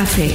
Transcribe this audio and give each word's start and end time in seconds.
Café. 0.00 0.28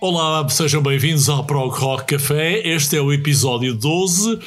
Olá, 0.00 0.48
sejam 0.48 0.82
bem-vindos 0.82 1.28
ao 1.28 1.44
Prog 1.44 1.72
Rock 1.78 2.16
Café. 2.16 2.60
Este 2.66 2.96
é 2.96 3.00
o 3.00 3.12
episódio 3.12 3.72
12. 3.72 4.40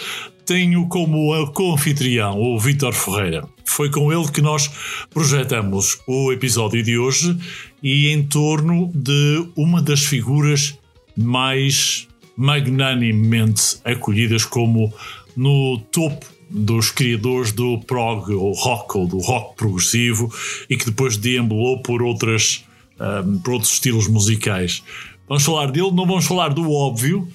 Tenho 0.46 0.86
como 0.90 1.48
co-anfitrião 1.54 2.42
o 2.42 2.60
Vítor 2.60 2.94
Ferreira. 2.94 3.48
Foi 3.64 3.92
com 3.92 4.12
ele 4.12 4.30
que 4.32 4.42
nós 4.42 4.72
projetamos 5.12 6.00
o 6.08 6.32
episódio 6.32 6.82
de 6.82 6.98
hoje 6.98 7.38
e 7.82 8.10
em 8.10 8.24
torno 8.24 8.92
de 8.94 9.48
uma 9.56 9.82
das 9.82 10.04
figuras 10.04 10.78
mais 11.16 12.08
magnanimemente 12.36 13.78
acolhidas 13.84 14.46
como 14.46 14.94
no 15.36 15.80
topo 15.92 16.26
dos 16.50 16.92
criadores 16.92 17.52
do 17.52 17.80
prog 17.80 18.32
ou 18.34 18.54
rock 18.54 18.98
ou 18.98 19.08
do 19.08 19.18
rock 19.20 19.56
progressivo 19.56 20.32
e 20.70 20.78
que 20.78 20.86
depois 20.86 21.18
deambulou 21.18 21.82
por 21.82 22.02
outras 22.02 22.64
um, 23.00 23.40
por 23.40 23.54
outros 23.54 23.74
estilos 23.74 24.08
musicais. 24.08 24.84
Vamos 25.28 25.44
falar 25.44 25.72
dele, 25.72 25.92
não 25.92 26.06
vamos 26.06 26.26
falar 26.26 26.50
do 26.50 26.72
óbvio, 26.72 27.28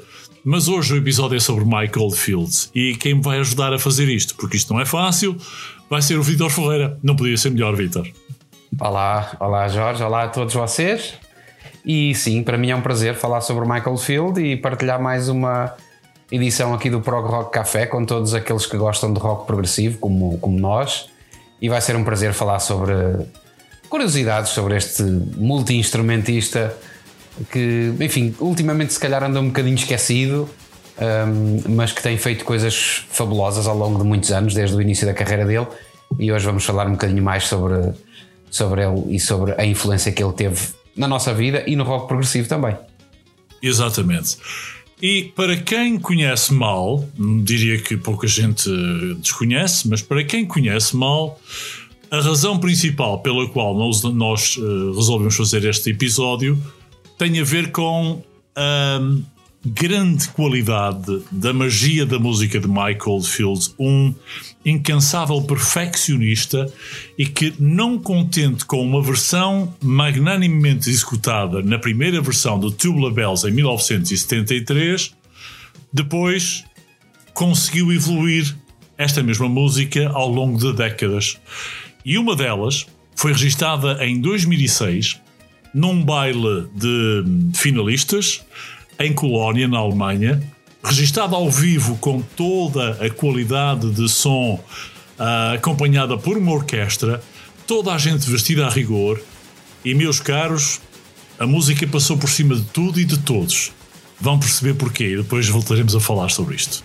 mas 0.45 0.67
hoje 0.67 0.95
o 0.95 0.97
episódio 0.97 1.37
é 1.37 1.41
sobre 1.41 1.65
Michael 1.65 2.11
Fields 2.11 2.71
e 2.75 2.97
quem 2.97 3.15
me 3.15 3.23
vai 3.23 3.39
ajudar 3.39 3.73
a 3.73 3.79
fazer 3.79 4.09
isto, 4.09 4.35
porque 4.35 4.57
isto 4.57 4.73
não 4.73 4.81
é 4.81 4.87
fácil, 4.87 5.37
vai 5.89 6.01
ser 6.01 6.19
o 6.19 6.23
Vitor 6.23 6.51
Ferreira. 6.51 6.99
Não 7.03 7.15
podia 7.15 7.37
ser 7.37 7.51
melhor, 7.51 7.77
Vitor. 7.77 8.09
Olá, 8.81 9.37
olá 9.39 9.69
Jorge, 9.69 10.03
olá 10.03 10.25
a 10.25 10.29
todos 10.29 10.55
vocês. 10.55 11.15
E 11.85 12.15
sim, 12.15 12.43
para 12.43 12.57
mim 12.57 12.71
é 12.71 12.77
um 12.77 12.81
prazer 12.81 13.15
falar 13.15 13.43
sobre 13.43 13.69
Michael 13.69 13.99
Field 13.99 14.41
e 14.41 14.57
partilhar 14.57 15.01
mais 15.01 15.29
uma 15.29 15.75
edição 16.31 16.73
aqui 16.73 16.89
do 16.89 17.01
Prog 17.01 17.29
Rock 17.29 17.53
Café 17.53 17.85
com 17.85 18.05
todos 18.05 18.33
aqueles 18.33 18.65
que 18.65 18.77
gostam 18.79 19.13
de 19.13 19.21
rock 19.21 19.47
progressivo, 19.47 19.99
como, 19.99 20.39
como 20.39 20.59
nós. 20.59 21.11
E 21.61 21.69
vai 21.69 21.81
ser 21.83 21.97
um 21.97 22.03
prazer 22.03 22.33
falar 22.33 22.61
sobre 22.61 22.95
curiosidades 23.91 24.53
sobre 24.53 24.77
este 24.77 25.03
multi-instrumentista 25.03 26.75
que, 27.51 27.93
enfim, 28.01 28.35
ultimamente 28.41 28.95
se 28.95 29.01
calhar 29.01 29.23
anda 29.23 29.39
um 29.39 29.49
bocadinho 29.49 29.75
esquecido, 29.75 30.49
um, 30.99 31.75
mas 31.75 31.93
que 31.93 32.03
tem 32.03 32.17
feito 32.17 32.45
coisas 32.45 33.05
fabulosas 33.11 33.67
ao 33.67 33.77
longo 33.77 33.99
de 33.99 34.05
muitos 34.05 34.33
anos, 34.33 34.55
desde 34.55 34.75
o 34.75 34.81
início 34.81 35.07
da 35.07 35.13
carreira 35.13 35.45
dele. 35.45 35.67
E 36.19 36.33
hoje 36.33 36.45
vamos 36.45 36.65
falar 36.65 36.87
um 36.87 36.93
bocadinho 36.93 37.23
mais 37.23 37.47
sobre, 37.47 37.93
sobre 38.53 38.87
ele 38.87 39.17
e 39.17 39.19
sobre 39.19 39.55
a 39.59 39.67
influência 39.67 40.13
que 40.13 40.23
ele 40.23 40.33
teve 40.35 40.61
na 40.95 41.09
nossa 41.09 41.35
vida 41.35 41.65
e 41.67 41.75
no 41.75 41.83
rock 41.83 42.07
progressivo 42.07 42.49
também. 42.49 42.77
Exatamente. 43.61 44.37
E 45.01 45.33
para 45.35 45.57
quem 45.57 45.99
conhece 45.99 46.55
mal, 46.55 47.05
diria 47.43 47.81
que 47.81 47.97
pouca 47.97 48.29
gente 48.29 48.71
desconhece, 49.19 49.89
mas 49.89 50.01
para 50.01 50.23
quem 50.23 50.45
conhece 50.45 50.95
mal, 50.95 51.41
a 52.11 52.21
razão 52.21 52.59
principal 52.59 53.21
pela 53.21 53.49
qual 53.49 53.77
nós, 53.77 54.03
nós 54.05 54.57
uh, 54.59 54.93
resolvemos 54.93 55.35
fazer 55.35 55.65
este 55.65 55.91
episódio 55.91 56.57
tem 57.19 57.41
a 57.41 57.45
ver 57.45 57.73
com 57.73 58.23
grande 59.65 60.29
qualidade 60.29 61.23
da 61.31 61.53
magia 61.53 62.05
da 62.05 62.19
música 62.19 62.59
de 62.59 62.67
Michael 62.67 63.21
Fields, 63.23 63.75
um 63.79 64.13
incansável 64.65 65.41
perfeccionista 65.43 66.73
e 67.17 67.27
que, 67.27 67.55
não 67.59 67.99
contente 67.99 68.65
com 68.65 68.83
uma 68.83 69.01
versão 69.01 69.73
magnanimemente 69.81 70.91
executada 70.91 71.63
na 71.63 71.79
primeira 71.79 72.21
versão 72.21 72.59
do 72.59 72.71
Tubular 72.71 73.13
Bells 73.13 73.47
em 73.47 73.53
1973, 73.53 75.15
depois 75.93 76.65
conseguiu 77.33 77.93
evoluir 77.93 78.57
esta 78.99 79.23
mesma 79.23 79.49
música 79.49 80.09
ao 80.11 80.29
longo 80.29 80.59
de 80.59 80.73
décadas. 80.73 81.39
E 82.05 82.19
uma 82.19 82.35
delas 82.35 82.87
foi 83.15 83.33
registada 83.33 84.05
em 84.05 84.21
2006 84.21 85.21
num 85.75 86.05
baile 86.05 86.69
de 86.75 87.25
finalistas 87.55 88.45
em 89.05 89.13
Colónia, 89.13 89.69
na 89.69 89.79
Alemanha, 89.79 90.43
registado 90.85 91.35
ao 91.35 91.51
vivo 91.51 91.97
com 91.99 92.21
toda 92.21 93.05
a 93.05 93.11
qualidade 93.11 93.91
de 93.91 94.09
som, 94.09 94.55
uh, 95.19 95.55
acompanhada 95.55 96.17
por 96.17 96.37
uma 96.37 96.53
orquestra, 96.53 97.23
toda 97.67 97.93
a 97.93 97.99
gente 97.99 98.29
vestida 98.29 98.67
a 98.67 98.71
rigor. 98.71 99.21
E, 99.85 99.95
meus 99.95 100.21
caros, 100.21 100.81
a 101.39 101.47
música 101.47 101.87
passou 101.87 102.17
por 102.17 102.29
cima 102.29 102.55
de 102.55 102.63
tudo 102.63 103.01
e 103.01 103.05
de 103.05 103.19
todos. 103.19 103.73
Vão 104.21 104.39
perceber 104.39 104.75
porquê 104.75 105.13
e 105.13 105.17
depois 105.17 105.49
voltaremos 105.49 105.95
a 105.97 106.01
falar 106.01 106.31
sobre 106.31 106.55
isto. 106.55 106.85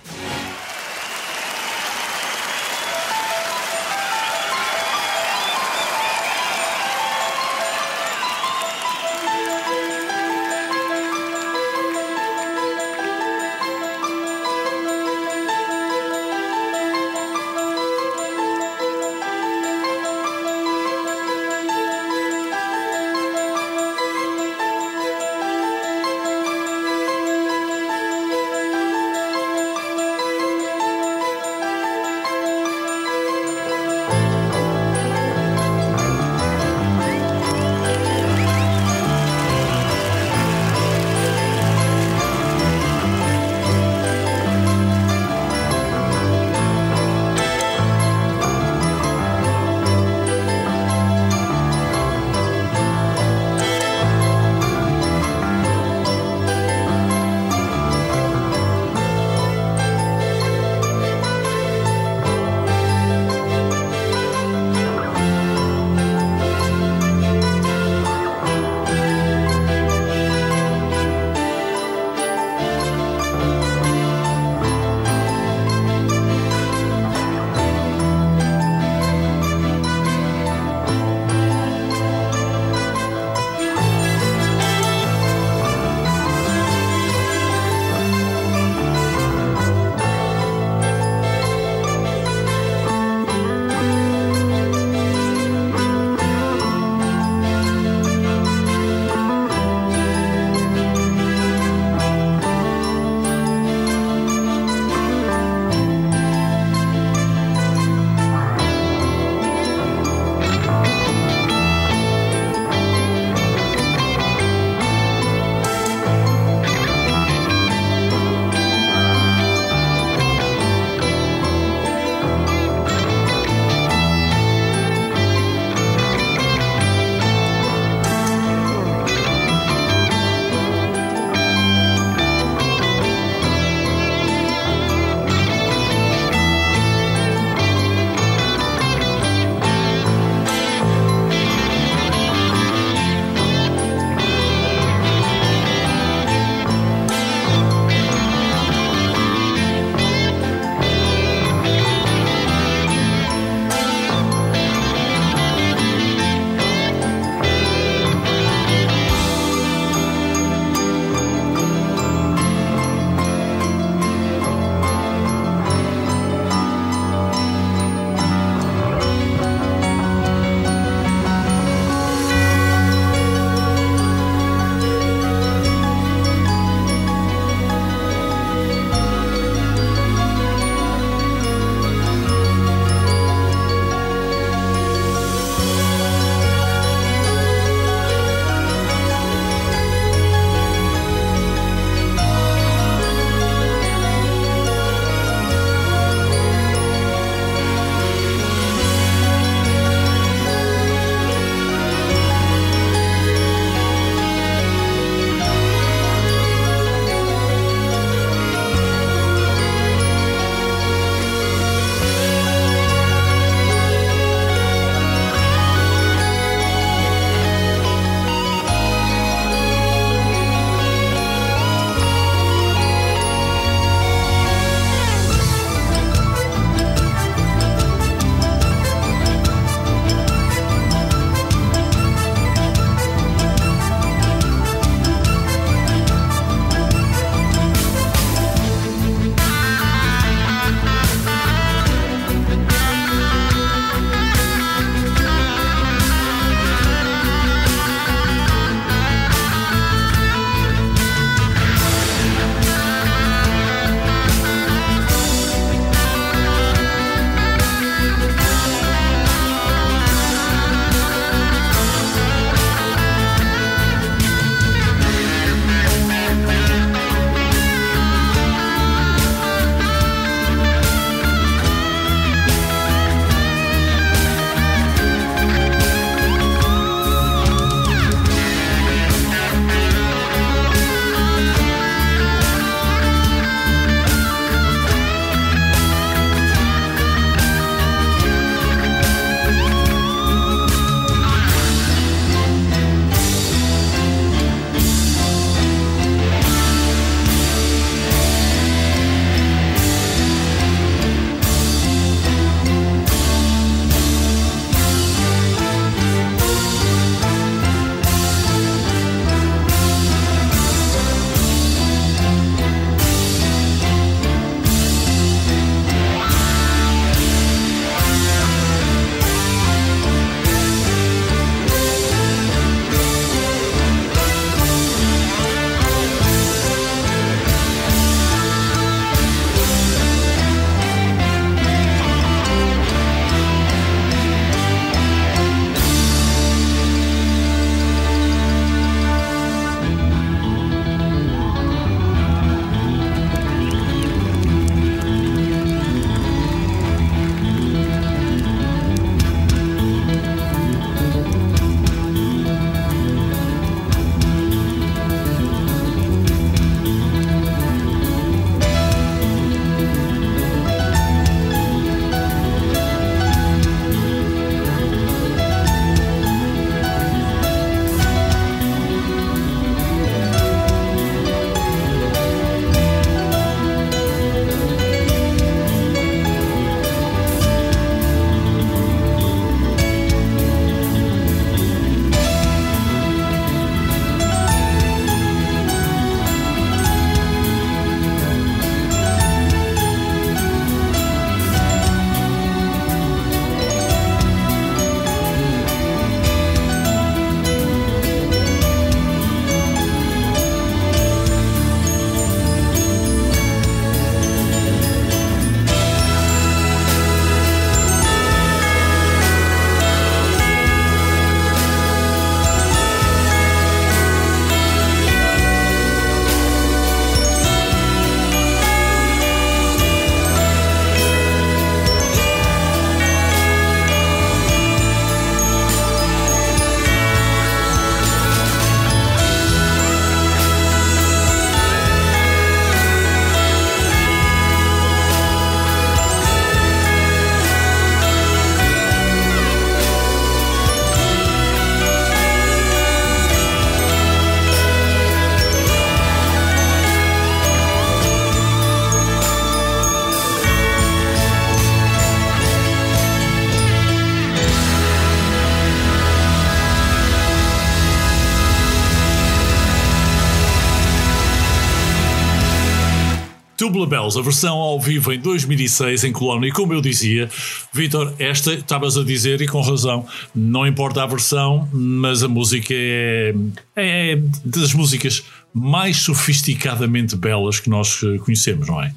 Tubular 463.58 463.90
Bells, 463.90 464.18
a 464.18 464.22
versão 464.22 464.56
ao 464.56 464.80
vivo 464.80 465.12
em 465.12 465.20
2006 465.20 466.04
em 466.04 466.14
Colónia, 466.14 466.50
e 466.50 466.52
como 466.52 466.74
eu 466.74 466.80
dizia, 466.80 467.28
Vitor, 467.74 468.14
esta 468.20 468.54
estavas 468.54 468.96
a 468.96 469.04
dizer 469.04 469.42
e 469.42 469.48
com 469.48 469.60
razão, 469.62 470.06
não 470.34 470.66
importa 470.68 471.02
a 471.02 471.08
versão, 471.08 471.68
mas 471.74 472.22
a 472.22 472.28
música 472.28 472.72
é, 472.72 473.34
é, 473.76 474.12
é 474.12 474.20
das 474.46 474.74
músicas 474.74 475.24
mais 475.52 475.98
sofisticadamente 475.98 477.16
belas 477.16 477.60
que 477.60 477.68
nós 477.68 478.00
eh, 478.04 478.20
conhecemos, 478.20 478.68
não 478.68 478.80
é? 478.80 478.94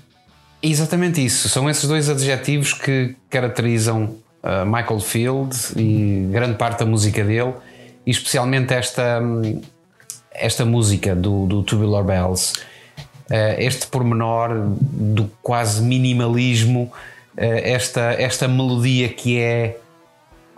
Exatamente 0.63 1.25
isso, 1.25 1.49
são 1.49 1.71
esses 1.71 1.89
dois 1.89 2.11
adjetivos 2.11 2.75
que 2.75 3.17
caracterizam 3.31 4.15
uh, 4.43 4.67
Michael 4.67 5.01
Field 5.01 5.57
e 5.75 6.29
grande 6.31 6.59
parte 6.59 6.81
da 6.81 6.87
música 6.87 7.25
dele, 7.25 7.55
e 8.05 8.11
especialmente 8.11 8.75
esta, 8.75 9.23
esta 10.31 10.67
música 10.67 11.17
do, 11.17 11.47
do 11.47 11.63
Tubular 11.63 12.05
Bells 12.05 12.53
este 13.59 13.87
pormenor 13.87 14.51
do 14.81 15.31
quase 15.41 15.83
minimalismo, 15.83 16.93
eh, 17.37 17.73
esta, 17.73 18.13
esta 18.19 18.49
melodia 18.49 19.09
que 19.09 19.39
é 19.39 19.79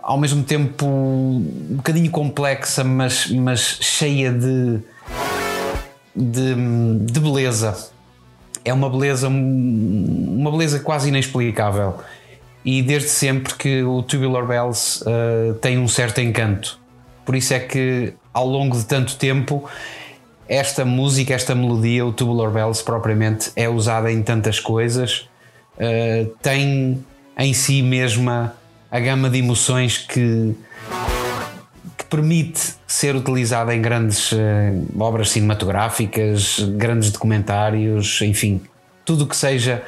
ao 0.03 0.17
mesmo 0.17 0.43
tempo 0.43 0.85
um 0.85 1.77
bocadinho 1.77 2.11
complexa, 2.11 2.83
mas, 2.83 3.29
mas 3.31 3.77
cheia 3.79 4.33
de, 4.33 4.79
de, 6.13 6.55
de 6.99 7.19
beleza. 7.19 7.89
É 8.65 8.73
uma 8.73 8.89
beleza, 8.89 9.29
uma 9.29 10.51
beleza 10.51 10.79
quase 10.79 11.07
inexplicável. 11.07 11.99
E 12.65 12.81
desde 12.81 13.09
sempre 13.09 13.55
que 13.55 13.83
o 13.83 14.01
Tubular 14.03 14.45
Bells 14.45 15.03
uh, 15.03 15.53
tem 15.55 15.77
um 15.77 15.87
certo 15.87 16.21
encanto. 16.21 16.79
Por 17.25 17.35
isso 17.35 17.53
é 17.53 17.59
que 17.59 18.13
ao 18.33 18.47
longo 18.47 18.77
de 18.77 18.85
tanto 18.85 19.15
tempo 19.15 19.69
esta 20.47 20.83
música, 20.83 21.33
esta 21.33 21.55
melodia, 21.55 22.05
o 22.05 22.11
Tubular 22.11 22.51
Bells 22.51 22.83
propriamente, 22.83 23.51
é 23.55 23.69
usada 23.69 24.11
em 24.11 24.21
tantas 24.21 24.59
coisas, 24.59 25.29
uh, 25.77 26.25
tem 26.41 27.03
em 27.37 27.53
si 27.53 27.81
mesma 27.81 28.55
a 28.91 28.99
gama 28.99 29.29
de 29.29 29.39
emoções 29.39 29.97
que, 29.97 30.55
que 31.97 32.05
permite 32.05 32.75
ser 32.87 33.15
utilizada 33.15 33.73
em 33.73 33.81
grandes 33.81 34.31
uh, 34.31 34.37
obras 34.99 35.31
cinematográficas, 35.31 36.59
grandes 36.59 37.11
documentários, 37.11 38.21
enfim, 38.21 38.61
tudo 39.03 39.27
que 39.27 39.35
seja. 39.35 39.83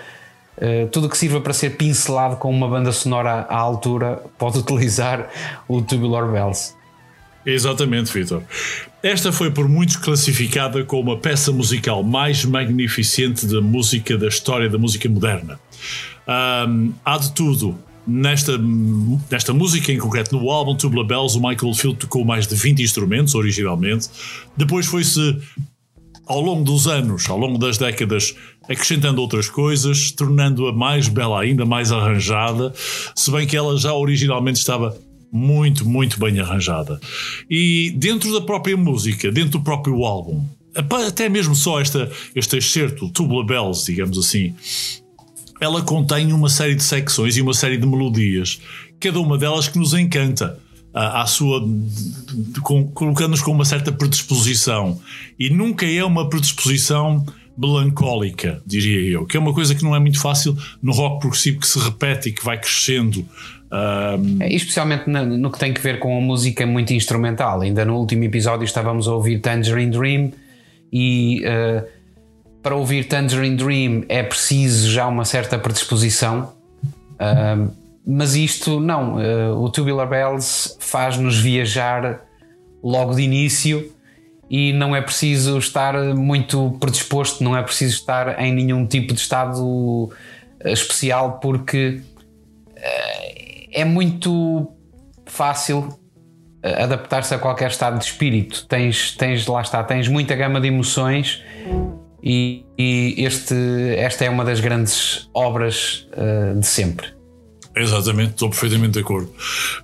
Uh, 0.58 0.88
tudo 0.88 1.10
que 1.10 1.18
sirva 1.18 1.42
para 1.42 1.52
ser 1.52 1.72
pincelado 1.72 2.38
com 2.38 2.50
uma 2.50 2.70
banda 2.70 2.90
sonora 2.94 3.46
à 3.50 3.58
altura 3.58 4.24
pode 4.38 4.58
utilizar 4.60 5.30
o 5.68 5.82
Tubular 5.82 6.32
Bells. 6.32 6.75
Exatamente, 7.46 8.12
Vitor. 8.12 8.42
Esta 9.04 9.32
foi 9.32 9.52
por 9.52 9.70
muitos 9.70 9.98
classificada 9.98 10.84
como 10.84 11.12
a 11.12 11.18
peça 11.18 11.52
musical 11.52 12.02
mais 12.02 12.44
magnificente 12.44 13.46
da 13.46 13.62
música 13.62 14.18
da 14.18 14.28
história 14.28 14.68
da 14.68 14.80
música 14.80 15.08
moderna. 15.08 15.60
Um, 16.28 16.92
há 17.04 17.18
de 17.18 17.32
tudo. 17.34 17.78
Nesta, 18.08 18.56
nesta 19.32 19.52
música, 19.52 19.92
em 19.92 19.98
concreto 19.98 20.38
no 20.38 20.50
álbum 20.52 20.76
Tubular 20.76 21.06
Bells, 21.06 21.38
o 21.38 21.42
Michael 21.42 21.74
Field 21.74 21.98
tocou 21.98 22.24
mais 22.24 22.46
de 22.46 22.56
20 22.56 22.82
instrumentos 22.82 23.34
originalmente. 23.34 24.10
Depois 24.56 24.86
foi-se, 24.86 25.38
ao 26.28 26.40
longo 26.40 26.64
dos 26.64 26.88
anos, 26.88 27.28
ao 27.28 27.38
longo 27.38 27.58
das 27.58 27.80
décadas, 27.80 28.36
acrescentando 28.70 29.22
outras 29.22 29.50
coisas, 29.50 30.12
tornando-a 30.12 30.72
mais 30.72 31.08
bela 31.08 31.42
ainda, 31.42 31.66
mais 31.66 31.92
arranjada, 31.92 32.74
se 33.16 33.32
bem 33.32 33.48
que 33.48 33.58
ela 33.58 33.76
já 33.78 33.94
originalmente 33.94 34.60
estava 34.60 34.96
muito, 35.36 35.88
muito 35.88 36.18
bem 36.20 36.40
arranjada. 36.40 37.00
E 37.50 37.94
dentro 37.98 38.32
da 38.32 38.42
própria 38.42 38.78
música, 38.78 39.30
dentro 39.32 39.52
do 39.52 39.62
próprio 39.62 40.06
álbum, 40.06 40.46
até 41.08 41.28
mesmo 41.28 41.54
só 41.54 41.82
esta, 41.82 42.10
este 42.34 42.58
excerto, 42.58 43.10
Tubular 43.10 43.46
Bells, 43.46 43.86
digamos 43.86 44.18
assim, 44.18 44.56
ela 45.60 45.82
contém 45.82 46.32
uma 46.32 46.50
série 46.50 46.76
de 46.76 46.84
secções 46.84 47.36
e 47.36 47.42
uma 47.42 47.54
série 47.54 47.78
de 47.78 47.86
melodias, 47.86 48.62
cada 49.00 49.20
uma 49.20 49.38
delas 49.38 49.68
que 49.68 49.78
nos 49.78 49.94
encanta. 49.94 50.60
À 50.94 51.26
sua, 51.26 51.62
colocando-nos 52.94 53.42
com 53.42 53.52
uma 53.52 53.66
certa 53.66 53.92
predisposição 53.92 54.98
e 55.38 55.50
nunca 55.50 55.86
é 55.86 56.02
uma 56.06 56.30
predisposição 56.30 57.26
melancólica, 57.58 58.62
diria 58.66 59.12
eu, 59.12 59.26
que 59.26 59.36
é 59.36 59.40
uma 59.40 59.54
coisa 59.54 59.76
que 59.76 59.84
não 59.84 59.94
é 59.94 60.00
muito 60.00 60.20
fácil 60.20 60.58
no 60.82 60.94
rock 60.94 61.20
progressivo 61.20 61.60
que 61.60 61.68
se 61.68 61.78
repete 61.80 62.30
e 62.30 62.32
que 62.32 62.46
vai 62.46 62.58
crescendo 62.58 63.28
um... 63.72 64.44
Especialmente 64.44 65.10
no, 65.10 65.26
no, 65.26 65.52
que 65.52 65.60
tem 65.60 65.74
que 65.74 65.82
ver 65.82 66.00
com 66.00 66.18
a 66.18 66.22
música 66.22 66.66
muito 66.66 66.94
instrumental. 66.94 67.62
Ainda 67.62 67.84
no 67.84 67.98
último 67.98 68.24
episódio 68.24 68.64
estávamos 68.64 69.08
a 69.08 69.14
ouvir 69.14 69.40
Tangerine 69.40 69.92
Dream 69.92 70.32
e 70.92 71.44
uh, 71.46 71.88
para 72.62 72.76
ouvir 72.76 73.06
Tangerine 73.06 73.56
Dream 73.56 74.04
é 74.08 74.24
preciso 74.24 74.90
já 74.90 75.08
uma 75.08 75.26
certa 75.26 75.58
predisposição. 75.58 76.54
Uh, 77.14 77.72
mas 78.08 78.36
isto 78.36 78.80
não, 78.80 79.16
uh, 79.16 79.60
o 79.62 79.70
Tubular 79.70 80.08
Bells 80.08 80.78
faz-nos 80.80 81.40
viajar 81.40 82.22
logo 82.84 83.16
de 83.16 83.24
início 83.24 83.92
e 84.48 84.72
não 84.74 84.96
é 84.96 85.02
preciso 85.02 85.58
estar 85.58 85.96
muito 86.14 86.78
predisposto, 86.80 87.44
não 87.44 87.58
é 87.58 87.64
preciso 87.64 87.96
estar 87.96 88.40
em 88.40 88.54
nenhum 88.54 88.86
tipo 88.86 89.12
de 89.12 89.20
estado 89.20 90.12
especial 90.64 91.40
porque 91.40 92.02
é 93.76 93.84
muito 93.84 94.72
fácil 95.26 96.00
eh, 96.64 96.84
adaptar-se 96.84 97.36
a 97.36 97.38
qualquer 97.38 97.70
estado 97.70 98.00
de 98.00 98.06
espírito. 98.06 98.66
Tens, 98.68 99.12
tens, 99.12 99.46
lá 99.46 99.62
está, 99.62 99.84
tens 99.84 100.08
muita 100.08 100.34
gama 100.36 100.62
de 100.62 100.68
emoções 100.68 101.44
e, 102.24 102.66
e 102.78 103.16
este, 103.18 103.54
esta 103.98 104.26
é 104.26 104.30
uma 104.30 104.46
das 104.46 104.62
grandes 104.62 105.30
obras 105.34 106.08
uh, 106.14 106.60
de 106.60 106.66
sempre. 106.66 107.14
Exatamente, 107.76 108.32
estou 108.32 108.50
perfeitamente 108.50 108.94
de 108.94 109.00
acordo. 109.00 109.30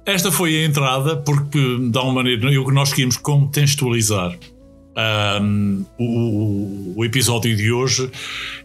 Esta 0.05 0.31
foi 0.31 0.55
a 0.55 0.65
entrada 0.65 1.17
porque, 1.17 1.59
de 1.59 1.97
alguma 1.97 2.23
maneira, 2.23 2.49
eu, 2.49 2.63
nós 2.71 2.91
queríamos 2.91 3.17
contextualizar 3.17 4.37
um, 4.95 5.85
o, 5.97 6.93
o, 6.97 7.05
episódio 7.05 7.55
de 7.55 7.71
hoje. 7.71 8.09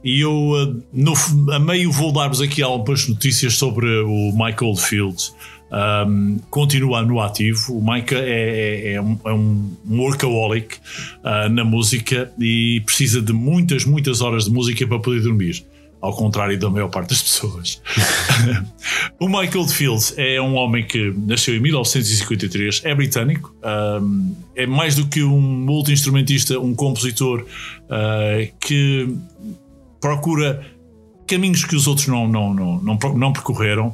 E 0.02 0.20
eu 0.20 0.32
uh, 0.32 0.82
no, 0.92 1.14
a 1.52 1.58
meio 1.58 1.90
vou 1.90 2.12
dar-vos 2.12 2.40
aqui 2.40 2.62
algumas 2.62 3.08
notícias 3.08 3.54
sobre 3.54 3.86
o 4.02 4.32
Michael 4.32 4.76
Field. 4.76 5.32
Um, 5.70 6.38
continua 6.50 7.02
no 7.02 7.20
ativo. 7.20 7.76
O 7.76 7.80
Michael 7.80 8.22
é, 8.22 8.30
é, 8.30 8.92
é, 8.94 9.00
um, 9.00 9.18
é 9.24 9.32
um, 9.32 9.76
workaholic 9.88 10.76
uh, 11.24 11.48
na 11.48 11.64
música 11.64 12.32
e 12.38 12.82
precisa 12.84 13.20
de 13.20 13.32
muitas, 13.32 13.84
muitas 13.84 14.20
horas 14.20 14.44
de 14.44 14.50
música 14.50 14.86
para 14.86 14.98
poder 14.98 15.22
dormir 15.22 15.64
ao 16.00 16.14
contrário 16.14 16.58
da 16.58 16.68
maior 16.70 16.88
parte 16.88 17.10
das 17.10 17.22
pessoas. 17.22 17.82
o 19.18 19.28
Michael 19.28 19.66
Fields 19.66 20.14
é 20.16 20.40
um 20.40 20.54
homem 20.54 20.84
que 20.84 21.12
nasceu 21.16 21.56
em 21.56 21.60
1953, 21.60 22.82
é 22.84 22.94
britânico, 22.94 23.54
um, 24.02 24.34
é 24.54 24.66
mais 24.66 24.94
do 24.94 25.06
que 25.06 25.22
um 25.22 25.40
multi-instrumentista, 25.40 26.58
um 26.58 26.74
compositor 26.74 27.40
uh, 27.40 28.52
que 28.60 29.16
procura 30.00 30.64
caminhos 31.26 31.64
que 31.64 31.74
os 31.74 31.86
outros 31.86 32.06
não, 32.06 32.28
não, 32.28 32.54
não, 32.54 32.80
não, 32.80 32.98
não 33.16 33.32
percorreram. 33.32 33.88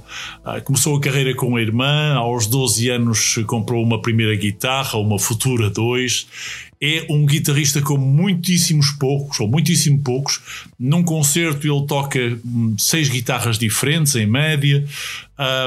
Uh, 0.45 0.63
começou 0.65 0.97
a 0.97 1.01
carreira 1.01 1.35
com 1.35 1.57
a 1.57 1.63
irmã, 1.63 2.15
aos 2.15 2.47
12 2.47 2.91
anos 2.91 3.39
comprou 3.47 3.83
uma 3.83 4.01
primeira 4.01 4.35
guitarra, 4.37 4.99
uma 4.99 5.19
Futura 5.19 5.71
2. 5.71 6.72
É 6.85 7.07
um 7.09 7.25
guitarrista 7.25 7.81
como 7.81 8.05
muitíssimos 8.05 8.91
poucos, 8.91 9.39
ou 9.39 9.47
muitíssimo 9.47 10.01
poucos. 10.01 10.41
Num 10.77 11.05
concerto 11.05 11.65
ele 11.65 11.87
toca 11.87 12.19
hum, 12.45 12.75
seis 12.77 13.09
guitarras 13.09 13.57
diferentes, 13.57 14.17
em 14.17 14.27
média. 14.27 14.85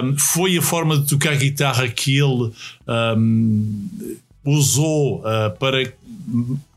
Um, 0.03 0.17
foi 0.17 0.57
a 0.57 0.62
forma 0.62 0.98
de 0.98 1.07
tocar 1.07 1.38
guitarra 1.38 1.88
que 1.88 2.17
ele 2.17 2.51
um, 3.17 3.88
usou 4.43 5.19
uh, 5.22 5.57
para 5.57 5.89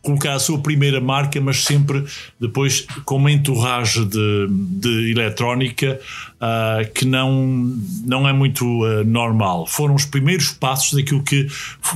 colocar 0.02 0.35
a 0.35 0.38
sua 0.38 0.59
primeira 0.59 1.00
marca, 1.00 1.40
mas 1.40 1.64
sempre 1.64 2.04
depois 2.40 2.87
com 3.04 3.16
uma 3.16 3.30
entorragem 3.30 4.07
de, 4.09 4.47
de 4.49 5.11
eletrónica 5.11 6.00
uh, 6.37 6.90
que 6.92 7.04
não, 7.04 7.76
não 8.04 8.28
é 8.28 8.33
muito 8.33 8.64
uh, 8.64 9.04
normal. 9.04 9.66
Foram 9.66 9.95
os 9.95 10.04
primeiros 10.04 10.50
passos 10.50 10.95
daquilo 10.95 11.23
que 11.23 11.47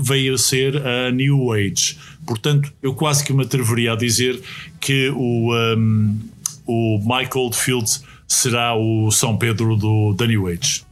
veio 0.01 0.35
a 0.35 0.39
ser 0.39 0.77
a 0.87 1.11
New 1.11 1.53
Age. 1.53 1.97
Portanto, 2.33 2.73
eu 2.83 2.95
quase 2.95 3.23
que 3.23 3.31
me 3.31 3.45
atreveria 3.45 3.93
a 3.93 3.97
dizer 3.97 4.43
que 4.81 5.11
o, 5.11 5.55
um, 5.55 6.19
o 6.67 6.99
Michael 7.01 7.53
Fields 7.53 8.03
será 8.27 8.75
o 8.75 9.11
São 9.11 9.37
Pedro 9.37 9.77
do, 9.77 10.15
da 10.15 10.27
New 10.27 10.47
Age. 10.47 10.83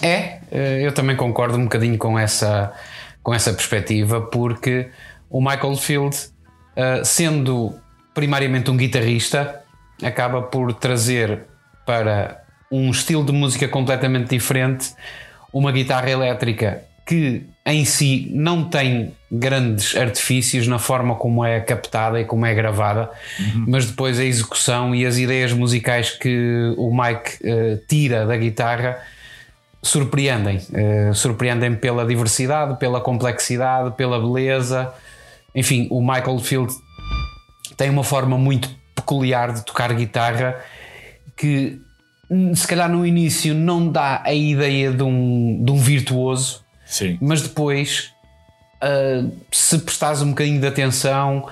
É, 0.00 0.40
eh, 0.50 0.86
eu 0.86 0.92
também 0.92 1.14
concordo 1.16 1.58
um 1.58 1.64
bocadinho 1.64 1.98
com 1.98 2.18
essa, 2.18 2.72
com 3.22 3.34
essa 3.34 3.52
perspectiva, 3.52 4.22
porque 4.22 4.88
o 5.28 5.38
Michael 5.38 5.76
Field, 5.76 6.16
uh, 6.16 7.04
sendo 7.04 7.74
primariamente 8.14 8.70
um 8.70 8.76
guitarrista, 8.78 9.62
acaba 10.02 10.40
por 10.40 10.72
trazer 10.72 11.42
para 11.84 12.42
um 12.72 12.90
estilo 12.90 13.22
de 13.22 13.32
música 13.32 13.68
completamente 13.68 14.30
diferente 14.30 14.94
uma 15.52 15.70
guitarra 15.70 16.08
elétrica 16.08 16.87
que 17.08 17.46
em 17.64 17.86
si 17.86 18.30
não 18.34 18.64
tem 18.64 19.14
grandes 19.32 19.96
artifícios 19.96 20.66
na 20.66 20.78
forma 20.78 21.14
como 21.14 21.42
é 21.42 21.58
captada 21.58 22.20
e 22.20 22.26
como 22.26 22.44
é 22.44 22.54
gravada, 22.54 23.10
uhum. 23.40 23.64
mas 23.66 23.86
depois 23.86 24.20
a 24.20 24.24
execução 24.24 24.94
e 24.94 25.06
as 25.06 25.16
ideias 25.16 25.54
musicais 25.54 26.10
que 26.10 26.74
o 26.76 26.90
Mike 26.94 27.38
uh, 27.42 27.80
tira 27.88 28.26
da 28.26 28.36
guitarra 28.36 28.98
surpreendem. 29.82 30.58
Uh, 30.58 31.14
surpreendem 31.14 31.74
pela 31.76 32.04
diversidade, 32.04 32.78
pela 32.78 33.00
complexidade, 33.00 33.96
pela 33.96 34.20
beleza. 34.20 34.92
Enfim, 35.54 35.88
o 35.90 36.02
Michael 36.02 36.38
Field 36.40 36.74
tem 37.74 37.88
uma 37.88 38.04
forma 38.04 38.36
muito 38.36 38.68
peculiar 38.94 39.54
de 39.54 39.64
tocar 39.64 39.94
guitarra 39.94 40.56
que 41.34 41.80
hum, 42.28 42.54
se 42.54 42.66
calhar 42.66 42.90
no 42.90 43.06
início 43.06 43.54
não 43.54 43.88
dá 43.88 44.20
a 44.22 44.34
ideia 44.34 44.92
de 44.92 45.02
um, 45.02 45.64
de 45.64 45.72
um 45.72 45.78
virtuoso, 45.78 46.67
Sim. 46.88 47.18
mas 47.20 47.42
depois, 47.42 48.12
uh, 48.82 49.30
se 49.52 49.78
prestares 49.78 50.22
um 50.22 50.30
bocadinho 50.30 50.60
de 50.60 50.66
atenção 50.66 51.46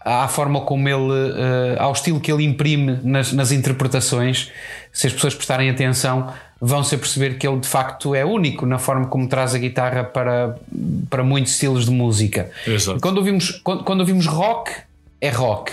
à 0.00 0.26
forma 0.26 0.62
como 0.62 0.88
ele, 0.88 1.12
uh, 1.12 1.76
ao 1.78 1.92
estilo 1.92 2.18
que 2.18 2.32
ele 2.32 2.44
imprime 2.44 2.98
nas, 3.02 3.32
nas 3.32 3.52
interpretações, 3.52 4.50
se 4.90 5.06
as 5.06 5.12
pessoas 5.12 5.34
prestarem 5.34 5.68
atenção, 5.68 6.32
vão-se 6.60 6.94
a 6.94 6.98
perceber 6.98 7.36
que 7.36 7.46
ele 7.46 7.60
de 7.60 7.68
facto 7.68 8.14
é 8.14 8.24
único 8.24 8.64
na 8.64 8.78
forma 8.78 9.06
como 9.06 9.28
traz 9.28 9.54
a 9.54 9.58
guitarra 9.58 10.02
para, 10.02 10.56
para 11.10 11.22
muitos 11.22 11.52
estilos 11.52 11.84
de 11.84 11.90
música. 11.90 12.50
Exato. 12.66 13.00
Quando 13.00 13.18
ouvimos, 13.18 13.60
quando, 13.62 13.84
quando 13.84 14.00
ouvimos 14.00 14.26
rock, 14.26 14.72
é 15.20 15.30
rock, 15.30 15.72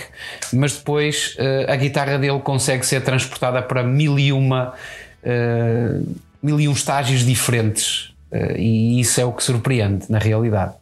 mas 0.52 0.74
depois 0.74 1.36
uh, 1.38 1.70
a 1.70 1.76
guitarra 1.76 2.18
dele 2.18 2.40
consegue 2.40 2.84
ser 2.84 3.00
transportada 3.00 3.62
para 3.62 3.82
mil 3.82 4.18
e 4.18 4.32
uma 4.32 4.74
uh, 5.22 6.16
mil 6.42 6.60
e 6.60 6.68
um 6.68 6.72
estágios 6.72 7.24
diferentes 7.24 8.15
e 8.56 9.00
isso 9.00 9.20
é 9.20 9.24
o 9.24 9.32
que 9.32 9.42
surpreende 9.42 10.06
na 10.10 10.18
realidade. 10.18 10.74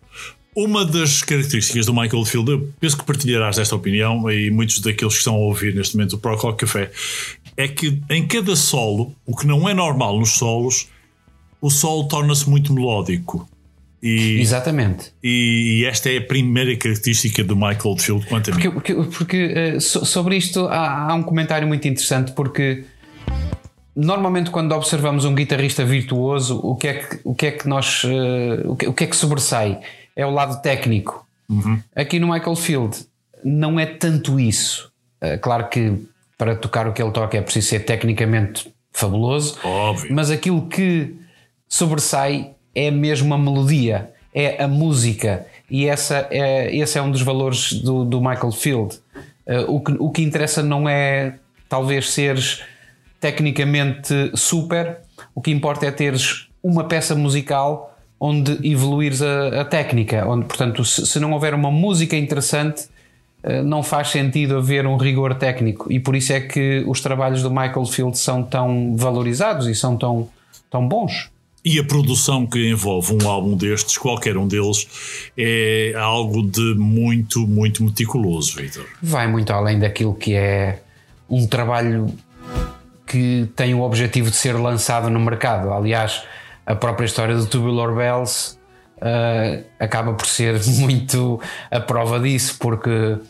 Uma 0.57 0.85
das 0.85 1.21
características 1.21 1.87
do 1.87 1.93
Michael 1.93 2.25
Field, 2.25 2.51
eu 2.51 2.73
penso 2.79 2.97
que 2.97 3.05
partilharás 3.05 3.59
esta 3.59 3.75
opinião 3.75 4.31
e 4.31 4.51
muitos 4.51 4.79
daqueles 4.79 5.15
que 5.15 5.19
estão 5.19 5.35
a 5.35 5.39
ouvir 5.39 5.75
neste 5.75 5.97
momento 5.97 6.15
o 6.15 6.19
Pro 6.19 6.37
Rock 6.37 6.65
Café, 6.65 6.93
é 7.57 7.67
que 7.67 8.01
em 8.09 8.27
cada 8.27 8.55
solo, 8.55 9.15
o 9.27 9.35
que 9.37 9.47
não 9.47 9.69
é 9.69 9.75
normal 9.75 10.19
nos 10.19 10.31
solos, 10.31 10.89
o 11.61 11.71
solo 11.71 12.07
torna-se 12.07 12.49
muito 12.49 12.73
melódico. 12.73 13.49
E, 14.01 14.39
Exatamente. 14.39 15.13
E, 15.23 15.79
e, 15.81 15.85
esta 15.87 16.11
é 16.11 16.19
a 16.19 16.23
primeira 16.23 16.77
característica 16.77 17.43
do 17.43 17.57
Michael 17.57 17.97
Field 17.99 18.27
quanto 18.27 18.51
a 18.51 18.55
mim. 18.55 18.71
Porque, 18.71 18.95
porque, 18.95 19.11
porque 19.17 19.75
uh, 19.77 19.81
sobre 19.81 20.37
isto 20.37 20.69
há, 20.69 21.11
há, 21.11 21.15
um 21.15 21.23
comentário 21.23 21.67
muito 21.67 21.89
interessante 21.89 22.33
porque 22.33 22.85
normalmente 23.95 24.51
quando 24.51 24.73
observamos 24.73 25.25
um 25.25 25.35
guitarrista 25.35 25.85
virtuoso, 25.85 26.61
o 26.63 26.75
que 26.75 26.89
é 26.89 26.95
que, 26.95 27.21
o 27.25 27.35
que, 27.35 27.47
é 27.47 27.51
que 27.53 27.69
nós 27.69 28.05
uh, 28.05 28.71
o, 28.73 28.77
que, 28.77 28.87
o 28.89 28.93
que 28.93 29.05
é 29.05 29.07
que 29.07 29.17
sobressai? 29.17 29.81
É 30.17 30.27
o 30.27 30.31
lado 30.31 30.61
técnico. 30.63 31.27
Uhum. 31.49 31.81
Aqui 31.95 32.19
no 32.19 32.33
Michael 32.33 32.57
Field 32.57 32.97
não 33.45 33.79
é 33.79 33.87
tanto 33.87 34.41
isso. 34.41 34.91
Uh, 35.23 35.39
claro 35.41 35.69
que 35.69 36.07
para 36.37 36.57
tocar 36.57 36.89
o 36.89 36.93
que 36.93 37.03
ele 37.03 37.13
toca 37.13 37.37
é 37.37 37.41
preciso 37.41 37.69
ser 37.69 37.81
tecnicamente 37.81 38.73
fabuloso, 38.93 39.59
Óbvio. 39.65 40.15
mas 40.15 40.31
aquilo 40.31 40.67
que 40.69 41.15
sobressai 41.69 42.53
é 42.75 42.91
mesmo 42.91 43.33
a 43.35 43.39
melodia, 43.39 44.13
é 44.33 44.63
a 44.63 44.69
música, 44.69 45.47
e 45.71 45.87
essa 45.87 46.27
é, 46.31 46.75
esse 46.75 46.99
é 46.99 47.03
um 47.03 47.11
dos 47.11 47.23
valores 47.23 47.73
do, 47.73 48.05
do 48.05 48.21
Michael 48.21 48.53
Field. 48.53 48.97
Uh, 49.47 49.75
o, 49.75 49.81
que, 49.81 49.93
o 49.99 50.11
que 50.11 50.23
interessa 50.23 50.63
não 50.63 50.89
é 50.89 51.39
talvez 51.69 52.11
seres 52.11 52.63
tecnicamente 53.21 54.33
super, 54.35 54.99
o 55.35 55.41
que 55.41 55.51
importa 55.51 55.87
é 55.87 55.91
teres 55.91 56.49
uma 56.63 56.85
peça 56.85 57.15
musical 57.15 57.95
onde 58.19 58.59
evoluires 58.67 59.21
a, 59.21 59.61
a 59.61 59.65
técnica, 59.65 60.27
onde, 60.27 60.47
portanto, 60.47 60.85
se, 60.85 61.07
se, 61.07 61.21
não 61.21 61.33
houver 61.33 61.53
uma 61.53 61.71
música 61.71 62.17
interessante, 62.17 62.85
uh, 63.43 63.63
não 63.63 63.83
faz 63.83 64.09
sentido 64.09 64.57
haver 64.57 64.87
um 64.87 64.97
rigor 64.97 65.35
técnico, 65.35 65.93
e 65.93 66.01
por 66.01 66.17
isso 66.17 66.33
é 66.33 66.41
que 66.41 66.83
os 66.87 67.01
trabalhos 67.01 67.43
do 67.43 67.51
Michael 67.51 67.85
Field 67.85 68.19
são 68.19 68.43
tão 68.43 68.97
valorizados 68.97 69.67
e 69.67 69.75
são 69.75 69.97
tão, 69.97 70.29
tão 70.71 70.89
bons. 70.89 71.31
E 71.65 71.79
a 71.79 71.85
produção 71.85 72.47
que 72.47 72.71
envolve 72.71 73.15
um 73.15 73.27
álbum 73.27 73.57
destes, 73.57 73.97
qualquer 73.97 74.37
um 74.37 74.47
deles, 74.47 74.87
é 75.37 75.95
algo 75.97 76.43
de 76.43 76.75
muito, 76.75 77.47
muito 77.47 77.83
meticuloso, 77.83 78.57
Vitor. 78.57 78.85
Vai 79.03 79.27
muito 79.27 79.51
além 79.51 79.79
daquilo 79.79 80.15
que 80.15 80.35
é 80.35 80.83
um 81.29 81.47
trabalho 81.47 82.07
que 83.15 83.49
tem 83.55 83.73
o 83.75 83.83
objetivo 83.83 84.29
de 84.29 84.35
ser 84.35 84.55
lançado 84.55 85.09
no 85.09 85.21
mercado. 85.21 85.73
Aliás, 85.73 86.25
a 86.67 86.75
própria 86.75 87.07
história 87.07 87.37
do 87.37 87.47
Tubular 87.47 87.95
Bells 87.95 88.59
uh, 88.97 89.65
acaba 89.79 90.15
por 90.15 90.27
ser 90.27 90.61
muito 90.81 91.41
a 91.71 91.79
prova 91.79 92.19
disso, 92.19 92.57
porque 92.59 92.91
uh, 92.91 93.21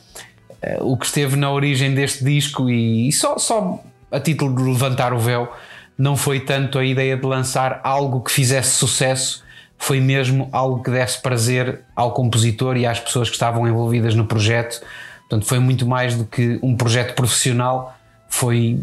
o 0.81 0.97
que 0.97 1.05
esteve 1.05 1.37
na 1.37 1.51
origem 1.51 1.95
deste 1.95 2.25
disco, 2.25 2.71
e, 2.71 3.09
e 3.09 3.13
só, 3.13 3.37
só 3.37 3.79
a 4.11 4.19
título 4.19 4.57
de 4.57 4.63
levantar 4.63 5.13
o 5.13 5.19
véu 5.19 5.53
não 5.99 6.17
foi 6.17 6.41
tanto 6.41 6.79
a 6.79 6.85
ideia 6.85 7.15
de 7.15 7.27
lançar 7.27 7.83
algo 7.85 8.23
que 8.23 8.33
fizesse 8.33 8.71
sucesso, 8.71 9.45
foi 9.77 10.01
mesmo 10.01 10.49
algo 10.51 10.83
que 10.83 10.91
desse 10.91 11.21
prazer 11.21 11.83
ao 11.95 12.13
compositor 12.13 12.79
e 12.79 12.87
às 12.87 12.99
pessoas 12.99 13.29
que 13.29 13.37
estavam 13.37 13.69
envolvidas 13.69 14.15
no 14.15 14.25
projeto. 14.25 14.81
Portanto, 15.21 15.45
foi 15.45 15.59
muito 15.59 15.87
mais 15.87 16.17
do 16.17 16.25
que 16.25 16.59
um 16.63 16.75
projeto 16.75 17.15
profissional, 17.15 17.95
foi 18.35 18.79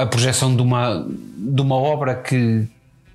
a 0.00 0.06
projeção 0.06 0.54
de 0.54 0.62
uma, 0.62 1.06
de 1.36 1.60
uma 1.60 1.74
obra 1.74 2.14
que, 2.14 2.66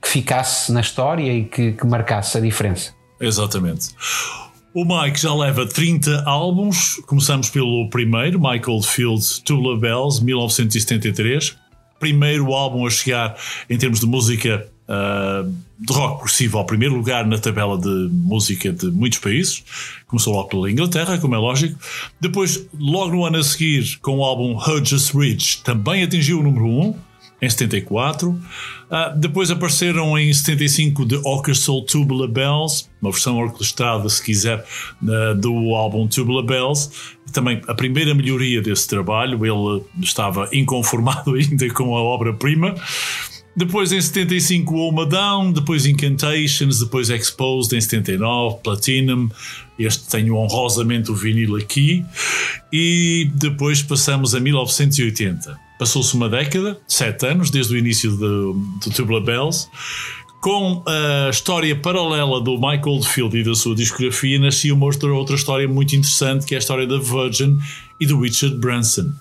que 0.02 0.08
ficasse 0.08 0.72
na 0.72 0.82
história 0.82 1.32
e 1.32 1.46
que, 1.46 1.72
que 1.72 1.88
marcasse 1.88 2.38
a 2.38 2.42
diferença. 2.42 2.94
Exatamente. 3.20 3.90
O 4.74 4.84
Mike 4.84 5.22
já 5.22 5.34
leva 5.34 5.66
30 5.66 6.24
álbuns. 6.26 7.02
Começamos 7.08 7.50
pelo 7.50 7.90
primeiro, 7.90 8.38
Michael 8.38 8.82
Fields 8.82 9.40
Tula 9.40 9.80
Bells, 9.80 10.22
1973 10.24 11.56
primeiro 12.00 12.54
álbum 12.54 12.86
a 12.86 12.90
chegar 12.90 13.36
em 13.70 13.78
termos 13.78 14.00
de 14.00 14.06
música 14.06 14.68
uh, 14.88 15.52
de 15.80 15.94
rock 15.94 16.16
progressivo 16.16 16.58
ao 16.58 16.66
primeiro 16.66 16.96
lugar 16.96 17.26
na 17.26 17.38
tabela 17.38 17.78
de 17.78 18.10
música 18.12 18.72
de 18.72 18.88
muitos 18.88 19.20
países. 19.20 19.64
Começou 20.08 20.34
logo 20.34 20.50
pela 20.50 20.72
Inglaterra, 20.72 21.18
como 21.18 21.36
é 21.36 21.38
lógico. 21.38 21.78
Depois, 22.20 22.66
logo 22.78 23.16
no 23.16 23.26
ano 23.26 23.38
a 23.38 23.44
seguir, 23.44 23.98
com 24.02 24.18
o 24.18 24.24
álbum 24.24 24.58
Hudges 24.58 25.10
Ridge, 25.10 25.62
também 25.64 26.04
atingiu 26.04 26.40
o 26.40 26.44
número 26.44 26.66
1 26.66 26.96
em 27.42 27.50
74. 27.50 28.30
Uh, 28.30 29.18
depois 29.18 29.50
apareceram 29.52 30.18
em 30.18 30.32
75 30.32 31.08
The 31.08 31.18
Orchestral 31.24 31.82
Tubular 31.82 32.30
Bells, 32.30 32.88
uma 33.02 33.12
versão 33.12 33.38
orquestrada, 33.38 34.08
se 34.10 34.24
quiser, 34.24 34.64
uh, 35.02 35.36
do 35.36 35.76
álbum 35.76 36.08
Tubular 36.08 36.44
Bells. 36.44 36.90
Também 37.34 37.62
a 37.68 37.74
primeira 37.74 38.14
melhoria 38.14 38.62
desse 38.62 38.88
trabalho, 38.88 39.44
ele 39.46 39.84
estava 40.02 40.48
inconformado 40.54 41.34
ainda 41.36 41.68
com 41.74 41.96
a 41.96 42.02
obra-prima. 42.02 42.76
Depois 43.56 43.94
em 43.94 44.02
75 44.02 44.76
Oma 44.76 45.06
Down, 45.06 45.54
depois 45.54 45.86
Incantations, 45.86 46.80
depois 46.80 47.10
Exposed 47.10 47.74
em 47.74 47.80
79, 47.80 48.58
Platinum, 48.62 49.30
este 49.80 50.10
tenho 50.10 50.36
honrosamente 50.36 51.10
o 51.10 51.16
vinil 51.16 51.56
aqui, 51.56 52.04
e 52.72 53.32
depois 53.34 53.82
passamos 53.82 54.36
a 54.36 54.42
1980. 54.42 55.58
Passou-se 55.80 56.14
uma 56.16 56.28
década, 56.28 56.78
sete 56.86 57.28
anos, 57.28 57.50
desde 57.50 57.74
o 57.74 57.78
início 57.78 58.12
do, 58.18 58.62
Tubular 58.94 59.24
Bells, 59.24 59.68
com 60.42 60.84
a 60.86 61.30
história 61.30 61.76
paralela 61.76 62.42
do 62.42 62.56
Michael 62.56 62.88
Oldfield 62.88 63.38
e 63.38 63.44
da 63.44 63.56
sua 63.56 63.74
discografia, 63.74 64.38
nascia 64.38 64.74
uma 64.74 64.86
outra 64.86 65.36
história 65.36 65.68
muito 65.68 65.96
interessante, 65.96 66.46
que 66.46 66.54
é 66.54 66.58
a 66.58 66.60
história 66.60 66.86
da 66.86 67.00
Virgin 67.00 67.58
e 68.00 68.06
do 68.06 68.20
Richard 68.20 68.58
Branson. 68.58 69.12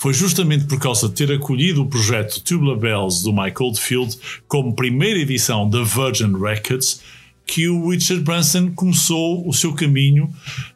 Foi 0.00 0.14
justamente 0.14 0.64
por 0.64 0.80
causa 0.80 1.10
de 1.10 1.14
ter 1.14 1.30
acolhido 1.30 1.82
o 1.82 1.86
projeto 1.86 2.42
Tubular 2.42 2.78
Bells 2.78 3.22
do 3.22 3.34
Mike 3.34 3.62
Oldfield 3.62 4.18
como 4.48 4.74
primeira 4.74 5.18
edição 5.18 5.68
da 5.68 5.82
Virgin 5.82 6.32
Records 6.40 7.02
que 7.44 7.68
o 7.68 7.90
Richard 7.90 8.24
Branson 8.24 8.72
começou 8.74 9.46
o 9.46 9.52
seu 9.52 9.74
caminho 9.74 10.24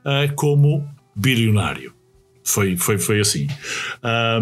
uh, 0.04 0.30
como 0.34 0.86
bilionário. 1.14 1.94
Foi, 2.42 2.76
foi, 2.76 2.98
foi 2.98 3.20
assim. 3.20 3.46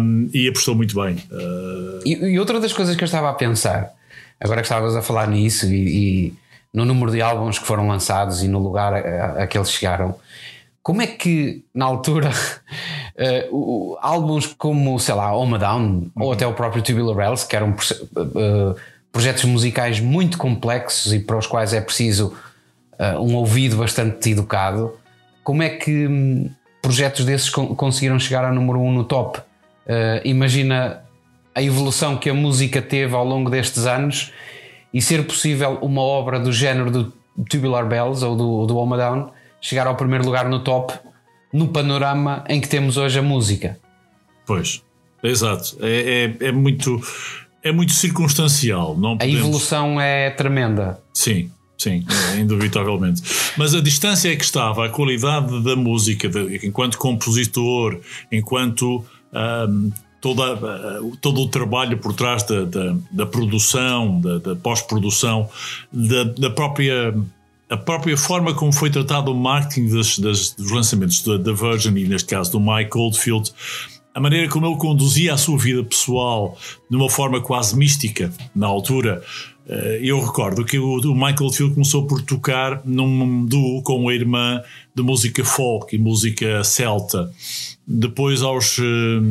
Um, 0.01 0.29
e 0.33 0.49
apostou 0.49 0.75
muito 0.75 1.01
bem. 1.01 1.15
Uh... 1.31 2.01
E, 2.05 2.33
e, 2.33 2.39
outra 2.39 2.59
das 2.59 2.73
coisas 2.73 2.93
que 2.97 3.03
eu 3.03 3.05
estava 3.05 3.29
a 3.29 3.33
pensar, 3.33 3.93
agora 4.37 4.59
que 4.59 4.65
estavas 4.65 4.97
a 4.97 5.01
falar 5.01 5.29
nisso 5.29 5.65
e, 5.67 6.27
e 6.27 6.33
no 6.73 6.83
número 6.83 7.09
de 7.09 7.21
álbuns 7.21 7.57
que 7.57 7.65
foram 7.65 7.87
lançados 7.87 8.43
e 8.43 8.49
no 8.49 8.59
lugar 8.59 8.93
a, 8.93 9.43
a, 9.43 9.47
que 9.47 9.57
eles 9.57 9.71
chegaram, 9.71 10.13
como 10.83 11.01
é 11.01 11.07
que 11.07 11.63
na 11.73 11.85
altura 11.85 12.29
uh, 13.51 13.97
álbuns 14.01 14.47
como, 14.47 14.99
sei 14.99 15.15
lá, 15.15 15.33
Home 15.33 15.57
Down 15.57 15.81
uhum. 15.81 16.11
ou 16.17 16.33
até 16.33 16.45
o 16.45 16.53
próprio 16.53 16.83
Tubular 16.83 17.15
Bells, 17.15 17.47
que 17.47 17.55
eram 17.55 17.69
uh, 17.71 18.75
projetos 19.09 19.45
musicais 19.45 20.01
muito 20.01 20.37
complexos 20.37 21.13
e 21.13 21.19
para 21.19 21.37
os 21.37 21.47
quais 21.47 21.73
é 21.73 21.79
preciso 21.79 22.33
uh, 22.99 23.17
um 23.19 23.33
ouvido 23.35 23.77
bastante 23.77 24.29
educado, 24.29 24.93
como 25.41 25.63
é 25.63 25.69
que 25.69 26.05
um, 26.05 26.49
projetos 26.81 27.23
desses 27.23 27.49
conseguiram 27.49 28.19
chegar 28.19 28.43
ao 28.43 28.53
número 28.53 28.79
1 28.79 28.85
um 28.85 28.91
no 28.91 29.03
top? 29.05 29.39
imagina 30.23 31.03
a 31.53 31.61
evolução 31.61 32.15
que 32.15 32.29
a 32.29 32.33
música 32.33 32.81
teve 32.81 33.13
ao 33.13 33.25
longo 33.25 33.49
destes 33.49 33.85
anos 33.85 34.31
e 34.93 35.01
ser 35.01 35.27
possível 35.27 35.77
uma 35.81 35.99
obra 35.99 36.39
do 36.39 36.53
género 36.53 36.89
do 36.89 37.13
Tubular 37.49 37.85
Bells 37.85 38.23
ou 38.23 38.33
do, 38.33 38.65
do 38.65 38.77
Home 38.77 38.95
Down 38.95 39.29
chegar 39.63 39.87
ao 39.87 39.95
primeiro 39.95 40.25
lugar 40.25 40.47
no 40.49 40.59
top 40.59 40.93
no 41.51 41.69
panorama 41.69 42.43
em 42.49 42.59
que 42.59 42.67
temos 42.67 42.97
hoje 42.97 43.17
a 43.17 43.21
música. 43.21 43.79
Pois, 44.45 44.83
exato. 45.23 45.77
É, 45.79 46.35
é, 46.41 46.47
é 46.47 46.51
muito 46.51 47.01
é 47.63 47.71
muito 47.71 47.93
circunstancial. 47.93 48.97
Não 48.97 49.17
podemos... 49.17 49.35
A 49.35 49.39
evolução 49.39 50.01
é 50.01 50.29
tremenda. 50.31 50.99
Sim, 51.13 51.49
sim, 51.77 52.05
indubitavelmente. 52.37 53.21
Mas 53.57 53.73
a 53.73 53.81
distância 53.81 54.33
é 54.33 54.35
que 54.35 54.43
estava, 54.43 54.85
a 54.85 54.89
qualidade 54.89 55.63
da 55.63 55.75
música, 55.75 56.27
de, 56.27 56.67
enquanto 56.67 56.97
compositor, 56.97 58.01
enquanto 58.29 59.05
um, 59.69 59.91
toda, 60.19 60.55
uh, 60.55 61.17
todo 61.21 61.41
o 61.41 61.47
trabalho 61.47 61.97
por 61.99 62.13
trás 62.13 62.43
da, 62.43 62.65
da, 62.65 62.95
da 63.11 63.25
produção, 63.25 64.19
da, 64.19 64.39
da 64.39 64.55
pós-produção, 64.57 65.49
da, 65.91 66.23
da 66.25 66.49
própria 66.49 67.15
a 67.69 67.77
própria 67.77 68.17
forma 68.17 68.53
como 68.53 68.71
foi 68.71 68.89
tratado 68.89 69.31
o 69.31 69.35
marketing 69.35 69.87
dos 69.87 70.55
lançamentos 70.59 71.23
da, 71.23 71.37
da 71.37 71.53
Virgin 71.53 71.95
e 71.97 72.07
neste 72.07 72.29
caso 72.29 72.51
do 72.51 72.59
Mike 72.59 72.97
Oldfield 72.97 73.51
a 74.13 74.19
maneira 74.19 74.47
como 74.47 74.67
ele 74.67 74.77
conduzia 74.77 75.33
a 75.33 75.37
sua 75.37 75.57
vida 75.57 75.83
pessoal 75.83 76.57
de 76.89 76.95
uma 76.95 77.09
forma 77.09 77.41
quase 77.41 77.75
mística 77.75 78.31
na 78.55 78.67
altura. 78.67 79.23
Eh, 79.67 79.99
eu 80.03 80.19
recordo 80.19 80.65
que 80.65 80.77
o 80.77 81.13
Michael 81.13 81.51
Field 81.51 81.73
começou 81.73 82.05
por 82.05 82.21
tocar 82.21 82.81
num 82.85 83.45
duo 83.45 83.81
com 83.81 84.09
a 84.09 84.13
irmã 84.13 84.61
de 84.93 85.01
música 85.01 85.43
folk 85.43 85.95
e 85.95 85.99
música 85.99 86.63
celta. 86.63 87.31
Depois, 87.85 88.41
aos 88.41 88.77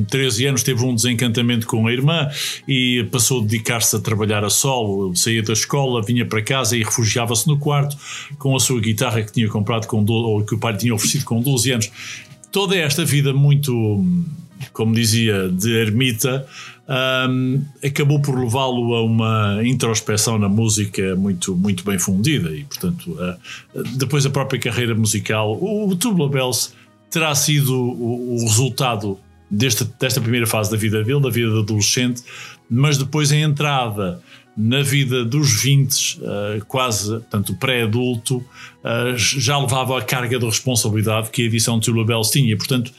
13 0.08 0.44
eh, 0.44 0.48
anos, 0.48 0.62
teve 0.62 0.84
um 0.84 0.94
desencantamento 0.94 1.66
com 1.66 1.86
a 1.86 1.92
irmã 1.92 2.28
e 2.66 3.06
passou 3.10 3.40
a 3.40 3.42
dedicar-se 3.42 3.96
a 3.96 3.98
trabalhar 3.98 4.44
a 4.44 4.50
solo. 4.50 5.14
Saía 5.14 5.42
da 5.42 5.52
escola, 5.52 6.02
vinha 6.02 6.24
para 6.26 6.42
casa 6.42 6.76
e 6.76 6.82
refugiava-se 6.82 7.46
no 7.46 7.58
quarto 7.58 7.96
com 8.38 8.56
a 8.56 8.60
sua 8.60 8.80
guitarra 8.80 9.22
que 9.22 9.32
tinha 9.32 9.48
comprado 9.48 9.86
com 9.86 10.02
12, 10.02 10.24
ou 10.26 10.44
que 10.44 10.54
o 10.54 10.58
pai 10.58 10.76
tinha 10.76 10.94
oferecido 10.94 11.24
com 11.24 11.40
12 11.40 11.72
anos. 11.72 11.90
Toda 12.50 12.76
esta 12.76 13.04
vida 13.04 13.32
muito 13.32 14.04
como 14.72 14.94
dizia, 14.94 15.48
de 15.48 15.72
ermita, 15.72 16.46
um, 16.88 17.64
acabou 17.84 18.20
por 18.20 18.38
levá-lo 18.38 18.94
a 18.94 19.02
uma 19.02 19.60
introspeção 19.64 20.38
na 20.38 20.48
música 20.48 21.14
muito, 21.16 21.54
muito 21.54 21.84
bem 21.84 21.98
fundida 21.98 22.50
e, 22.50 22.64
portanto, 22.64 23.12
uh, 23.12 23.82
depois 23.96 24.26
a 24.26 24.30
própria 24.30 24.60
carreira 24.60 24.94
musical, 24.94 25.56
o, 25.56 25.88
o 25.88 25.96
Tubular 25.96 26.28
Bells 26.28 26.72
terá 27.10 27.34
sido 27.34 27.72
o, 27.74 28.36
o 28.36 28.40
resultado 28.42 29.18
desta, 29.50 29.84
desta 30.00 30.20
primeira 30.20 30.46
fase 30.46 30.70
da 30.70 30.76
vida 30.76 31.04
dele, 31.04 31.20
da 31.20 31.30
vida 31.30 31.50
de 31.50 31.58
adolescente, 31.60 32.22
mas 32.68 32.98
depois 32.98 33.30
a 33.30 33.36
entrada 33.36 34.20
na 34.56 34.82
vida 34.82 35.24
dos 35.24 35.62
20, 35.62 36.20
uh, 36.20 36.64
quase, 36.66 37.20
tanto 37.30 37.54
pré-adulto, 37.54 38.36
uh, 38.36 39.16
já 39.16 39.58
levava 39.58 39.98
a 39.98 40.02
carga 40.02 40.38
de 40.38 40.44
responsabilidade 40.44 41.30
que 41.30 41.42
a 41.42 41.44
edição 41.46 41.78
de 41.78 41.86
Tubular 41.86 42.06
Bells 42.06 42.30
tinha. 42.30 42.56
Portanto, 42.56 42.92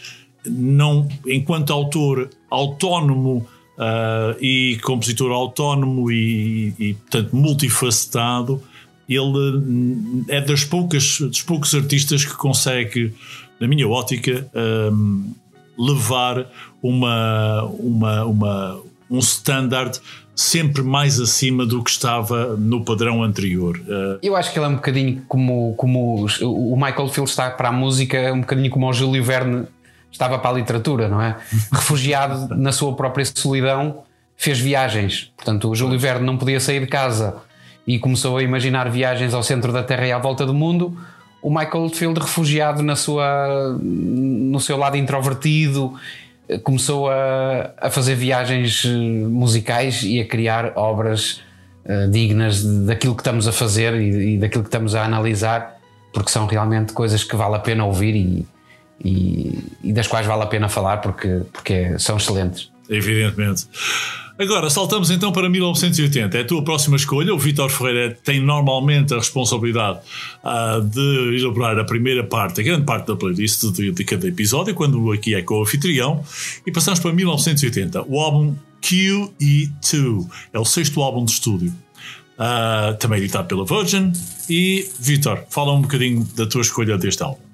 não, 0.45 1.07
enquanto 1.27 1.71
autor 1.71 2.29
autónomo 2.49 3.47
uh, 3.77 4.37
e 4.41 4.79
compositor 4.83 5.31
autónomo 5.31 6.11
e, 6.11 6.73
e, 6.79 6.93
portanto, 6.93 7.35
multifacetado, 7.35 8.61
ele 9.07 10.25
é 10.29 10.41
das 10.41 10.63
poucas, 10.63 11.19
dos 11.19 11.41
poucos 11.41 11.73
artistas 11.75 12.25
que 12.25 12.35
consegue, 12.35 13.13
na 13.59 13.67
minha 13.67 13.87
ótica, 13.87 14.47
um, 14.91 15.33
levar 15.77 16.47
uma, 16.81 17.63
uma, 17.79 18.25
uma, 18.25 18.81
um 19.09 19.19
standard 19.19 19.99
sempre 20.35 20.81
mais 20.81 21.19
acima 21.19 21.65
do 21.65 21.83
que 21.83 21.91
estava 21.91 22.55
no 22.55 22.83
padrão 22.83 23.21
anterior. 23.21 23.77
Uh, 23.77 24.19
Eu 24.21 24.35
acho 24.35 24.51
que 24.51 24.57
ele 24.57 24.65
é 24.65 24.69
um 24.69 24.75
bocadinho 24.75 25.21
como, 25.27 25.73
como 25.75 26.25
o 26.41 26.75
Michael 26.75 27.09
Field 27.09 27.29
está 27.29 27.51
para 27.51 27.69
a 27.69 27.71
música, 27.71 28.33
um 28.33 28.41
bocadinho 28.41 28.69
como 28.69 28.89
o 28.89 28.93
Júlio 28.93 29.23
Verne 29.23 29.67
estava 30.13 30.39
para 30.39 30.51
a 30.51 30.53
literatura, 30.53 31.09
não 31.09 31.21
é? 31.21 31.35
Refugiado 31.71 32.55
na 32.55 32.71
sua 32.71 32.95
própria 32.95 33.25
solidão, 33.25 34.03
fez 34.37 34.59
viagens. 34.59 35.31
Portanto, 35.35 35.69
o 35.69 35.75
Júlio 35.75 35.99
Verne 35.99 36.25
não 36.25 36.37
podia 36.37 36.59
sair 36.59 36.79
de 36.79 36.87
casa 36.87 37.35
e 37.85 37.99
começou 37.99 38.37
a 38.37 38.43
imaginar 38.43 38.89
viagens 38.89 39.33
ao 39.33 39.43
centro 39.43 39.73
da 39.73 39.83
Terra 39.83 40.07
e 40.07 40.11
à 40.11 40.17
volta 40.17 40.45
do 40.45 40.53
mundo. 40.53 40.97
O 41.41 41.49
Michael 41.49 41.89
Field, 41.89 42.19
refugiado 42.19 42.81
na 42.81 42.95
sua, 42.95 43.77
no 43.81 44.59
seu 44.59 44.77
lado 44.77 44.95
introvertido, 44.95 45.93
começou 46.63 47.09
a, 47.09 47.71
a 47.77 47.89
fazer 47.89 48.15
viagens 48.15 48.83
eh, 48.85 48.89
musicais 48.89 50.03
e 50.03 50.21
a 50.21 50.25
criar 50.25 50.73
obras 50.75 51.41
uh, 51.85 52.09
dignas 52.09 52.63
daquilo 52.85 53.15
que 53.15 53.21
estamos 53.21 53.47
a 53.47 53.51
fazer 53.51 53.93
e, 53.95 54.35
e 54.35 54.37
daquilo 54.37 54.63
que 54.63 54.67
estamos 54.67 54.93
a 54.93 55.03
analisar, 55.03 55.77
porque 56.13 56.29
são 56.29 56.45
realmente 56.45 56.93
coisas 56.93 57.23
que 57.23 57.35
vale 57.35 57.55
a 57.55 57.59
pena 57.59 57.85
ouvir 57.85 58.15
e, 58.15 58.45
e, 59.03 59.59
e, 59.83 59.93
das 59.93 60.07
quais 60.07 60.25
vale 60.25 60.43
a 60.43 60.45
pena 60.45 60.69
falar 60.69 60.97
porque, 60.97 61.41
porque 61.51 61.97
são 61.99 62.17
excelentes. 62.17 62.71
Evidentemente. 62.89 63.65
Agora, 64.37 64.69
saltamos 64.69 65.11
então 65.11 65.31
para 65.31 65.47
1980. 65.47 66.37
É 66.37 66.41
a 66.41 66.45
tua 66.45 66.63
próxima 66.63 66.95
escolha. 66.95 67.33
O 67.33 67.37
Vítor 67.37 67.69
Ferreira 67.69 68.17
tem 68.23 68.39
normalmente 68.39 69.13
a 69.13 69.17
responsabilidade 69.17 69.99
uh, 70.43 70.81
de 70.81 71.37
elaborar 71.39 71.77
a 71.77 71.83
primeira 71.83 72.23
parte, 72.23 72.59
a 72.59 72.63
grande 72.63 72.83
parte 72.83 73.07
da 73.07 73.15
playlist 73.15 73.63
de, 73.71 73.91
de 73.91 74.03
cada 74.03 74.27
episódio, 74.27 74.73
quando 74.73 75.11
aqui 75.11 75.35
é 75.35 75.41
com 75.41 75.55
o 75.55 75.61
anfitrião. 75.61 76.23
E 76.65 76.71
passamos 76.71 76.99
para 76.99 77.13
1980. 77.13 78.03
O 78.07 78.19
álbum 78.19 78.55
QE2. 78.81 80.27
É 80.51 80.59
o 80.59 80.65
sexto 80.65 81.01
álbum 81.01 81.25
de 81.25 81.31
estúdio. 81.31 81.71
Uh, 82.33 82.97
também 82.97 83.19
editado 83.19 83.47
pela 83.47 83.65
Virgin. 83.65 84.11
E, 84.49 84.89
Vítor, 84.99 85.43
fala 85.49 85.73
um 85.73 85.81
bocadinho 85.81 86.23
da 86.35 86.47
tua 86.47 86.61
escolha 86.61 86.97
deste 86.97 87.21
álbum. 87.21 87.52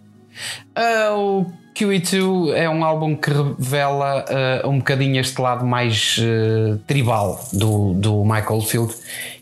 Uh, 0.77 1.17
o 1.17 1.45
QE2 1.75 2.53
é 2.53 2.69
um 2.69 2.83
álbum 2.83 3.15
que 3.15 3.29
revela 3.29 4.25
uh, 4.63 4.69
um 4.69 4.79
bocadinho 4.79 5.19
este 5.19 5.39
lado 5.41 5.65
mais 5.65 6.17
uh, 6.17 6.77
tribal 6.79 7.39
do, 7.53 7.93
do 7.93 8.23
Michael 8.23 8.61
Field 8.61 8.93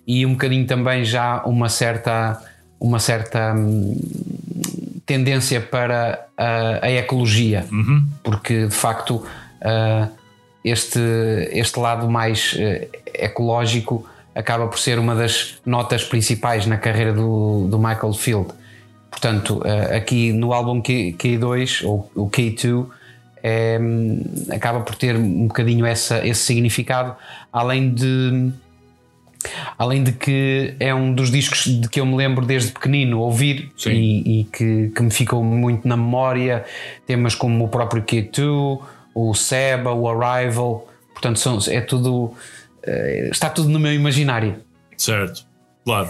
e 0.06 0.26
um 0.26 0.34
bocadinho 0.34 0.66
também 0.66 1.04
já 1.04 1.44
uma 1.44 1.70
certa, 1.70 2.42
uma 2.80 3.00
certa 3.00 3.54
um, 3.54 4.00
tendência 5.06 5.62
para 5.62 6.28
a, 6.38 6.86
a 6.86 6.92
ecologia, 6.92 7.66
uhum. 7.72 8.06
porque 8.24 8.68
de 8.68 8.76
facto 8.76 9.26
este, 10.64 11.00
este 11.52 11.80
lado 11.80 12.10
mais 12.10 12.58
ecológico 13.14 14.06
acaba 14.36 14.68
por 14.68 14.78
ser 14.78 15.00
uma 15.00 15.16
das 15.16 15.58
notas 15.66 16.04
principais 16.04 16.66
na 16.66 16.78
carreira 16.78 17.12
do, 17.12 17.68
do 17.68 17.80
Michael 17.80 18.14
Field. 18.14 18.54
Portanto, 19.10 19.62
eh, 19.66 19.98
aqui 19.98 20.32
no 20.32 20.54
álbum 20.54 20.82
K2 20.82 21.86
ou 21.86 22.12
o 22.16 22.30
K2 22.30 22.88
é, 23.44 23.80
acaba 24.52 24.82
por 24.82 24.96
ter 24.96 25.16
um 25.16 25.48
bocadinho 25.48 25.86
essa, 25.86 26.26
esse 26.28 26.42
significado, 26.42 27.16
além 27.52 27.94
de 27.94 28.52
além 29.78 30.04
de 30.04 30.12
que 30.12 30.76
é 30.80 30.94
um 30.94 31.14
dos 31.14 31.32
discos 31.32 31.66
de 31.66 31.88
que 31.88 32.00
eu 32.00 32.06
me 32.06 32.16
lembro 32.16 32.46
desde 32.46 32.72
pequenino 32.72 33.20
ouvir 33.20 33.72
e, 33.86 34.42
e, 34.42 34.44
que, 34.46 34.92
que 34.94 35.02
me 35.02 35.12
ficou 35.12 35.44
muito 35.44 35.88
na 35.88 35.96
memória. 35.96 36.66
Temas 37.06 37.36
como 37.36 37.64
o 37.64 37.68
próprio 37.70 38.04
K2 38.04 38.82
o 39.14 39.34
Seba, 39.34 39.94
o 39.94 40.08
Arrival 40.08 40.88
portanto 41.14 41.40
são, 41.40 41.58
é 41.70 41.82
tudo 41.82 42.34
eh, 42.84 43.30
está 43.32 43.50
tudo 43.50 43.70
no 43.70 43.80
meu 43.80 43.94
imaginário. 43.94 44.58
Certo 44.98 45.47
Claro. 45.88 46.10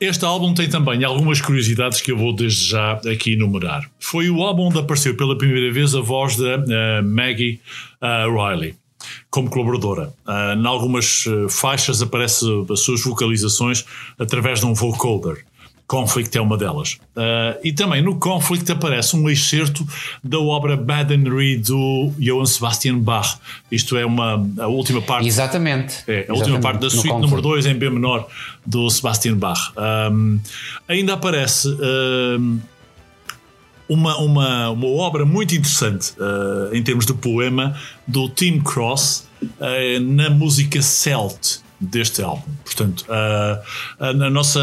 Este 0.00 0.24
álbum 0.24 0.52
tem 0.52 0.68
também 0.68 1.04
algumas 1.04 1.40
curiosidades 1.40 2.00
que 2.00 2.10
eu 2.10 2.18
vou 2.18 2.34
desde 2.34 2.70
já 2.70 2.94
aqui 2.94 3.34
enumerar. 3.34 3.88
Foi 4.00 4.28
o 4.28 4.42
álbum 4.42 4.64
onde 4.64 4.80
apareceu 4.80 5.16
pela 5.16 5.38
primeira 5.38 5.72
vez 5.72 5.94
a 5.94 6.00
voz 6.00 6.36
da 6.36 6.56
uh, 6.56 7.04
Maggie 7.04 7.60
uh, 8.02 8.34
Riley 8.34 8.74
como 9.30 9.48
colaboradora. 9.48 10.12
Uh, 10.26 10.60
em 10.60 10.66
algumas 10.66 11.24
faixas 11.48 12.02
aparece 12.02 12.44
as 12.68 12.80
suas 12.80 13.04
vocalizações 13.04 13.84
através 14.18 14.58
de 14.58 14.66
um 14.66 14.74
vocoder. 14.74 15.44
Conflict 15.86 16.36
é 16.36 16.40
uma 16.40 16.56
delas. 16.56 16.94
Uh, 17.16 17.58
e 17.62 17.72
também 17.72 18.02
no 18.02 18.16
Conflict 18.16 18.70
aparece 18.72 19.16
um 19.16 19.30
excerto 19.30 19.86
da 20.22 20.38
obra 20.38 20.76
Baden-Rie 20.76 21.58
do 21.58 22.12
Johann 22.18 22.46
Sebastian 22.46 22.98
Bach. 22.98 23.38
Isto 23.70 23.96
é 23.96 24.04
uma, 24.04 24.44
a 24.58 24.66
última 24.66 25.00
parte. 25.00 25.26
Exatamente. 25.28 26.02
É, 26.08 26.12
a 26.12 26.14
Exatamente. 26.18 26.40
última 26.40 26.60
parte 26.60 26.80
da 26.80 26.90
suíte 26.90 27.20
número 27.20 27.40
2 27.40 27.66
em 27.66 27.74
B 27.74 27.88
menor 27.88 28.26
do 28.64 28.90
Sebastian 28.90 29.36
Bach. 29.36 29.72
Um, 29.76 30.40
ainda 30.88 31.14
aparece. 31.14 31.68
Um, 31.68 32.60
uma, 33.88 34.18
uma, 34.18 34.70
uma 34.70 34.88
obra 34.88 35.24
muito 35.24 35.54
interessante 35.54 36.12
uh, 36.18 36.74
em 36.74 36.82
termos 36.82 37.06
de 37.06 37.14
poema 37.14 37.78
do 38.04 38.28
Tim 38.28 38.60
Cross 38.60 39.28
uh, 39.40 40.00
na 40.00 40.28
música 40.28 40.82
Celt 40.82 41.60
deste 41.80 42.22
álbum. 42.22 42.50
Portanto, 42.64 43.04
a, 43.08 43.62
a, 44.00 44.08
a 44.08 44.30
nossa 44.30 44.60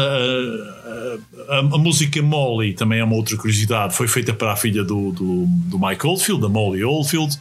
a, 1.48 1.58
a, 1.58 1.78
música 1.78 2.20
Molly 2.22 2.74
também 2.74 3.00
é 3.00 3.04
uma 3.04 3.14
outra 3.14 3.36
curiosidade. 3.36 3.94
Foi 3.94 4.08
feita 4.08 4.32
para 4.32 4.52
a 4.52 4.56
filha 4.56 4.82
do, 4.82 5.12
do, 5.12 5.46
do 5.46 5.78
Mike 5.78 6.06
Oldfield, 6.06 6.42
da 6.42 6.48
Molly 6.48 6.82
Oldfield. 6.84 7.38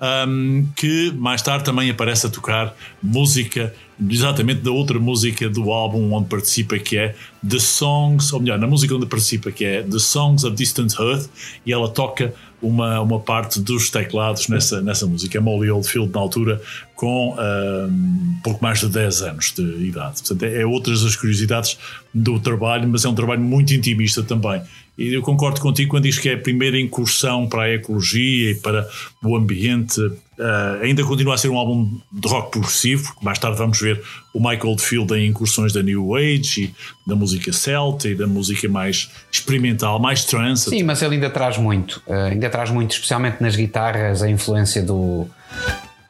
Um, 0.00 0.66
que 0.76 1.10
mais 1.12 1.40
tarde 1.40 1.64
também 1.64 1.90
aparece 1.90 2.26
a 2.26 2.30
tocar 2.30 2.74
música, 3.02 3.72
exatamente 4.10 4.60
da 4.60 4.70
outra 4.70 4.98
música 4.98 5.48
do 5.48 5.70
álbum 5.70 6.12
onde 6.12 6.28
participa, 6.28 6.78
que 6.78 6.98
é 6.98 7.14
The 7.48 7.58
Songs, 7.58 8.32
ou 8.32 8.40
melhor, 8.40 8.58
na 8.58 8.66
música 8.66 8.94
onde 8.94 9.06
participa, 9.06 9.50
que 9.50 9.64
é 9.64 9.82
The 9.82 9.98
Songs 9.98 10.44
of 10.44 10.54
Distant 10.54 10.92
Earth, 10.98 11.28
e 11.64 11.72
ela 11.72 11.88
toca 11.88 12.34
uma, 12.60 13.00
uma 13.00 13.20
parte 13.20 13.60
dos 13.60 13.90
teclados 13.90 14.48
nessa, 14.48 14.80
nessa 14.80 15.06
música. 15.06 15.38
É 15.38 15.40
Molly 15.40 15.70
Oldfield, 15.70 16.12
na 16.12 16.20
altura, 16.20 16.60
com 16.94 17.34
um, 17.34 18.40
pouco 18.42 18.62
mais 18.62 18.80
de 18.80 18.88
10 18.88 19.22
anos 19.22 19.52
de 19.52 19.62
idade. 19.62 20.20
Portanto, 20.22 20.42
é, 20.42 20.62
é 20.62 20.66
outras 20.66 21.02
das 21.02 21.16
curiosidades 21.16 21.78
do 22.12 22.40
trabalho, 22.40 22.88
mas 22.88 23.04
é 23.04 23.08
um 23.08 23.14
trabalho 23.14 23.42
muito 23.42 23.72
intimista 23.74 24.22
também. 24.22 24.62
E 24.98 25.12
eu 25.12 25.20
concordo 25.20 25.60
contigo 25.60 25.90
quando 25.90 26.04
diz 26.04 26.18
que 26.18 26.28
é 26.28 26.34
a 26.34 26.38
primeira 26.38 26.80
incursão 26.80 27.46
para 27.46 27.64
a 27.64 27.74
ecologia 27.74 28.52
e 28.52 28.54
para 28.54 28.88
o 29.22 29.36
ambiente. 29.36 30.00
Uh, 30.00 30.82
ainda 30.82 31.04
continua 31.04 31.34
a 31.34 31.38
ser 31.38 31.48
um 31.48 31.58
álbum 31.58 31.98
de 32.12 32.28
rock 32.28 32.50
progressivo, 32.50 33.14
mais 33.22 33.38
tarde 33.38 33.58
vamos 33.58 33.80
ver 33.80 34.02
o 34.34 34.38
Michael 34.38 34.68
Oldfield 34.68 35.14
em 35.14 35.28
incursões 35.28 35.72
da 35.72 35.82
New 35.82 36.14
Age 36.14 36.64
e 36.64 37.08
da 37.08 37.14
música 37.14 37.52
celta 37.52 38.08
e 38.08 38.14
da 38.14 38.26
música 38.26 38.68
mais 38.68 39.10
experimental, 39.30 39.98
mais 39.98 40.24
trance. 40.24 40.68
Sim, 40.68 40.82
mas 40.82 41.00
ele 41.02 41.14
ainda 41.14 41.30
traz 41.30 41.58
muito, 41.58 42.02
uh, 42.06 42.30
ainda 42.30 42.48
traz 42.48 42.70
muito, 42.70 42.92
especialmente 42.92 43.42
nas 43.42 43.54
guitarras, 43.54 44.22
a 44.22 44.30
influência 44.30 44.82
do, 44.82 45.26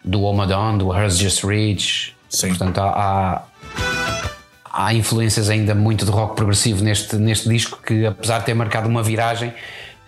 do 0.04 0.22
Omadon, 0.22 0.78
do 0.78 0.96
Hers 0.96 1.18
Just 1.18 1.44
Reach. 1.44 2.14
Sim. 2.28 2.48
Portanto, 2.48 2.78
há, 2.78 2.88
há 2.90 3.42
influências 4.92 5.48
ainda 5.48 5.74
muito 5.74 6.04
de 6.04 6.10
rock 6.10 6.36
progressivo 6.36 6.84
neste, 6.84 7.16
neste 7.16 7.48
disco 7.48 7.80
que 7.84 8.06
apesar 8.06 8.40
de 8.40 8.46
ter 8.46 8.54
marcado 8.54 8.88
uma 8.88 9.02
viragem 9.02 9.52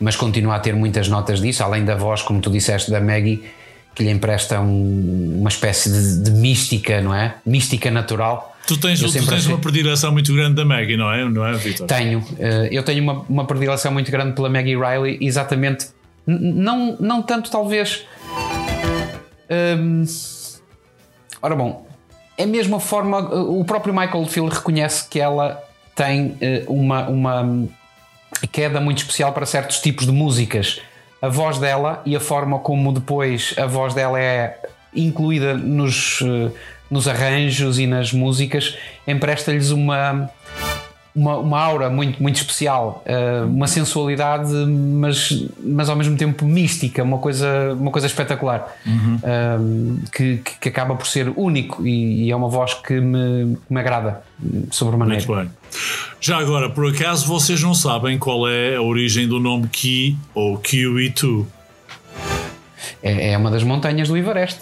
mas 0.00 0.16
continua 0.16 0.56
a 0.56 0.58
ter 0.60 0.74
muitas 0.74 1.08
notas 1.08 1.40
disso, 1.40 1.62
além 1.62 1.84
da 1.84 1.96
voz, 1.96 2.22
como 2.22 2.40
tu 2.40 2.50
disseste, 2.50 2.90
da 2.90 3.00
Maggie, 3.00 3.42
que 3.94 4.04
lhe 4.04 4.10
empresta 4.10 4.60
um, 4.60 5.38
uma 5.40 5.48
espécie 5.48 5.90
de, 5.90 6.22
de, 6.22 6.30
mística, 6.30 7.00
não 7.00 7.12
é? 7.12 7.34
Mística 7.44 7.90
natural. 7.90 8.56
Tu 8.66 8.76
tens, 8.76 9.00
tu 9.00 9.10
tens 9.10 9.28
achei... 9.28 9.52
uma 9.52 9.58
predileção 9.58 10.12
muito 10.12 10.32
grande 10.32 10.54
da 10.54 10.64
Maggie, 10.64 10.96
não 10.96 11.10
é, 11.10 11.24
não 11.28 11.44
é 11.44 11.54
Vitor? 11.54 11.86
Tenho. 11.86 12.24
Eh, 12.38 12.68
eu 12.70 12.82
tenho 12.82 13.02
uma, 13.02 13.24
uma 13.28 13.44
predileção 13.46 13.90
muito 13.90 14.10
grande 14.10 14.34
pela 14.34 14.48
Maggie 14.48 14.76
Riley, 14.76 15.18
exatamente. 15.20 15.88
Não, 16.26 16.96
não 17.00 17.22
tanto, 17.22 17.50
talvez. 17.50 18.04
Hum, 19.50 20.04
ora 21.40 21.56
bom, 21.56 21.87
é 22.38 22.44
a 22.44 22.46
mesma 22.46 22.78
forma, 22.78 23.18
o 23.18 23.64
próprio 23.64 23.92
Michael 23.92 24.24
Field 24.26 24.54
reconhece 24.54 25.08
que 25.08 25.18
ela 25.18 25.60
tem 25.92 26.36
eh, 26.40 26.62
uma, 26.68 27.08
uma 27.08 27.68
queda 28.52 28.80
muito 28.80 28.98
especial 28.98 29.32
para 29.32 29.44
certos 29.44 29.80
tipos 29.80 30.06
de 30.06 30.12
músicas. 30.12 30.80
A 31.20 31.28
voz 31.28 31.58
dela 31.58 32.00
e 32.06 32.14
a 32.14 32.20
forma 32.20 32.60
como 32.60 32.92
depois 32.92 33.52
a 33.58 33.66
voz 33.66 33.92
dela 33.92 34.20
é 34.20 34.56
incluída 34.94 35.54
nos, 35.54 36.20
eh, 36.22 36.52
nos 36.88 37.08
arranjos 37.08 37.80
e 37.80 37.88
nas 37.88 38.12
músicas 38.12 38.78
empresta-lhes 39.04 39.70
uma 39.70 40.30
uma, 41.18 41.36
uma 41.36 41.60
aura 41.60 41.90
muito, 41.90 42.22
muito 42.22 42.36
especial, 42.36 43.04
uh, 43.04 43.46
uma 43.46 43.66
sensualidade, 43.66 44.52
mas, 44.52 45.46
mas 45.60 45.88
ao 45.88 45.96
mesmo 45.96 46.16
tempo 46.16 46.44
mística, 46.44 47.02
uma 47.02 47.18
coisa, 47.18 47.74
uma 47.74 47.90
coisa 47.90 48.06
espetacular, 48.06 48.72
uhum. 48.86 49.16
uh, 49.16 50.10
que, 50.12 50.40
que 50.60 50.68
acaba 50.68 50.94
por 50.94 51.06
ser 51.06 51.32
único 51.36 51.84
e, 51.84 52.26
e 52.26 52.30
é 52.30 52.36
uma 52.36 52.48
voz 52.48 52.74
que 52.74 53.00
me, 53.00 53.56
que 53.56 53.74
me 53.74 53.80
agrada 53.80 54.22
sobremaneira. 54.70 55.26
Muito 55.26 55.40
bem. 55.40 55.50
Já 56.20 56.38
agora, 56.38 56.70
por 56.70 56.88
acaso, 56.88 57.26
vocês 57.26 57.60
não 57.60 57.74
sabem 57.74 58.18
qual 58.18 58.48
é 58.48 58.76
a 58.76 58.82
origem 58.82 59.26
do 59.26 59.40
nome 59.40 59.66
Ki 59.68 60.16
ou 60.34 60.58
QE2? 60.58 61.44
É, 63.02 63.32
é 63.32 63.38
uma 63.38 63.50
das 63.50 63.64
montanhas 63.64 64.08
do 64.08 64.16
Everest 64.16 64.60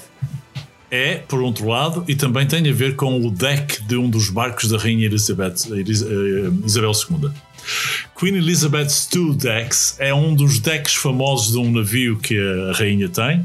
é, 0.91 1.17
por 1.17 1.41
outro 1.41 1.69
lado, 1.69 2.05
e 2.07 2.15
também 2.15 2.47
tem 2.47 2.69
a 2.69 2.73
ver 2.73 2.97
com 2.97 3.27
o 3.27 3.31
deck 3.31 3.83
de 3.83 3.97
um 3.97 4.09
dos 4.09 4.31
barcos 4.31 4.69
da 4.69 4.79
Rainha 4.79 5.07
Elizabeth, 5.07 5.55
eh, 5.71 6.65
Isabel 6.65 6.93
II. 6.93 7.31
Queen 8.19 8.37
Elizabeth's 8.37 9.09
II 9.15 9.35
Decks 9.35 9.97
é 9.99 10.15
um 10.15 10.35
dos 10.35 10.59
decks 10.59 10.95
famosos 10.95 11.53
de 11.53 11.59
um 11.59 11.71
navio 11.71 12.19
que 12.19 12.39
a 12.39 12.73
rainha 12.73 13.09
tem 13.09 13.45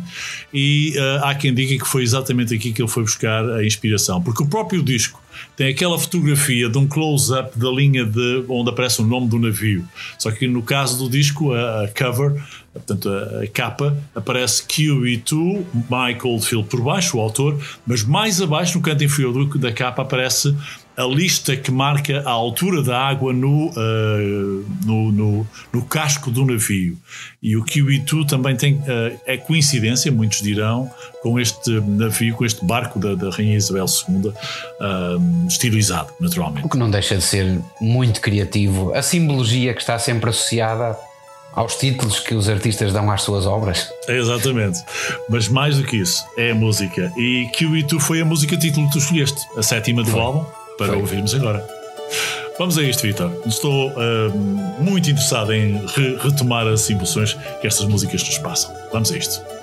e 0.53 0.93
uh, 0.97 1.25
há 1.25 1.35
quem 1.35 1.53
diga 1.53 1.83
que 1.83 1.89
foi 1.89 2.03
exatamente 2.03 2.53
aqui 2.53 2.71
que 2.71 2.81
ele 2.81 2.89
foi 2.89 3.03
buscar 3.03 3.43
a 3.49 3.65
inspiração, 3.65 4.21
porque 4.21 4.43
o 4.43 4.47
próprio 4.47 4.81
disco 4.81 5.21
tem 5.55 5.69
aquela 5.69 5.97
fotografia 5.97 6.69
de 6.69 6.77
um 6.77 6.87
close-up 6.87 7.57
da 7.57 7.69
linha 7.69 8.05
de 8.05 8.43
onde 8.47 8.69
aparece 8.69 9.01
o 9.01 9.05
nome 9.05 9.27
do 9.27 9.39
navio. 9.39 9.87
Só 10.17 10.29
que 10.29 10.47
no 10.47 10.61
caso 10.61 10.97
do 10.97 11.09
disco, 11.09 11.53
a, 11.53 11.85
a 11.85 11.87
cover 11.87 12.41
Portanto, 12.73 13.09
a, 13.09 13.43
a 13.43 13.47
capa 13.47 13.97
aparece 14.15 14.63
QE2, 14.63 15.65
Mike 15.73 16.25
Oldfield 16.25 16.69
por 16.69 16.81
baixo, 16.81 17.17
o 17.17 17.19
autor, 17.19 17.59
mas 17.85 18.01
mais 18.03 18.41
abaixo, 18.41 18.77
no 18.77 18.83
canto 18.83 19.03
inferior 19.03 19.57
da 19.57 19.73
capa, 19.73 20.03
aparece 20.03 20.55
a 20.95 21.03
lista 21.03 21.55
que 21.55 21.71
marca 21.71 22.21
a 22.25 22.31
altura 22.31 22.81
da 22.81 22.99
água 22.99 23.31
no, 23.33 23.69
uh, 23.69 24.65
no, 24.85 25.11
no, 25.11 25.47
no, 25.71 25.85
casco 25.85 26.29
do 26.29 26.45
navio. 26.45 26.97
E 27.41 27.55
o 27.55 27.63
QE2 27.63 28.27
também 28.27 28.55
tem, 28.55 28.75
uh, 28.75 29.19
é 29.25 29.37
coincidência, 29.37 30.11
muitos 30.11 30.41
dirão, 30.41 30.91
com 31.21 31.39
este 31.39 31.71
navio, 31.81 32.35
com 32.35 32.45
este 32.45 32.63
barco 32.65 32.99
da, 32.99 33.15
da 33.15 33.29
Rainha 33.29 33.55
Isabel 33.55 33.85
II, 33.85 34.27
uh, 34.27 35.47
estilizado, 35.47 36.13
naturalmente. 36.19 36.65
O 36.65 36.69
que 36.69 36.77
não 36.77 36.89
deixa 36.89 37.15
de 37.15 37.23
ser 37.23 37.59
muito 37.79 38.19
criativo. 38.21 38.93
A 38.93 39.01
simbologia 39.01 39.73
que 39.73 39.81
está 39.81 39.97
sempre 39.97 40.29
associada 40.29 40.97
aos 41.53 41.75
títulos 41.75 42.19
que 42.19 42.33
os 42.33 42.47
artistas 42.47 42.93
dão 42.93 43.11
às 43.11 43.23
suas 43.23 43.45
obras. 43.45 43.89
Exatamente. 44.07 44.79
Mas 45.29 45.47
mais 45.47 45.77
do 45.77 45.83
que 45.83 45.97
isso, 45.97 46.23
é 46.37 46.51
a 46.51 46.55
música. 46.55 47.11
E 47.17 47.49
QE2 47.57 47.99
foi 47.99 48.21
a 48.21 48.25
música 48.25 48.57
título 48.57 48.87
que 48.87 48.93
tu 48.93 48.99
escolheste, 48.99 49.41
a 49.57 49.63
sétima 49.63 50.03
do 50.03 50.17
álbum, 50.19 50.45
para 50.81 50.93
foi. 50.93 51.01
ouvirmos 51.01 51.33
agora. 51.35 51.65
Vamos 52.57 52.77
a 52.77 52.83
isto, 52.83 53.03
Vitor. 53.03 53.31
Estou 53.45 53.89
uh, 53.89 54.37
muito 54.79 55.09
interessado 55.09 55.53
em 55.53 55.83
re 55.87 56.17
retomar 56.17 56.67
as 56.67 56.89
emoções 56.89 57.33
que 57.59 57.67
estas 57.67 57.87
músicas 57.87 58.21
nos 58.23 58.37
passam. 58.37 58.75
Vamos 58.91 59.11
a 59.11 59.17
isto. 59.17 59.60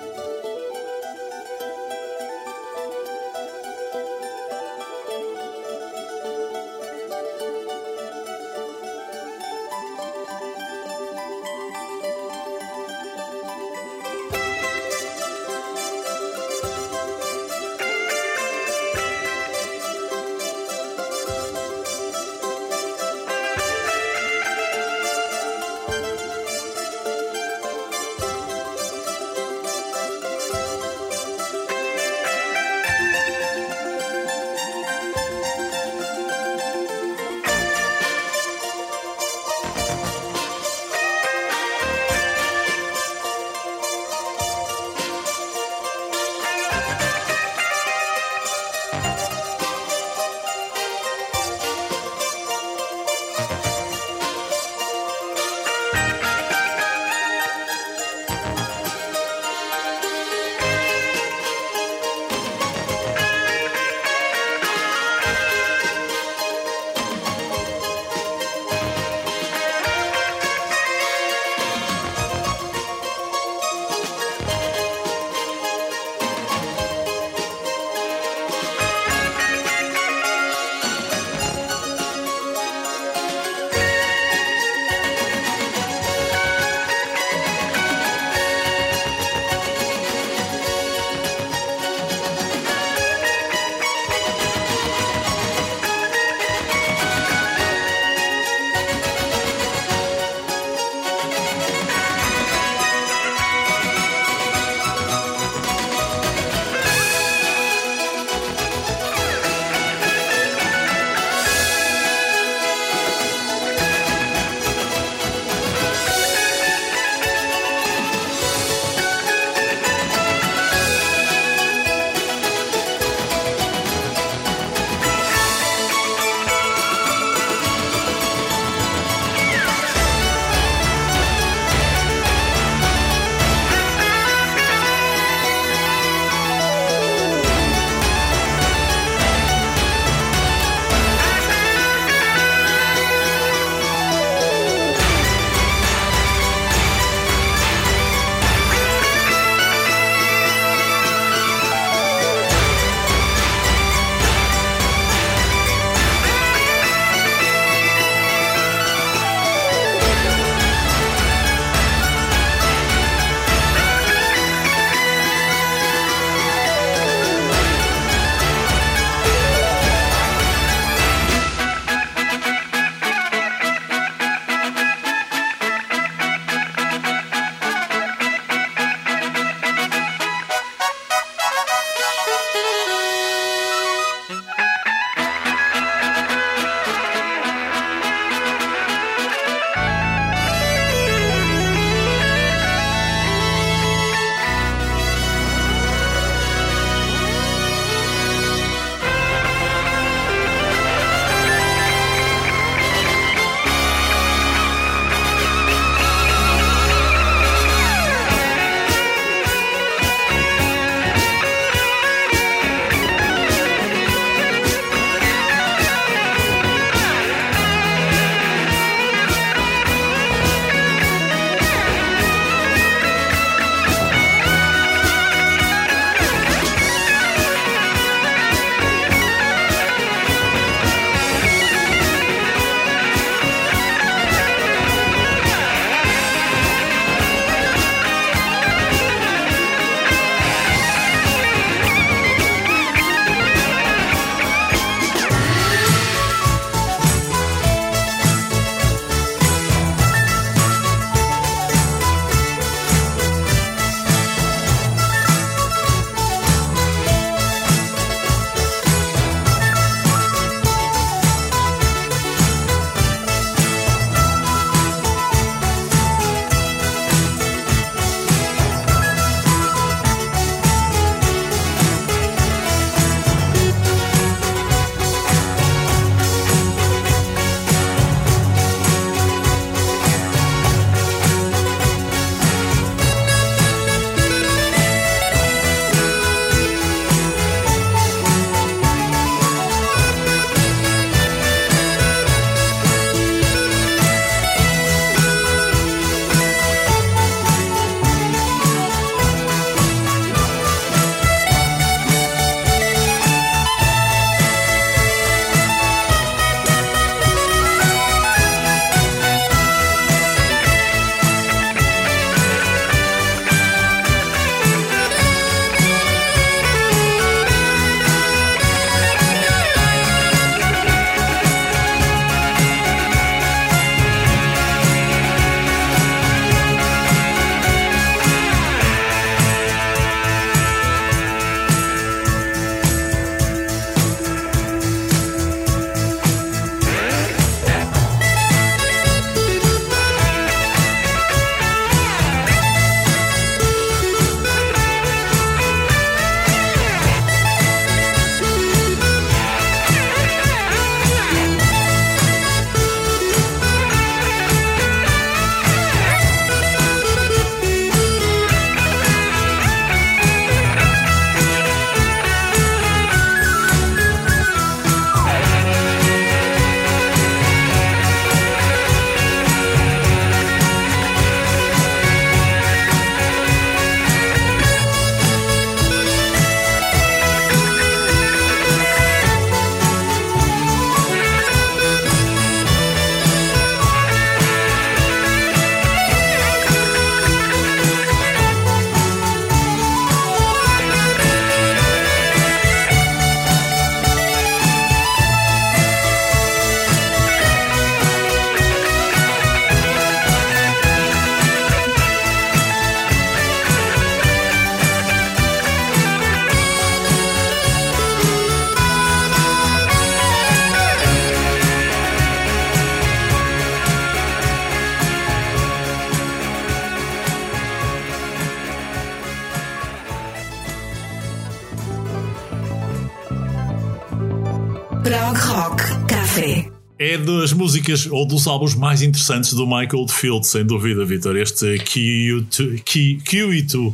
Prog 425.03 425.37
Rock 425.37 425.83
Café. 426.07 426.69
É 426.97 427.17
das 427.17 427.53
músicas 427.53 428.05
ou 428.07 428.25
dos 428.25 428.45
álbuns 428.45 428.75
mais 428.75 429.01
interessantes 429.01 429.53
do 429.53 429.65
Michael 429.65 430.05
Field, 430.09 430.45
sem 430.45 430.65
dúvida, 430.65 431.05
Vitor. 431.05 431.37
Este 431.37 431.77
Q2, 431.77 433.75
uh, 433.75 433.93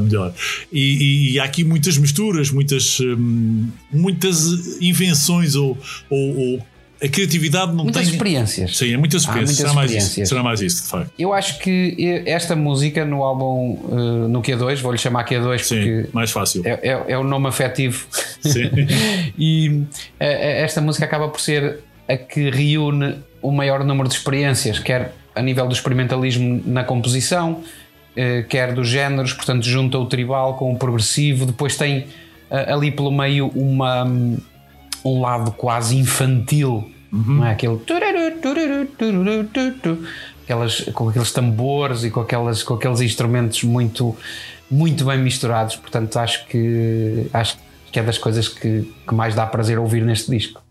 melhor. 0.00 0.34
E, 0.72 0.80
e, 0.80 1.32
e, 1.32 1.40
há 1.40 1.44
aqui 1.44 1.62
muitas 1.62 1.96
misturas, 1.96 2.50
muitas, 2.50 2.98
um, 2.98 3.68
muitas 3.92 4.80
invenções 4.80 5.54
ou, 5.54 5.78
ou, 6.10 6.36
ou 6.36 6.66
a 7.02 7.08
criatividade 7.08 7.74
não 7.74 7.82
muitas 7.82 8.02
tem. 8.02 8.12
experiências. 8.12 8.76
Sim, 8.76 8.94
é 8.94 8.96
muitas 8.96 9.22
experiências. 9.22 9.58
Muitas 9.58 9.72
será, 9.72 9.82
experiências. 9.82 10.16
Mais 10.16 10.18
isso, 10.18 10.28
será 10.28 10.42
mais 10.42 10.60
isso, 10.60 10.82
de 10.84 10.88
facto. 10.88 11.12
Eu 11.18 11.32
acho 11.32 11.58
que 11.58 12.22
esta 12.24 12.54
música 12.54 13.04
no 13.04 13.24
álbum 13.24 13.72
uh, 13.88 14.28
no 14.28 14.40
Q2, 14.40 14.80
vou-lhe 14.80 14.98
chamar 14.98 15.26
Q2 15.26 15.58
Sim, 15.58 15.74
porque. 15.74 16.08
mais 16.12 16.30
fácil. 16.30 16.62
É, 16.64 16.78
é, 16.90 17.04
é 17.08 17.18
o 17.18 17.24
nome 17.24 17.48
afetivo. 17.48 18.06
Sim. 18.40 18.70
e 19.36 19.68
uh, 19.68 19.88
esta 20.20 20.80
música 20.80 21.04
acaba 21.04 21.28
por 21.28 21.40
ser 21.40 21.80
a 22.08 22.16
que 22.16 22.50
reúne 22.50 23.16
o 23.40 23.50
maior 23.50 23.84
número 23.84 24.08
de 24.08 24.14
experiências, 24.14 24.78
quer 24.78 25.12
a 25.34 25.42
nível 25.42 25.66
do 25.66 25.74
experimentalismo 25.74 26.62
na 26.64 26.84
composição, 26.84 27.62
uh, 28.16 28.48
quer 28.48 28.72
dos 28.74 28.88
géneros, 28.88 29.32
portanto, 29.32 29.64
junta 29.66 29.98
o 29.98 30.06
tribal 30.06 30.54
com 30.54 30.72
o 30.72 30.78
progressivo, 30.78 31.46
depois 31.46 31.76
tem 31.76 32.06
ali 32.68 32.90
pelo 32.90 33.10
meio 33.10 33.46
uma 33.54 34.04
um 35.04 35.20
lado 35.20 35.50
quase 35.52 35.96
infantil, 35.96 36.91
uhum. 37.12 37.34
não 37.34 37.46
é? 37.46 37.52
Aquele 37.52 37.76
aquelas, 40.42 40.80
com 40.92 41.08
aqueles 41.08 41.32
tambores 41.32 42.04
e 42.04 42.10
com, 42.10 42.20
aquelas, 42.20 42.62
com 42.62 42.74
aqueles 42.74 43.00
instrumentos 43.00 43.62
muito, 43.62 44.16
muito 44.70 45.04
bem 45.04 45.18
misturados. 45.18 45.76
Portanto, 45.76 46.16
acho 46.18 46.46
que, 46.46 47.26
acho 47.32 47.58
que 47.90 47.98
é 47.98 48.02
das 48.02 48.18
coisas 48.18 48.48
que, 48.48 48.88
que 49.06 49.14
mais 49.14 49.34
dá 49.34 49.46
prazer 49.46 49.78
ouvir 49.78 50.04
neste 50.04 50.30
disco. 50.30 50.62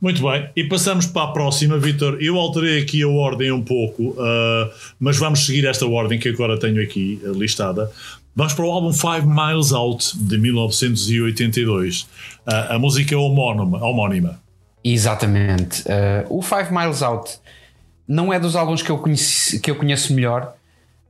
Muito 0.00 0.22
bem, 0.22 0.48
e 0.54 0.62
passamos 0.62 1.06
para 1.06 1.24
a 1.24 1.32
próxima, 1.32 1.76
Vitor. 1.76 2.18
Eu 2.20 2.38
alterei 2.38 2.80
aqui 2.80 3.02
a 3.02 3.08
ordem 3.08 3.50
um 3.50 3.62
pouco, 3.62 4.10
uh, 4.10 4.70
mas 5.00 5.16
vamos 5.16 5.44
seguir 5.44 5.66
esta 5.66 5.86
ordem 5.86 6.20
que 6.20 6.28
agora 6.28 6.56
tenho 6.56 6.80
aqui 6.80 7.20
uh, 7.24 7.32
listada. 7.32 7.90
Vamos 8.36 8.52
para 8.52 8.64
o 8.64 8.70
álbum 8.70 8.92
Five 8.92 9.26
Miles 9.26 9.72
Out 9.72 10.16
de 10.16 10.38
1982. 10.38 12.02
Uh, 12.02 12.06
a 12.46 12.78
música 12.78 13.12
é 13.12 13.18
homónima. 13.18 13.84
homónima. 13.84 14.47
Exatamente. 14.92 15.82
Uh, 15.82 16.38
o 16.38 16.42
Five 16.42 16.72
Miles 16.72 17.02
Out 17.02 17.38
não 18.06 18.32
é 18.32 18.38
dos 18.38 18.56
álbuns 18.56 18.82
que 18.82 18.90
eu, 18.90 18.98
conheci, 18.98 19.60
que 19.60 19.70
eu 19.70 19.76
conheço 19.76 20.14
melhor, 20.14 20.54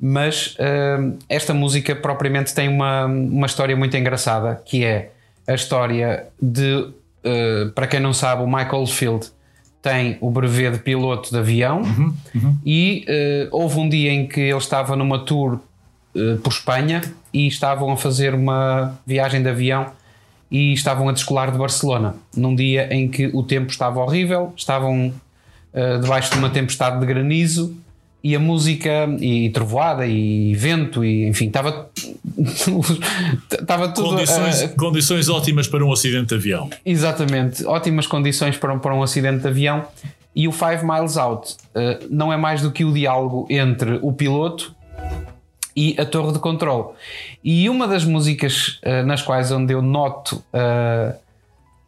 mas 0.01 0.57
uh, 0.57 1.16
esta 1.29 1.55
música 1.55 1.95
propriamente 1.95 2.55
tem 2.55 2.68
uma, 2.68 3.07
uma 3.07 3.47
história 3.47 3.76
muito 3.76 3.97
engraçada, 3.97 4.61
que 4.64 4.85
é 4.85 5.11
a 5.47 5.55
história 5.55 6.26
de, 6.41 6.74
uh, 6.74 7.70
para 7.74 7.87
quem 7.87 8.01
não 8.01 8.12
sabe, 8.12 8.43
o 8.43 8.47
Michael 8.47 8.87
Field 8.87 9.26
tem 9.81 10.18
o 10.20 10.31
brevet 10.31 10.72
de 10.72 10.79
piloto 10.81 11.31
de 11.31 11.39
avião 11.39 11.83
uhum, 11.83 12.14
uhum. 12.35 12.59
e 12.66 13.07
uh, 13.09 13.49
houve 13.57 13.79
um 13.79 13.89
dia 13.89 14.12
em 14.12 14.26
que 14.26 14.41
ele 14.41 14.59
estava 14.59 14.97
numa 14.97 15.20
tour 15.20 15.61
eh, 16.18 16.37
por 16.43 16.51
Espanha 16.51 17.03
e 17.33 17.47
estavam 17.47 17.93
a 17.93 17.97
fazer 17.97 18.35
uma 18.35 18.99
viagem 19.07 19.43
de 19.43 19.49
avião 19.49 19.87
e 20.51 20.73
estavam 20.73 21.09
a 21.09 21.13
descolar 21.13 21.51
de 21.51 21.59
Barcelona 21.59 22.15
num 22.37 22.55
dia 22.55 22.93
em 22.93 23.09
que 23.09 23.27
o 23.33 23.43
tempo 23.43 23.71
estava 23.71 24.01
horrível, 24.01 24.53
estavam 24.57 25.09
uh, 25.09 26.01
debaixo 26.01 26.33
de 26.33 26.39
uma 26.39 26.51
tempestade 26.51 26.99
de 27.01 27.07
granizo 27.07 27.77
e 28.23 28.35
a 28.35 28.41
música 28.41 29.09
e, 29.21 29.51
trovoada 29.51 30.07
e 30.07 30.55
vento 30.55 31.05
e 31.05 31.29
enfim 31.29 31.47
estava 31.47 31.89
estava 33.51 33.89
tudo 33.93 34.11
condições, 34.11 34.63
uh, 34.63 34.69
condições 34.77 35.29
ótimas 35.29 35.69
para 35.69 35.85
um 35.85 35.93
acidente 35.93 36.29
de 36.29 36.35
avião. 36.35 36.71
Exatamente 36.85 37.65
ótimas 37.65 38.07
condições 38.07 38.57
para 38.57 38.73
um, 38.73 38.79
para 38.79 38.95
um 38.95 39.03
acidente 39.03 39.43
de 39.43 39.49
avião 39.49 39.85
e 40.35 40.49
o 40.49 40.53
Five 40.53 40.85
Miles 40.85 41.17
Out 41.17 41.53
uh, 41.53 42.07
não 42.11 42.33
é 42.33 42.37
mais 42.37 42.63
do 42.63 42.73
que 42.73 42.85
o 42.85 42.93
diálogo 42.93 43.47
entre 43.51 43.99
o 44.03 44.13
piloto 44.13 44.75
e 45.79 45.95
a 45.97 46.05
torre 46.05 46.33
de 46.33 46.41
controle. 46.41 46.89
E 47.45 47.70
uma 47.70 47.87
das 47.87 48.05
músicas 48.05 48.81
uh, 48.85 49.07
nas 49.07 49.22
quais 49.22 49.53
onde 49.53 49.72
eu 49.72 49.81
noto 49.81 50.45
uh, 50.53 51.16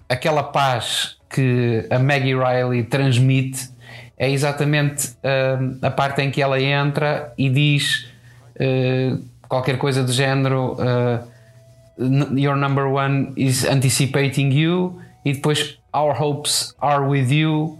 aquela 0.08 0.44
paz 0.44 1.16
que 1.28 1.84
a 1.90 1.98
Maggie 1.98 2.36
Riley 2.36 2.84
transmite 2.84 3.68
é 4.16 4.30
exatamente 4.30 5.08
uh, 5.08 5.84
a 5.84 5.90
parte 5.90 6.22
em 6.22 6.30
que 6.30 6.40
ela 6.40 6.60
entra 6.60 7.32
e 7.36 7.50
diz 7.50 8.08
qualquer 9.48 9.78
coisa 9.78 10.04
do 10.04 10.12
género 10.12 10.76
Your 12.36 12.56
number 12.56 12.84
one 12.84 13.32
is 13.34 13.64
anticipating 13.64 14.52
you 14.52 15.00
e 15.24 15.32
depois 15.32 15.78
Our 15.94 16.12
hopes 16.12 16.74
are 16.78 17.06
with 17.06 17.30
you 17.30 17.78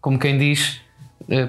como 0.00 0.18
quem 0.18 0.38
diz 0.38 0.80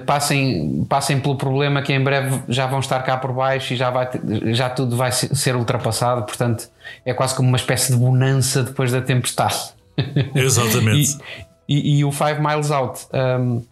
passem, 0.06 0.84
passem 0.88 1.18
pelo 1.18 1.36
problema 1.36 1.82
que 1.82 1.92
em 1.92 2.00
breve 2.02 2.40
já 2.48 2.66
vão 2.66 2.78
estar 2.78 3.00
cá 3.00 3.16
por 3.16 3.32
baixo 3.32 3.74
e 3.74 3.76
já, 3.76 3.90
vai, 3.90 4.08
já 4.52 4.70
tudo 4.70 4.96
vai 4.96 5.10
ser 5.10 5.56
ultrapassado, 5.56 6.22
portanto 6.24 6.68
é 7.04 7.12
quase 7.12 7.34
como 7.34 7.48
uma 7.48 7.56
espécie 7.56 7.92
de 7.92 7.98
bonança 7.98 8.62
depois 8.62 8.92
da 8.92 9.00
tempestade. 9.00 9.58
Exatamente. 10.34 11.18
e, 11.68 11.74
e, 11.74 11.98
e, 11.98 12.04
o 12.04 12.12
Five 12.12 12.40
Miles 12.40 12.70
Out 12.70 13.06
um, 13.12 13.62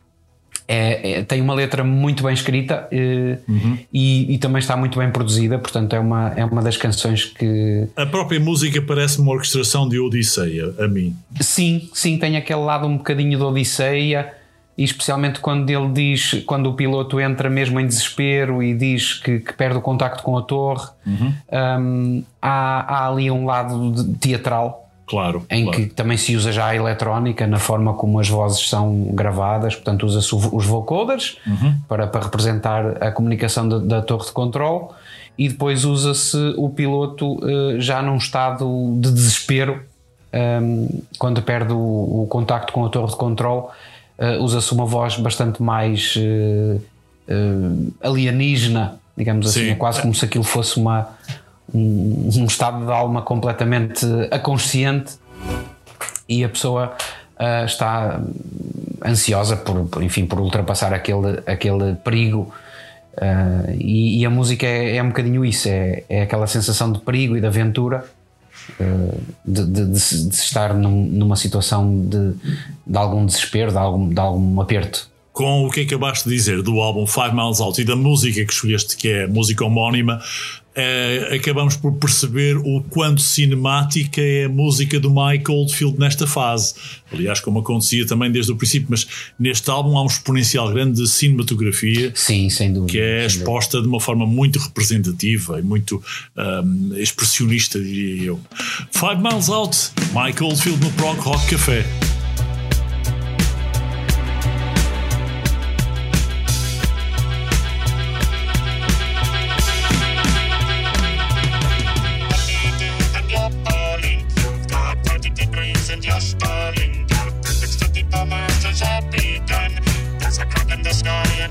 é, 0.67 1.13
é, 1.13 1.23
tem 1.25 1.41
uma 1.41 1.55
letra 1.55 1.83
muito 1.83 2.23
bem 2.23 2.33
escrita 2.33 2.87
eh, 2.93 3.39
uhum. 3.49 3.77
e, 3.93 4.35
e, 4.35 4.39
também 4.39 4.61
está 4.61 4.77
muito 4.77 5.01
bem 5.01 5.11
produzida, 5.11 5.59
portanto 5.59 5.97
é 5.97 5.99
uma, 5.99 6.29
é 6.37 6.45
uma 6.45 6.63
das 6.63 6.77
canções 6.77 7.25
que. 7.25 7.89
A 7.97 8.07
própria 8.07 8.39
música 8.39 8.81
parece 8.81 9.21
uma 9.21 9.33
orquestração 9.33 9.89
de 9.89 9.99
Odisseia, 9.99 10.73
a 10.79 10.87
mim. 10.87 11.17
Sim, 11.41 11.91
sim, 11.93 12.19
tem 12.19 12.37
aquele 12.37 12.61
lado 12.61 12.87
um 12.87 12.99
bocadinho 12.99 13.37
de 13.37 13.43
Odisseia 13.43 14.33
e 14.81 14.85
especialmente 14.85 15.41
quando 15.41 15.69
ele 15.69 15.93
diz, 15.93 16.43
quando 16.47 16.71
o 16.71 16.73
piloto 16.73 17.21
entra 17.21 17.51
mesmo 17.51 17.79
em 17.79 17.87
desespero 17.87 18.63
e 18.63 18.73
diz 18.73 19.13
que, 19.13 19.39
que 19.39 19.53
perde 19.53 19.77
o 19.77 19.83
contacto 19.83 20.23
com 20.23 20.39
a 20.39 20.41
torre, 20.41 20.89
uhum. 21.07 21.35
um, 21.53 22.25
há, 22.41 22.81
há, 22.89 23.09
ali 23.09 23.31
um 23.31 23.45
lado 23.45 24.15
teatral. 24.15 24.89
Claro, 25.07 25.45
em 25.51 25.65
claro. 25.65 25.77
que 25.77 25.87
também 25.87 26.17
se 26.17 26.35
usa 26.35 26.51
já 26.51 26.69
a 26.69 26.75
eletrónica 26.75 27.47
na 27.47 27.59
forma 27.59 27.93
como 27.93 28.19
as 28.19 28.29
vozes 28.31 28.71
são 28.71 29.09
gravadas, 29.13 29.75
portanto 29.75 30.07
usa-se 30.07 30.35
os 30.35 30.65
vocoders 30.65 31.37
uhum. 31.47 31.77
para, 31.87 32.07
para 32.07 32.23
representar 32.23 33.03
a 33.03 33.13
comunicação 33.13 33.69
da, 33.69 33.79
da 33.81 34.01
torre 34.01 34.25
de 34.25 34.33
controle 34.33 34.87
e 35.37 35.47
depois 35.47 35.85
usa-se 35.85 36.55
o 36.57 36.71
piloto 36.71 37.35
uh, 37.45 37.79
já 37.79 38.01
num 38.01 38.17
estado 38.17 38.95
de 38.99 39.13
desespero 39.13 39.83
um, 40.33 41.03
quando 41.19 41.43
perde 41.43 41.75
o, 41.75 42.23
o 42.23 42.27
contacto 42.31 42.73
com 42.73 42.87
a 42.87 42.89
torre 42.89 43.11
de 43.11 43.17
controle 43.17 43.67
uh, 44.21 44.43
usa-se 44.43 44.73
uma 44.73 44.85
voz 44.85 45.17
bastante 45.17 45.63
mais 45.63 46.15
uh, 46.17 46.81
uh, 47.29 47.93
alienígena, 48.03 49.01
digamos 49.17 49.49
assim, 49.49 49.61
Sim. 49.61 49.71
é 49.71 49.75
quase 49.75 50.03
como 50.03 50.15
se 50.15 50.25
aquilo 50.25 50.45
fosse 50.45 50.79
uma, 50.79 51.09
um, 51.75 52.29
um, 52.37 52.45
estado 52.45 52.85
de 52.85 52.93
alma 52.93 53.23
completamente 53.23 54.07
aconsciente 54.31 55.15
e 56.29 56.45
a 56.45 56.49
pessoa 56.49 56.95
está 57.65 58.21
ansiosa 59.05 59.57
por, 59.57 59.87
por, 59.87 60.03
enfim, 60.03 60.27
por 60.27 60.39
ultrapassar 60.39 60.93
aquele, 60.93 61.41
aquele 61.47 61.95
perigo. 62.05 62.53
E, 63.79 64.21
e, 64.21 64.27
a 64.27 64.31
música 64.31 64.67
é, 64.67 64.97
é 64.97 65.03
um 65.03 65.09
bocadinho 65.09 65.45
isso, 65.45 65.69
é, 65.69 66.05
é 66.09 66.23
aquela 66.23 66.47
sensação 66.47 66.93
de 66.93 67.01
perigo 67.01 67.37
e 67.37 67.41
de 67.41 67.47
aventura 67.47 68.05
de, 69.45 69.65
de, 69.65 69.87
de, 69.87 70.29
de 70.29 70.35
estar 70.35 70.75
num, 70.75 71.07
numa 71.07 71.37
situação 71.37 72.01
de, 72.07 72.35
de 72.87 72.97
algum 72.97 73.25
desespero, 73.27 73.71
de 73.71 73.79
algum, 73.79 74.09
de 74.09 74.21
algum 74.21 74.61
aperto. 74.61 75.09
Com 75.33 75.67
o 75.67 75.71
que 75.71 75.83
acabaste 75.83 76.29
de 76.29 76.35
dizer 76.35 76.63
do 76.63 76.81
álbum 76.81 77.07
Five 77.07 77.35
Miles 77.35 77.61
Out 77.61 77.81
e 77.81 77.85
da 77.85 77.97
música 77.97 78.45
que 78.45 78.53
escolheste, 78.53 78.97
que 78.97 79.09
é 79.09 79.27
música 79.27 79.65
homónima, 79.65 80.21
é, 80.75 81.35
acabamos 81.35 81.77
por 81.77 81.93
perceber 81.95 82.57
o 82.57 82.83
quanto 82.89 83.21
cinemática 83.21 84.21
é 84.21 84.45
a 84.45 84.49
música 84.49 85.01
do 85.01 85.11
Mike 85.11 85.51
Oldfield 85.51 85.99
nesta 85.99 86.27
fase. 86.27 86.75
Aliás, 87.13 87.41
como 87.41 87.59
acontecia 87.59 88.07
também 88.07 88.31
desde 88.31 88.53
o 88.53 88.57
princípio, 88.57 88.87
mas 88.91 89.07
neste 89.39 89.69
álbum 89.69 89.99
há 89.99 90.03
um 90.03 90.07
exponencial 90.07 90.71
grande 90.71 91.03
de 91.03 91.09
cinematografia. 91.09 92.13
Sim, 92.15 92.49
sem 92.49 92.73
dúvida. 92.73 92.93
Que 92.93 93.01
é 93.01 93.27
exposta 93.27 93.79
dúvida. 93.79 93.83
de 93.83 93.89
uma 93.89 94.01
forma 94.01 94.27
muito 94.27 94.59
representativa 94.59 95.59
e 95.59 95.63
muito 95.63 96.03
um, 96.37 96.97
expressionista, 96.97 97.81
diria 97.81 98.25
eu. 98.25 98.41
Five 98.93 99.21
Miles 99.21 99.49
Out, 99.49 99.77
Mike 100.15 100.43
Oldfield 100.43 100.81
no 100.85 100.93
Prog 100.93 101.19
Rock 101.21 101.51
Café. 101.51 101.85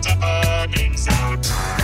the 0.01 0.15
morning 0.15 0.95
sun. 0.97 1.78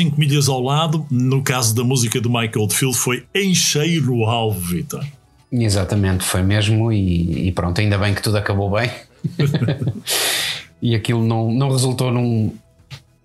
5 0.00 0.18
milhas 0.18 0.48
ao 0.48 0.62
lado, 0.62 1.04
no 1.10 1.42
caso 1.42 1.74
da 1.74 1.84
música 1.84 2.18
do 2.22 2.30
Michael 2.30 2.70
Field, 2.70 2.96
foi 2.96 3.26
em 3.34 3.54
cheio 3.54 4.02
no 4.02 4.24
alvo, 4.24 4.58
Vitor. 4.58 5.04
Exatamente, 5.52 6.24
foi 6.24 6.42
mesmo, 6.42 6.90
e, 6.90 7.48
e, 7.48 7.52
pronto, 7.52 7.78
ainda 7.78 7.98
bem 7.98 8.14
que 8.14 8.22
tudo 8.22 8.38
acabou 8.38 8.70
bem. 8.70 8.90
e 10.80 10.94
aquilo 10.94 11.22
não, 11.22 11.52
não 11.52 11.70
resultou 11.70 12.10
num, 12.10 12.50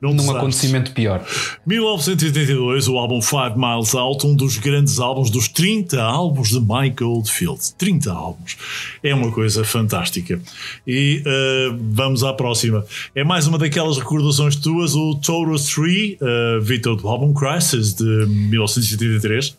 num 0.02 0.12
desastre. 0.12 0.38
acontecimento 0.38 0.92
pior. 0.92 1.26
1982, 1.66 2.88
o 2.88 2.98
álbum 2.98 3.22
Five 3.22 3.58
Miles 3.58 3.96
Out, 3.96 4.28
um 4.28 4.36
dos 4.36 4.58
grandes 4.58 5.00
álbuns 5.00 5.30
dos 5.30 5.48
30 5.48 6.02
álbuns 6.02 6.50
de 6.50 6.60
Michael 6.60 7.24
Field. 7.26 7.74
30 7.78 8.12
álbuns. 8.12 8.58
É 9.02 9.16
uma 9.16 9.32
coisa 9.32 9.64
fantástica. 9.64 10.40
E 10.86 11.24
uh, 11.26 11.78
vamos 11.92 12.24
à 12.24 12.34
próxima. 12.34 12.86
É 13.16 13.24
mais 13.24 13.48
uma 13.48 13.58
daquelas 13.58 13.98
recordações 13.98 14.56
tuas, 14.56 14.96
o 14.96 15.16
Taurus 15.16 15.68
3, 15.74 16.18
uh, 16.22 16.62
Vitor, 16.62 16.96
do 16.96 17.08
álbum 17.08 17.34
Crisis 17.34 17.94
de 17.94 18.04
1983. 18.04 19.56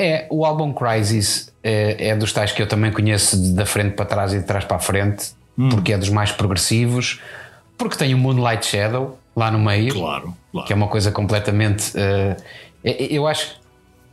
É, 0.00 0.28
o 0.30 0.44
álbum 0.44 0.72
Crisis 0.72 1.52
é, 1.62 2.10
é, 2.10 2.16
dos 2.16 2.32
tais 2.32 2.52
que 2.52 2.62
eu 2.62 2.68
também 2.68 2.92
conheço 2.92 3.52
da 3.54 3.66
frente 3.66 3.94
para 3.94 4.04
trás 4.04 4.32
e 4.32 4.38
de 4.38 4.44
trás 4.44 4.64
para 4.64 4.76
a 4.76 4.80
frente, 4.80 5.32
hum. 5.58 5.70
porque 5.70 5.92
é 5.92 5.98
dos 5.98 6.08
mais 6.08 6.30
progressivos, 6.30 7.20
porque 7.76 7.96
tem 7.96 8.14
o 8.14 8.18
Moonlight 8.18 8.64
Shadow, 8.64 9.18
lá 9.38 9.52
no 9.52 9.58
meio. 9.60 9.94
Claro, 9.94 10.34
claro. 10.50 10.66
Que 10.66 10.72
é 10.72 10.76
uma 10.76 10.88
coisa 10.88 11.12
completamente. 11.12 11.92
Uh, 11.96 12.36
eu 12.82 13.26
acho 13.28 13.56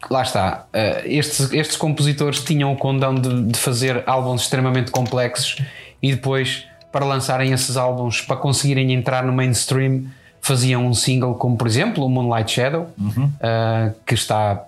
lá 0.09 0.21
está. 0.21 0.67
Uh, 0.71 1.07
estes, 1.07 1.51
estes 1.51 1.75
compositores 1.75 2.43
tinham 2.43 2.71
o 2.71 2.77
condão 2.77 3.15
de, 3.15 3.45
de, 3.45 3.57
fazer 3.57 4.03
álbuns 4.05 4.43
extremamente 4.43 4.91
complexos 4.91 5.57
e 6.01 6.11
depois, 6.11 6.67
para 6.91 7.03
lançarem 7.03 7.51
esses 7.51 7.75
álbuns, 7.75 8.21
para 8.21 8.35
conseguirem 8.35 8.93
entrar 8.93 9.23
no 9.23 9.33
mainstream, 9.33 10.03
faziam 10.39 10.85
um 10.85 10.93
single 10.93 11.33
como, 11.33 11.57
por 11.57 11.65
exemplo, 11.65 12.05
o 12.05 12.09
Moonlight 12.09 12.51
Shadow, 12.51 12.87
uhum. 12.99 13.25
uh, 13.25 13.95
que 14.05 14.13
está, 14.13 14.63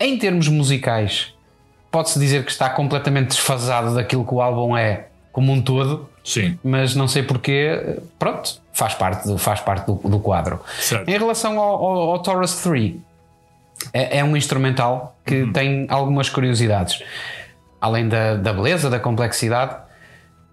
em 0.00 0.16
termos 0.16 0.48
musicais, 0.48 1.34
pode-se 1.90 2.18
dizer 2.18 2.46
que 2.46 2.50
está 2.50 2.70
completamente 2.70 3.28
desfasado 3.28 3.94
daquilo 3.94 4.24
que 4.24 4.32
o 4.32 4.40
álbum 4.40 4.74
é 4.74 5.08
como 5.32 5.52
um 5.52 5.60
todo. 5.60 6.08
Sim. 6.28 6.58
Mas 6.62 6.94
não 6.94 7.08
sei 7.08 7.22
porquê, 7.22 7.98
pronto, 8.18 8.60
faz 8.74 8.92
parte 8.92 9.26
do, 9.26 9.38
faz 9.38 9.60
parte 9.60 9.86
do, 9.86 9.94
do 9.94 10.20
quadro. 10.20 10.60
Certo. 10.78 11.08
Em 11.08 11.16
relação 11.16 11.58
ao, 11.58 11.82
ao, 11.82 12.10
ao 12.10 12.18
Taurus 12.18 12.56
3, 12.56 12.96
é, 13.94 14.18
é, 14.18 14.24
um 14.24 14.36
instrumental 14.36 15.16
que 15.24 15.42
uhum. 15.42 15.52
tem 15.52 15.86
algumas 15.88 16.28
curiosidades. 16.28 17.02
Além 17.80 18.08
da, 18.08 18.34
da 18.34 18.52
beleza, 18.52 18.90
da 18.90 19.00
complexidade, 19.00 19.74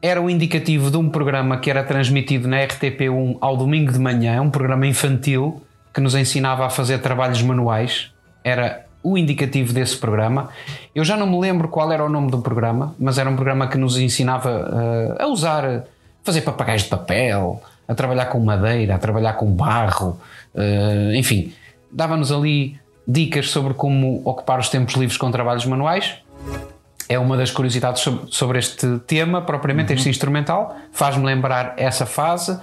era 0.01 0.21
o 0.21 0.29
indicativo 0.29 0.89
de 0.89 0.95
um 0.95 1.09
programa 1.09 1.57
que 1.57 1.69
era 1.69 1.83
transmitido 1.83 2.47
na 2.47 2.57
RTP1 2.59 3.37
ao 3.41 3.57
domingo 3.57 3.91
de 3.91 3.99
manhã, 3.99 4.41
um 4.41 4.49
programa 4.49 4.87
infantil 4.87 5.61
que 5.93 5.99
nos 5.99 6.15
ensinava 6.15 6.65
a 6.65 6.69
fazer 6.69 6.99
trabalhos 6.99 7.41
manuais. 7.41 8.13
Era 8.45 8.84
o 9.05 9.15
indicativo 9.15 9.71
desse 9.71 9.95
programa. 9.95 10.49
Eu 10.95 11.05
já 11.05 11.15
não 11.15 11.27
me 11.27 11.39
lembro 11.39 11.67
qual 11.67 11.91
era 11.91 12.03
o 12.03 12.09
nome 12.09 12.31
do 12.31 12.39
programa, 12.39 12.95
mas 12.99 13.19
era 13.19 13.29
um 13.29 13.35
programa 13.35 13.67
que 13.67 13.77
nos 13.77 13.99
ensinava 13.99 14.49
uh, 14.49 15.23
a 15.23 15.27
usar, 15.27 15.83
fazer 16.23 16.41
papagaios 16.41 16.81
de 16.81 16.89
papel, 16.89 17.61
a 17.87 17.93
trabalhar 17.93 18.25
com 18.25 18.39
madeira, 18.39 18.95
a 18.95 18.97
trabalhar 18.97 19.33
com 19.33 19.45
barro, 19.45 20.19
uh, 20.55 21.13
enfim, 21.13 21.53
dava-nos 21.91 22.31
ali 22.31 22.79
dicas 23.07 23.51
sobre 23.51 23.75
como 23.75 24.23
ocupar 24.25 24.59
os 24.59 24.69
tempos 24.69 24.95
livres 24.95 25.19
com 25.19 25.29
trabalhos 25.29 25.67
manuais. 25.67 26.15
É 27.07 27.19
uma 27.19 27.37
das 27.37 27.51
curiosidades 27.51 28.03
sobre, 28.31 28.57
este 28.57 28.97
tema, 29.05 29.39
propriamente 29.39 29.91
uhum. 29.91 29.97
este 29.99 30.09
instrumental. 30.09 30.75
Faz-me 30.91 31.23
lembrar 31.23 31.75
essa 31.77 32.07
fase, 32.07 32.59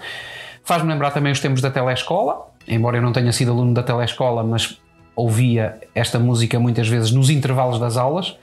faz-me 0.64 0.92
lembrar 0.92 1.12
também 1.12 1.30
os 1.30 1.38
tempos 1.38 1.62
da 1.62 1.70
telescola. 1.70 2.48
Embora 2.66 2.96
eu 2.96 3.02
não 3.02 3.12
tenha 3.12 3.30
sido 3.30 3.52
aluno 3.52 3.72
da 3.72 3.84
telescola, 3.84 4.42
mas 4.42 4.76
ouvia 5.14 5.78
esta 5.94 6.18
música 6.18 6.58
muitas 6.58 6.88
vezes 6.88 7.10
nos 7.10 7.30
intervalos 7.30 7.78
das 7.78 7.96
aulas 7.96 8.36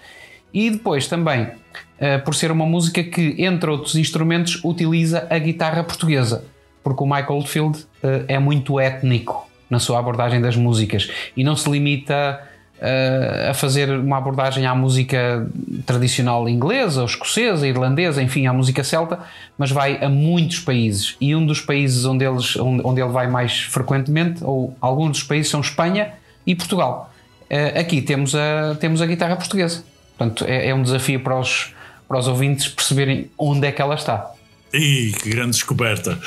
e 0.53 0.70
depois 0.70 1.07
também 1.07 1.43
uh, 1.43 2.24
por 2.24 2.36
ser 2.36 2.51
uma 2.51 2.65
música 2.65 3.03
que, 3.03 3.36
entre 3.39 3.70
outros 3.70 3.95
instrumentos, 3.95 4.63
utiliza 4.63 5.28
a 5.30 5.38
guitarra 5.38 5.84
portuguesa, 5.84 6.43
porque 6.84 7.03
o 7.03 7.05
Michael 7.05 7.34
Oldfield 7.34 7.80
uh, 7.80 8.26
é 8.28 8.39
muito 8.39 8.80
étnico 8.80 9.47
na 9.70 9.80
sua 9.80 9.99
abordagem 9.99 10.41
das 10.41 10.55
músicas 10.55 11.09
e 11.38 11.43
não 11.43 11.55
se 11.55 11.70
limita 11.70 12.41
uh, 12.80 13.49
a 13.51 13.53
fazer 13.53 13.89
uma 13.91 14.17
abordagem 14.17 14.65
à 14.65 14.74
música 14.74 15.47
tradicional 15.86 16.49
inglesa, 16.49 17.01
ou 17.01 17.05
escocesa, 17.05 17.67
irlandesa, 17.67 18.22
enfim, 18.24 18.47
à 18.47 18.53
música 18.53 18.84
celta, 18.84 19.20
mas 19.57 19.70
vai 19.70 20.03
a 20.03 20.09
muitos 20.09 20.59
países. 20.59 21.15
E 21.22 21.36
um 21.36 21.45
dos 21.45 21.61
países 21.61 22.05
onde, 22.05 22.26
eles, 22.26 22.55
onde 22.55 22.99
ele 22.99 23.11
vai 23.11 23.28
mais 23.28 23.59
frequentemente, 23.59 24.43
ou 24.43 24.76
alguns 24.82 25.11
dos 25.11 25.24
países, 25.24 25.51
são 25.51 25.61
Espanha 25.61 26.13
e 26.50 26.56
Portugal. 26.56 27.14
Uh, 27.43 27.80
aqui 27.80 28.02
temos 28.02 28.34
a, 28.34 28.76
temos 28.80 29.02
a 29.02 29.06
guitarra 29.06 29.36
portuguesa. 29.36 29.84
Portanto, 30.18 30.45
é, 30.47 30.70
é, 30.70 30.76
um 30.76 30.82
desafio 30.82 31.20
para 31.20 31.39
os, 31.39 31.74
para 32.08 32.18
os 32.18 32.28
ouvintes 32.28 32.68
perceberem 32.68 33.30
onde 33.38 33.68
é 33.68 33.72
que 33.72 33.82
ela 33.82 33.93
está. 33.93 34.32
E 34.74 35.14
que 35.22 35.30
grande 35.30 35.52
descoberta! 35.52 36.20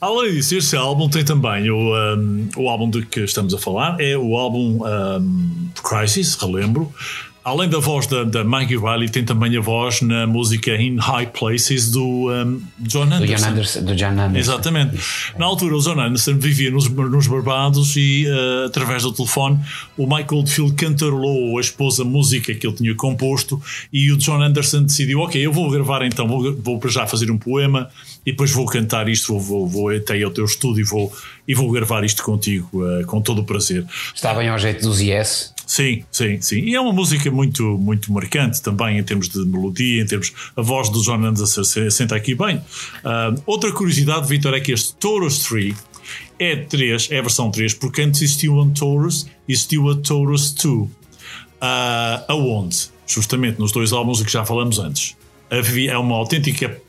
Além 0.00 0.32
disso, 0.32 0.56
este 0.56 0.76
álbum 0.76 1.08
tem 1.08 1.24
também 1.24 1.70
o, 1.70 1.94
um, 1.94 2.48
o 2.56 2.68
álbum 2.68 2.88
de 2.88 3.04
que 3.04 3.20
estamos 3.20 3.52
a 3.52 3.58
falar, 3.58 4.00
é 4.00 4.16
o 4.16 4.36
álbum 4.36 4.80
um, 4.84 5.68
Crisis, 5.82 6.34
relembro, 6.34 6.92
Além 7.44 7.68
da 7.68 7.78
voz 7.78 8.06
da, 8.06 8.24
da 8.24 8.42
Maggie 8.42 8.78
Riley, 8.78 9.10
tem 9.10 9.22
também 9.22 9.54
a 9.54 9.60
voz 9.60 10.00
na 10.00 10.26
música 10.26 10.74
In 10.80 10.96
High 10.96 11.26
Places 11.26 11.90
do 11.90 12.30
um, 12.32 12.62
John 12.78 13.02
Anderson. 13.02 13.26
Do 13.26 13.26
John 13.26 13.46
Anderson, 13.46 13.84
do 13.84 13.94
John 13.94 14.06
Anderson. 14.06 14.38
Exatamente. 14.38 14.98
Na 15.36 15.44
altura, 15.44 15.76
o 15.76 15.80
John 15.80 16.00
Anderson 16.00 16.38
vivia 16.38 16.70
nos, 16.70 16.88
nos 16.88 17.26
Barbados 17.26 17.96
e, 17.96 18.26
uh, 18.26 18.64
através 18.64 19.02
do 19.02 19.12
telefone, 19.12 19.60
o 19.94 20.06
Michael 20.06 20.38
Oldfield 20.38 20.72
cantarolou 20.72 21.58
a 21.58 21.60
esposa 21.60 22.02
música 22.02 22.54
que 22.54 22.66
ele 22.66 22.76
tinha 22.76 22.94
composto 22.94 23.60
e 23.92 24.10
o 24.10 24.16
John 24.16 24.40
Anderson 24.40 24.84
decidiu: 24.84 25.20
Ok, 25.20 25.38
eu 25.38 25.52
vou 25.52 25.70
gravar 25.70 26.02
então, 26.02 26.26
vou, 26.26 26.56
vou 26.56 26.78
para 26.78 26.90
já 26.90 27.06
fazer 27.06 27.30
um 27.30 27.36
poema 27.36 27.90
e 28.24 28.30
depois 28.30 28.52
vou 28.52 28.64
cantar 28.64 29.06
isto, 29.06 29.26
vou, 29.26 29.40
vou, 29.40 29.68
vou 29.68 29.88
até 29.90 30.22
ao 30.22 30.30
teu 30.30 30.46
estúdio 30.46 30.80
e 30.80 30.84
vou, 30.84 31.12
e 31.46 31.54
vou 31.54 31.70
gravar 31.70 32.04
isto 32.04 32.22
contigo 32.22 32.70
uh, 32.82 33.04
com 33.04 33.20
todo 33.20 33.42
o 33.42 33.44
prazer. 33.44 33.84
Está 34.14 34.32
bem 34.32 34.48
ao 34.48 34.58
jeito 34.58 34.80
dos 34.80 35.04
Yes. 35.04 35.53
Sim, 35.66 36.04
sim, 36.10 36.40
sim. 36.40 36.58
E 36.60 36.74
é 36.74 36.80
uma 36.80 36.92
música 36.92 37.30
muito, 37.30 37.62
muito 37.78 38.12
marcante 38.12 38.62
também 38.62 38.98
em 38.98 39.02
termos 39.02 39.28
de 39.28 39.38
melodia, 39.44 40.02
em 40.02 40.06
termos. 40.06 40.32
A 40.56 40.62
voz 40.62 40.88
do 40.90 41.02
John 41.02 41.24
Anderson 41.24 41.64
senta 41.64 42.14
aqui 42.14 42.34
bem. 42.34 42.58
Uh, 42.58 43.42
outra 43.46 43.72
curiosidade, 43.72 44.28
Vitor, 44.28 44.54
é 44.54 44.60
que 44.60 44.72
este 44.72 44.94
Taurus 44.96 45.38
3 45.44 45.74
é 46.38 46.56
3, 46.56 47.08
é 47.10 47.18
a 47.18 47.22
versão 47.22 47.50
3, 47.50 47.74
porque 47.74 48.02
antes 48.02 48.20
existiu 48.22 48.58
um 48.58 48.70
Taurus 48.70 49.26
e 49.48 49.52
existiu 49.52 49.88
a 49.88 49.96
Taurus 49.96 50.52
2. 50.52 50.66
Uh, 50.66 50.90
ah, 51.60 52.24
aonde? 52.28 52.92
Justamente 53.06 53.58
nos 53.58 53.72
dois 53.72 53.92
álbuns 53.92 54.22
que 54.22 54.30
já 54.30 54.44
falamos 54.44 54.78
antes. 54.78 55.16
É 55.50 55.96
uma 55.96 56.16
autêntica, 56.16 56.80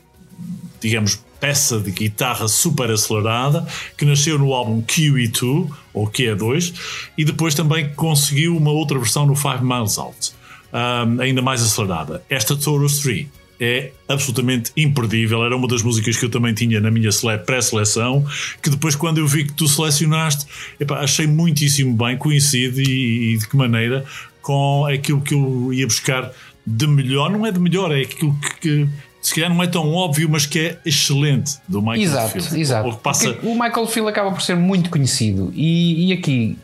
digamos, 0.80 1.20
peça 1.40 1.78
de 1.80 1.90
guitarra 1.90 2.48
super 2.48 2.90
acelerada 2.90 3.66
que 3.96 4.04
nasceu 4.04 4.38
no 4.38 4.52
álbum 4.52 4.82
QE2 4.82 5.70
ou 5.92 6.08
QE2 6.08 6.74
e 7.16 7.24
depois 7.24 7.54
também 7.54 7.92
conseguiu 7.94 8.56
uma 8.56 8.70
outra 8.70 8.98
versão 8.98 9.26
no 9.26 9.34
Five 9.34 9.62
Miles 9.62 9.98
Out, 9.98 10.32
um, 10.72 11.20
ainda 11.20 11.42
mais 11.42 11.62
acelerada. 11.62 12.22
Esta 12.28 12.56
Taurus 12.56 12.98
3 12.98 13.26
é 13.58 13.92
absolutamente 14.08 14.70
imperdível. 14.76 15.44
Era 15.44 15.56
uma 15.56 15.66
das 15.66 15.82
músicas 15.82 16.16
que 16.16 16.24
eu 16.24 16.30
também 16.30 16.52
tinha 16.54 16.80
na 16.80 16.90
minha 16.90 17.10
pré-seleção. 17.44 18.24
Que 18.62 18.70
depois, 18.70 18.94
quando 18.94 19.18
eu 19.18 19.26
vi 19.26 19.44
que 19.44 19.52
tu 19.52 19.66
selecionaste, 19.66 20.46
achei 20.90 21.26
muitíssimo 21.26 21.94
bem, 21.94 22.16
coincide 22.16 22.82
e, 22.82 23.34
e, 23.34 23.38
de 23.38 23.48
que 23.48 23.56
maneira 23.56 24.04
com 24.42 24.86
aquilo 24.86 25.20
que 25.20 25.34
eu 25.34 25.72
ia 25.72 25.86
buscar 25.86 26.30
de 26.66 26.86
melhor. 26.86 27.30
Não 27.30 27.46
é 27.46 27.50
de 27.50 27.58
melhor, 27.58 27.90
é 27.92 28.02
aquilo 28.02 28.34
que, 28.40 28.60
que 28.60 28.88
se 29.26 29.34
calhar 29.34 29.52
não 29.52 29.60
é 29.60 29.66
tão 29.66 29.92
óbvio, 29.92 30.28
mas 30.30 30.46
que 30.46 30.60
é 30.60 30.78
excelente 30.84 31.58
do 31.66 31.82
Michael 31.82 32.00
exato, 32.00 32.28
Field. 32.30 32.60
Exato, 32.60 32.88
o, 32.90 32.96
passa... 32.96 33.36
o 33.42 33.60
Michael 33.60 33.86
Field 33.88 34.08
acaba 34.08 34.30
por 34.30 34.40
ser 34.40 34.54
muito 34.54 34.88
conhecido 34.88 35.52
e, 35.52 36.06
e 36.06 36.12
aqui 36.12 36.56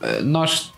eh, 0.00 0.20
nós 0.22 0.72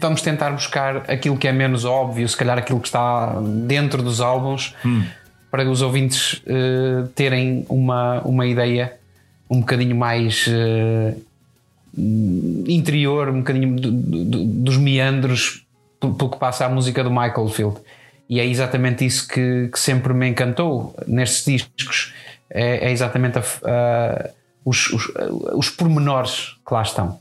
vamos 0.00 0.20
tentar 0.20 0.50
buscar 0.50 1.08
aquilo 1.08 1.36
que 1.36 1.46
é 1.46 1.52
menos 1.52 1.84
óbvio, 1.84 2.28
se 2.28 2.36
calhar 2.36 2.58
aquilo 2.58 2.80
que 2.80 2.88
está 2.88 3.40
dentro 3.40 4.02
dos 4.02 4.20
álbuns, 4.20 4.74
hum. 4.84 5.04
para 5.48 5.70
os 5.70 5.80
ouvintes 5.80 6.42
uh, 6.42 7.06
terem 7.14 7.64
uma, 7.68 8.20
uma 8.22 8.44
ideia 8.44 8.94
um 9.48 9.60
bocadinho 9.60 9.94
mais 9.94 10.44
uh, 10.48 11.24
interior, 12.66 13.28
um 13.28 13.38
bocadinho 13.38 13.76
do, 13.76 13.92
do, 13.92 14.44
dos 14.44 14.76
meandros 14.76 15.64
pelo 16.00 16.30
que 16.30 16.38
passa 16.38 16.66
a 16.66 16.68
música 16.68 17.04
do 17.04 17.10
Michael 17.10 17.48
Field 17.48 17.76
e 18.28 18.40
é 18.40 18.46
exatamente 18.46 19.04
isso 19.04 19.26
que, 19.26 19.68
que 19.72 19.78
sempre 19.78 20.12
me 20.12 20.28
encantou 20.28 20.94
nestes 21.06 21.68
discos. 21.76 22.12
É, 22.50 22.88
é 22.88 22.92
exatamente 22.92 23.38
a, 23.38 23.42
a, 23.42 24.30
os, 24.64 24.90
os, 24.90 25.12
os 25.54 25.70
pormenores 25.70 26.56
que 26.66 26.74
lá 26.74 26.82
estão. 26.82 27.18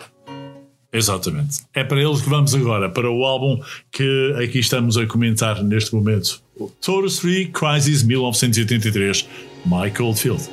Exatamente. 0.92 1.62
É 1.74 1.84
para 1.84 2.02
eles 2.02 2.22
que 2.22 2.30
vamos 2.30 2.56
agora, 2.56 2.90
para 2.90 3.10
o 3.10 3.24
álbum 3.24 3.62
que 3.92 4.36
aqui 4.44 4.60
estamos 4.60 4.98
a 4.98 5.06
comentar 5.06 5.64
neste 5.64 5.94
momento. 5.94 6.42
Taurus 6.82 7.20
3 7.20 7.50
Crisis 7.54 8.04
1983, 8.04 9.28
Michael 9.66 10.14
Field. 10.14 10.50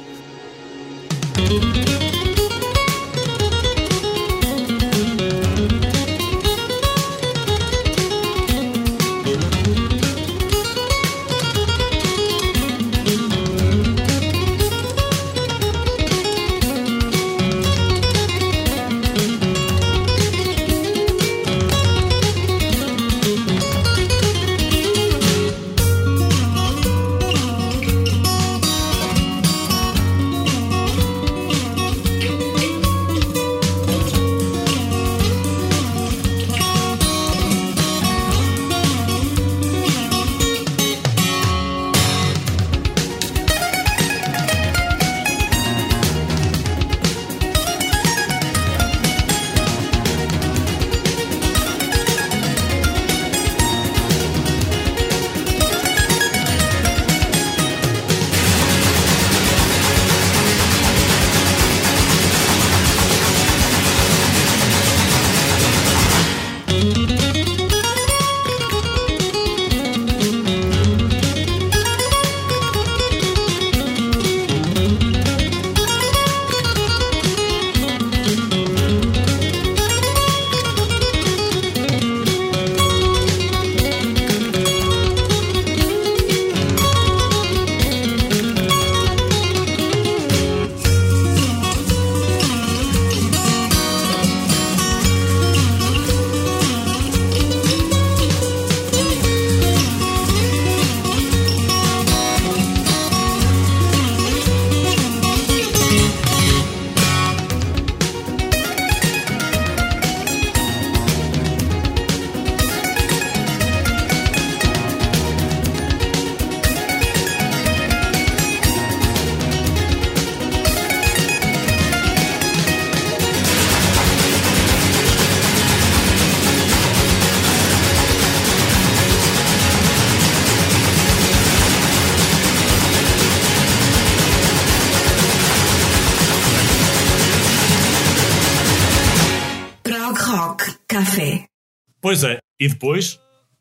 Pois 142.05 142.23
é, 142.23 142.39
e 142.61 142.69
depois 142.69 143.19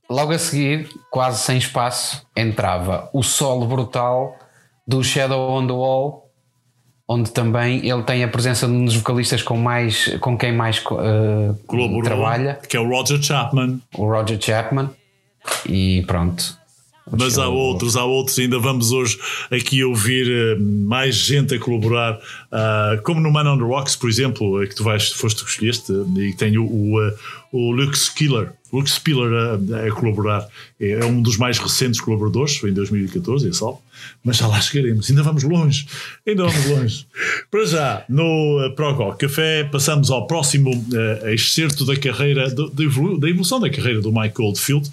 Logo 0.10 0.34
a 0.34 0.38
seguir, 0.38 0.90
quase 1.10 1.40
sem 1.40 1.58
espaço, 1.58 2.26
entrava 2.36 3.10
o 3.14 3.24
solo 3.24 3.66
brutal 3.66 4.38
do 4.86 5.04
Shadow 5.04 5.50
on 5.50 5.66
the 5.66 5.74
Wall, 5.74 6.30
onde 7.08 7.32
também 7.32 7.88
ele 7.88 8.04
tem 8.04 8.24
a 8.24 8.28
presença 8.28 8.68
de 8.68 8.74
um 8.74 8.86
dos 8.86 8.96
vocalistas 8.96 9.42
com, 9.42 9.58
mais, 9.58 10.16
com 10.20 10.38
quem 10.38 10.52
mais 10.52 10.84
uh, 10.86 12.04
trabalha, 12.04 12.60
que 12.68 12.76
é 12.76 12.80
o 12.80 12.88
Roger 12.88 13.22
Chapman. 13.22 13.80
o 13.98 14.06
Roger 14.06 14.40
Chapman. 14.40 14.90
E 15.66 16.04
pronto. 16.06 16.58
Mas 17.12 17.38
há 17.38 17.48
outros, 17.48 17.98
há 17.98 18.06
outros, 18.06 18.40
ainda 18.40 18.58
vamos 18.60 18.92
hoje 18.92 19.20
aqui 19.52 19.84
ouvir 19.84 20.58
uh, 20.58 20.62
mais 20.62 21.16
gente 21.16 21.54
a 21.54 21.60
colaborar, 21.60 22.14
uh, 22.16 23.02
como 23.04 23.20
no 23.20 23.32
Man 23.32 23.52
on 23.52 23.58
the 23.58 23.64
Rocks, 23.64 23.96
por 23.96 24.10
exemplo, 24.10 24.66
que 24.68 24.76
tu 24.76 24.84
vais, 24.84 25.12
foste 25.12 25.44
que 25.44 25.50
escolheste, 25.50 25.92
e 26.18 26.34
tem 26.34 26.58
o, 26.58 26.66
o, 26.66 27.06
uh, 27.06 27.14
o 27.52 27.72
Luke 27.72 27.98
Skiller, 27.98 28.54
Luke 28.74 28.90
Spiller 28.90 29.32
a, 29.32 29.88
a, 29.88 29.92
colaborar. 29.92 30.48
É, 30.80 30.94
é, 30.94 31.06
um 31.06 31.22
dos 31.22 31.38
mais 31.38 31.60
recentes 31.60 32.02
colaboradores, 32.02 32.58
foi 32.58 32.72
em 32.72 32.74
2014, 32.74 33.48
é 33.48 33.54
só. 33.54 33.80
Mas 34.24 34.38
já 34.38 34.48
lá 34.48 34.60
chegaremos, 34.60 35.10
ainda 35.10 35.22
vamos 35.22 35.44
longe, 35.44 35.86
ainda 36.28 36.46
vamos 36.46 36.66
longe. 36.66 37.06
Para 37.52 37.66
já, 37.66 38.06
no 38.10 38.66
uh, 38.66 39.16
Café, 39.16 39.64
passamos 39.66 40.10
ao 40.10 40.26
próximo 40.26 40.72
uh, 40.72 41.30
excerto 41.30 41.86
da 41.86 41.96
carreira, 41.96 42.50
do, 42.50 42.70
da 42.72 43.30
evolução 43.30 43.60
da 43.60 43.70
carreira 43.70 44.02
do 44.02 44.12
Mike 44.12 44.42
Oldfield, 44.42 44.92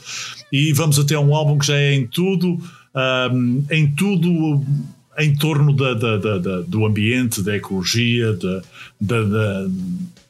e 0.53 0.73
vamos 0.75 0.99
até 0.99 1.19
um 1.19 1.35
álbum 1.35 1.59
que 1.59 1.67
já 1.67 1.77
é 1.77 1.95
em 1.95 2.07
tudo, 2.07 2.61
um, 3.33 3.65
em 3.71 3.91
tudo 3.93 4.63
em 5.19 5.35
torno 5.37 5.75
da, 5.75 5.95
da, 5.95 6.17
da, 6.17 6.61
do 6.63 6.85
ambiente, 6.85 7.43
da 7.43 7.57
ecologia, 7.57 8.37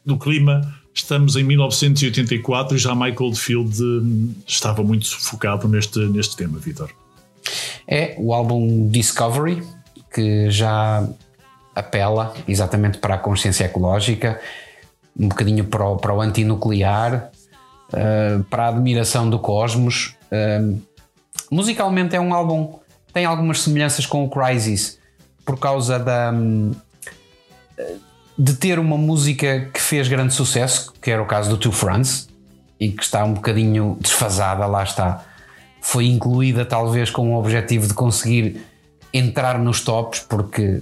do 0.05 0.19
clima 0.19 0.80
Estamos 0.93 1.37
em 1.37 1.45
1984 1.45 2.77
e 2.77 2.79
já 2.79 2.95
Michael 2.95 3.17
Oldfield 3.21 3.83
hum, 3.83 4.35
estava 4.47 4.83
muito 4.83 5.09
focado 5.21 5.69
neste, 5.69 5.99
neste 6.07 6.37
tema, 6.37 6.59
Vitor. 6.59 6.91
É 7.87 8.15
o 8.19 8.35
álbum 8.35 8.89
Discovery, 8.89 9.63
que 10.13 10.51
já 10.51 11.09
apela 11.75 12.35
exatamente 12.47 12.99
para 12.99 13.15
a 13.15 13.19
consciência 13.19 13.65
ecológica, 13.65 14.41
um 15.19 15.29
bocadinho 15.29 15.65
para 15.65 15.85
o, 15.85 15.97
para 15.97 16.15
o 16.15 16.21
antinuclear, 16.21 17.31
uh, 17.89 18.45
para 18.45 18.67
a 18.67 18.69
admiração 18.69 19.31
do 19.31 19.39
cosmos. 19.39 20.17
Uh, 20.31 20.81
musicalmente 21.51 22.15
é 22.15 22.21
um 22.21 22.35
álbum 22.35 22.81
tem 23.13 23.25
algumas 23.25 23.61
semelhanças 23.61 24.07
com 24.07 24.25
o 24.25 24.31
Crisis 24.31 24.99
por 25.45 25.59
causa 25.59 25.99
da. 25.99 26.33
Um, 26.33 26.73
de 28.41 28.55
ter 28.55 28.79
uma 28.79 28.97
música 28.97 29.69
que 29.71 29.79
fez 29.79 30.09
grande 30.09 30.33
sucesso, 30.33 30.95
que 31.03 31.11
era 31.11 31.23
o 31.23 31.27
caso 31.27 31.51
do 31.51 31.59
Two 31.59 31.71
Fronts, 31.71 32.27
e 32.81 32.89
que 32.91 33.03
está 33.03 33.23
um 33.23 33.35
bocadinho 33.35 33.99
desfasada, 34.01 34.65
lá 34.65 34.83
está. 34.83 35.23
Foi 35.83 36.07
incluída 36.07 36.65
talvez 36.65 37.11
com 37.11 37.35
o 37.35 37.39
objetivo 37.39 37.87
de 37.87 37.93
conseguir 37.93 38.63
entrar 39.13 39.59
nos 39.59 39.83
tops, 39.83 40.21
porque 40.21 40.81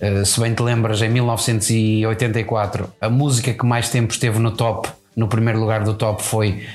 eh, 0.00 0.24
se 0.24 0.40
bem 0.40 0.54
te 0.54 0.62
lembras, 0.62 1.02
em 1.02 1.10
1984 1.10 2.90
a 2.98 3.10
música 3.10 3.52
que 3.52 3.66
mais 3.66 3.90
tempo 3.90 4.10
esteve 4.10 4.38
no 4.38 4.52
top, 4.52 4.88
no 5.14 5.28
primeiro 5.28 5.60
lugar 5.60 5.84
do 5.84 5.92
top, 5.92 6.22
foi 6.22 6.66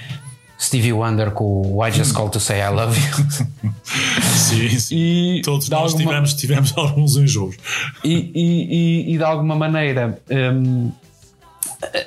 Stevie 0.59 0.91
Wonder 0.91 1.31
com 1.31 1.75
o 1.75 1.85
I 1.85 1.91
Just 1.91 2.13
Call 2.13 2.29
to 2.29 2.39
Say 2.39 2.59
I 2.59 2.69
Love 2.69 2.99
You. 2.99 3.71
sim, 4.21 4.69
sim. 4.79 4.95
E 4.95 5.41
Todos 5.41 5.69
nós 5.69 5.93
alguma... 5.93 6.09
tivemos, 6.09 6.33
tivemos 6.33 6.73
alguns 6.77 7.15
enjoos. 7.15 7.55
E, 8.03 8.31
e, 8.35 9.11
e, 9.11 9.13
e 9.13 9.17
de 9.17 9.23
alguma 9.23 9.55
maneira 9.55 10.19
hum, 10.29 10.91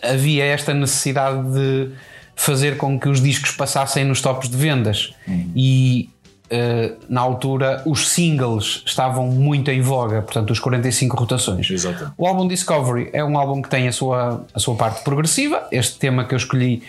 havia 0.03 0.45
esta 0.45 0.75
necessidade 0.75 1.51
de 1.51 1.91
fazer 2.37 2.77
com 2.77 2.99
que 2.99 3.09
os 3.09 3.23
discos 3.23 3.53
passassem 3.53 4.05
nos 4.05 4.21
tops 4.21 4.51
de 4.51 4.57
vendas. 4.57 5.15
Hum. 5.27 5.51
E 5.57 6.11
uh, 6.51 6.97
na 7.09 7.21
altura 7.23 7.83
os 7.87 8.09
singles 8.09 8.83
estavam 8.85 9.29
muito 9.29 9.71
em 9.71 9.81
voga, 9.81 10.21
portanto, 10.23 10.51
os 10.51 10.61
45 10.61 11.17
rotações. 11.17 11.71
Exato. 11.71 12.13
O 12.19 12.27
álbum 12.27 12.47
Discovery 12.47 13.09
é 13.13 13.25
um 13.25 13.39
álbum 13.39 13.63
que 13.63 13.71
tem 13.71 13.89
a 13.89 13.93
sua, 13.93 14.45
a 14.53 14.59
sua 14.59 14.75
parte 14.75 15.03
progressiva. 15.03 15.67
Este 15.73 15.99
tema 15.99 16.25
que 16.25 16.35
eu 16.35 16.39
escolhi 16.39 16.83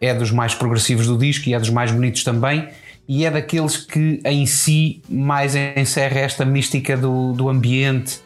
é 0.00 0.14
dos 0.14 0.30
mais 0.30 0.54
progressivos 0.54 1.06
do 1.06 1.18
disco 1.18 1.48
e 1.48 1.54
é 1.54 1.58
dos 1.58 1.70
mais 1.70 1.92
bonitos 1.92 2.24
também, 2.24 2.68
e 3.06 3.24
é 3.24 3.30
daqueles 3.30 3.76
que 3.76 4.20
em 4.24 4.46
si 4.46 5.02
mais 5.08 5.54
encerra 5.54 6.20
esta 6.20 6.44
mística 6.44 6.96
do, 6.96 7.32
do 7.32 7.48
ambiente. 7.48 8.20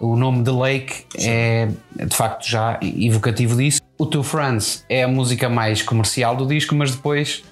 O 0.00 0.16
nome 0.16 0.44
de 0.44 0.50
Lake 0.50 1.04
é 1.18 1.68
de 1.96 2.14
facto 2.14 2.48
já 2.48 2.78
evocativo 2.82 3.56
disso. 3.56 3.80
O 3.98 4.06
Two 4.06 4.22
Friends 4.22 4.84
é 4.88 5.02
a 5.02 5.08
música 5.08 5.48
mais 5.48 5.82
comercial 5.82 6.36
do 6.36 6.46
disco, 6.46 6.74
mas 6.76 6.92
depois 6.92 7.42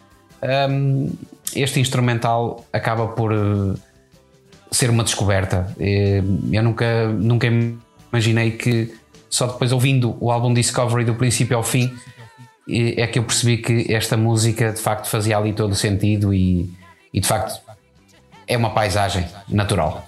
um, 0.71 1.13
este 1.55 1.81
instrumental 1.81 2.65
acaba 2.73 3.09
por 3.09 3.33
uh, 3.33 3.75
ser 4.71 4.91
uma 4.91 5.03
descoberta. 5.03 5.75
Eu 6.53 6.63
nunca, 6.63 7.09
nunca 7.09 7.49
imaginei 8.13 8.53
que 8.53 8.95
só 9.29 9.49
depois 9.49 9.73
ouvindo 9.73 10.17
o 10.21 10.31
álbum 10.31 10.55
Discovery 10.55 11.05
do 11.05 11.17
princípio 11.17 11.57
ao 11.57 11.65
fim 11.65 11.93
é 12.69 13.07
que 13.07 13.19
eu 13.19 13.25
percebi 13.25 13.59
que 13.59 13.93
esta 13.93 14.17
música 14.17 14.73
de 14.73 14.81
facto 14.81 15.07
fazia 15.07 15.37
ali 15.37 15.53
todo 15.53 15.73
o 15.73 15.77
sentido 15.77 16.35
e, 16.35 16.71
e 17.13 17.21
de 17.21 17.27
facto 17.27 17.61
é 18.47 18.57
uma 18.57 18.71
paisagem 18.71 19.27
natural. 19.49 20.06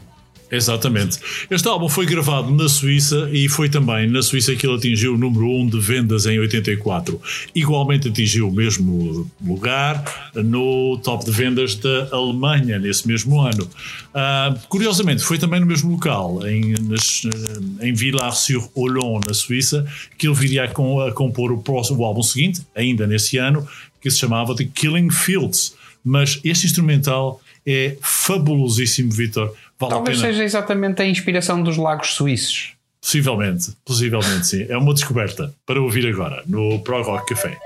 Exatamente. 0.51 1.19
Este 1.51 1.69
álbum 1.69 1.89
foi 1.89 2.07
gravado 2.07 2.51
na 2.51 2.69
Suíça 2.69 3.29
e 3.33 3.49
foi 3.49 3.69
também 3.69 4.09
na 4.09 4.23
Suíça 4.23 4.55
que 4.57 4.67
ele 4.67 4.77
atingiu 4.77 5.15
o 5.15 5.19
número 5.19 5.47
1 5.47 5.69
de 5.69 5.81
vendas 5.81 6.25
em 6.25 6.39
84. 6.39 7.21
Igualmente 7.55 8.09
atingiu 8.09 8.49
o 8.49 8.53
mesmo 8.53 9.31
lugar 9.45 10.31
no 10.35 10.99
top 11.05 11.25
de 11.25 11.31
vendas 11.31 11.75
da 11.75 12.09
Alemanha 12.13 12.79
nesse 12.79 13.07
mesmo 13.07 13.41
ano. 13.41 13.65
Uh, 13.65 14.59
curiosamente, 14.69 15.23
foi 15.23 15.39
também 15.39 15.61
no 15.61 15.67
mesmo 15.67 15.93
local, 15.93 16.41
em, 16.47 16.75
em 17.81 17.93
Villars-sur-Olon, 17.93 19.21
na 19.27 19.35
Suíça, 19.35 19.87
que 20.17 20.27
ele 20.27 20.35
viria 20.35 20.65
a, 20.65 20.69
com, 20.69 21.01
a 21.01 21.13
compor 21.13 21.53
o, 21.53 21.59
próximo, 21.59 22.01
o 22.01 22.05
álbum 22.05 22.23
seguinte, 22.23 22.63
ainda 22.75 23.07
nesse 23.07 23.37
ano, 23.37 23.69
que 24.01 24.11
se 24.11 24.19
chamava 24.19 24.57
The 24.57 24.65
Killing 24.65 25.11
Fields. 25.11 25.77
Mas 26.03 26.41
este 26.43 26.67
instrumental 26.67 27.41
é 27.67 27.99
fabulosíssimo, 28.01 29.13
Vitor 29.13 29.55
Vale 29.79 29.93
Talvez 29.93 30.19
seja 30.19 30.43
exatamente 30.43 31.01
a 31.03 31.07
inspiração 31.07 31.63
dos 31.63 31.77
lagos 31.77 32.15
suíços. 32.15 32.73
Possivelmente, 33.01 33.73
possivelmente 33.85 34.47
sim. 34.47 34.67
É 34.69 34.77
uma 34.77 34.93
descoberta 34.93 35.55
para 35.65 35.81
ouvir 35.81 36.07
agora 36.07 36.43
no 36.47 36.81
Pro 36.81 37.03
Rock 37.03 37.35
Café. 37.35 37.57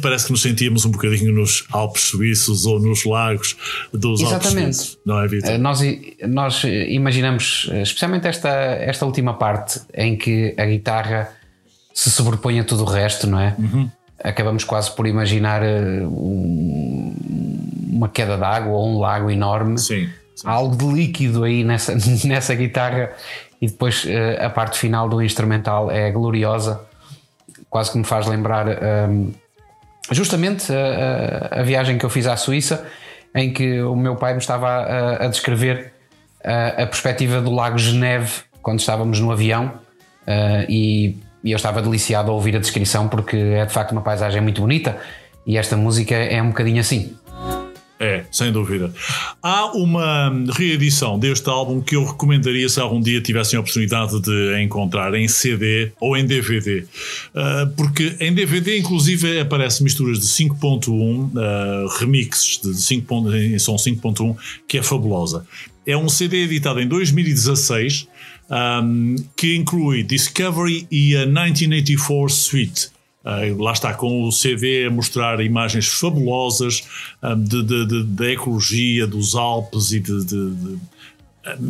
Parece 0.00 0.26
que 0.26 0.32
nos 0.32 0.42
sentíamos 0.42 0.84
um 0.84 0.90
bocadinho 0.90 1.32
nos 1.32 1.64
Alpes 1.70 2.02
suíços 2.02 2.66
ou 2.66 2.80
nos 2.80 3.04
lagos 3.04 3.56
dos 3.92 4.20
Exatamente. 4.20 4.58
Alpes 4.60 4.76
suíços, 4.76 4.98
não 5.06 5.20
é, 5.22 5.28
Vitor? 5.28 5.50
Eh, 5.50 5.58
Nós, 5.58 5.80
nós 6.28 6.62
imaginamos, 6.88 7.68
eh, 7.70 7.82
especialmente 7.82 8.26
esta, 8.26 8.48
esta 8.48 9.04
última 9.06 9.34
parte 9.34 9.80
em 9.94 10.16
que 10.16 10.54
a 10.58 10.64
guitarra 10.64 11.30
se 11.94 12.10
sobrepõe 12.10 12.60
a 12.60 12.64
tudo 12.64 12.82
o 12.82 12.86
resto, 12.86 13.26
não 13.26 13.38
é? 13.40 13.54
Acabamos 14.22 14.64
quase 14.64 14.94
por 14.94 15.06
imaginar 15.06 15.62
eh, 15.62 16.00
um- 16.06 17.14
uma 17.92 18.08
queda 18.08 18.36
d'água 18.36 18.72
ou 18.72 18.88
um 18.88 18.98
lago 18.98 19.30
enorme. 19.30 19.78
Sim. 19.78 20.08
sim. 20.34 20.46
Há 20.46 20.52
algo 20.52 20.76
de 20.76 20.84
líquido 20.94 21.44
aí 21.44 21.62
nessa, 21.64 21.94
nessa 22.26 22.54
guitarra 22.54 23.10
e 23.60 23.66
depois 23.66 24.06
a 24.40 24.48
parte 24.48 24.78
final 24.78 25.08
do 25.08 25.20
instrumental 25.22 25.90
é 25.90 26.10
gloriosa, 26.10 26.80
quase 27.68 27.92
que 27.92 27.98
me 27.98 28.04
faz 28.04 28.26
lembrar 28.26 28.66
hum, 29.08 29.32
justamente 30.10 30.72
a, 30.72 31.56
a- 31.56 31.60
a 31.60 31.62
viagem 31.62 31.98
que 31.98 32.04
eu 32.04 32.10
fiz 32.10 32.26
à 32.26 32.36
Suíça, 32.36 32.86
em 33.34 33.52
que 33.52 33.80
o 33.82 33.94
meu 33.94 34.16
pai 34.16 34.32
me 34.32 34.38
estava 34.40 34.68
a, 34.68 35.24
a 35.24 35.28
descrever 35.28 35.92
a, 36.44 36.86
perspectiva 36.86 37.40
do 37.40 37.50
Lago 37.50 37.78
Geneve 37.78 38.42
quando 38.62 38.80
estávamos 38.80 39.20
no 39.20 39.30
avião 39.30 39.74
eh, 40.26 40.66
e, 40.68 41.16
e 41.44 41.52
eu 41.52 41.56
estava 41.56 41.80
deliciado 41.80 42.30
a 42.30 42.34
ouvir 42.34 42.56
a 42.56 42.58
descrição 42.58 43.08
porque 43.08 43.36
é 43.36 43.64
de 43.64 43.72
facto 43.72 43.92
uma 43.92 44.00
paisagem 44.02 44.40
muito 44.40 44.60
bonita 44.60 44.98
e 45.46 45.56
esta 45.56 45.76
música 45.76 46.14
é 46.14 46.42
um 46.42 46.48
bocadinho 46.48 46.80
assim. 46.80 47.16
É, 48.02 48.24
sem 48.32 48.50
dúvida. 48.50 48.90
Há 49.42 49.76
uma 49.76 50.32
reedição 50.54 51.18
deste 51.18 51.50
álbum 51.50 51.82
que 51.82 51.96
eu 51.96 52.04
recomendaria 52.06 52.66
se 52.66 52.80
algum 52.80 52.98
dia 52.98 53.20
tivessem 53.20 53.58
a 53.58 53.60
oportunidade 53.60 54.18
de 54.22 54.62
encontrar 54.62 55.12
em 55.14 55.28
CD 55.28 55.92
ou 56.00 56.16
em 56.16 56.24
DVD. 56.24 56.80
Uh, 57.34 57.68
porque 57.76 58.16
em 58.18 58.32
DVD, 58.32 58.78
inclusive, 58.78 59.38
aparece 59.38 59.84
misturas 59.84 60.18
de 60.18 60.24
5.1, 60.24 60.88
uh, 60.88 61.88
remixes 61.98 62.58
de 62.62 62.74
5. 62.74 63.34
em 63.34 63.58
som 63.58 63.76
5.1, 63.76 64.34
que 64.66 64.78
é 64.78 64.82
fabulosa. 64.82 65.46
É 65.86 65.94
um 65.94 66.08
CD 66.08 66.44
editado 66.44 66.80
em 66.80 66.88
2016 66.88 68.08
um, 68.50 69.16
que 69.36 69.56
inclui 69.56 70.02
Discovery 70.02 70.86
e 70.90 71.16
a 71.16 71.26
1984 71.26 72.30
Suite. 72.30 72.99
Uh, 73.22 73.62
lá 73.62 73.72
está, 73.72 73.92
com 73.92 74.24
o 74.26 74.32
CD 74.32 74.86
a 74.86 74.90
mostrar 74.90 75.40
imagens 75.44 75.86
fabulosas 75.88 76.82
um, 77.22 77.42
de, 77.42 77.62
de- 77.62 77.86
de- 77.86 78.04
da 78.04 78.30
ecologia 78.30 79.06
dos 79.06 79.34
Alpes 79.34 79.92
e 79.92 80.00
de, 80.00 80.12
um, 80.34 80.78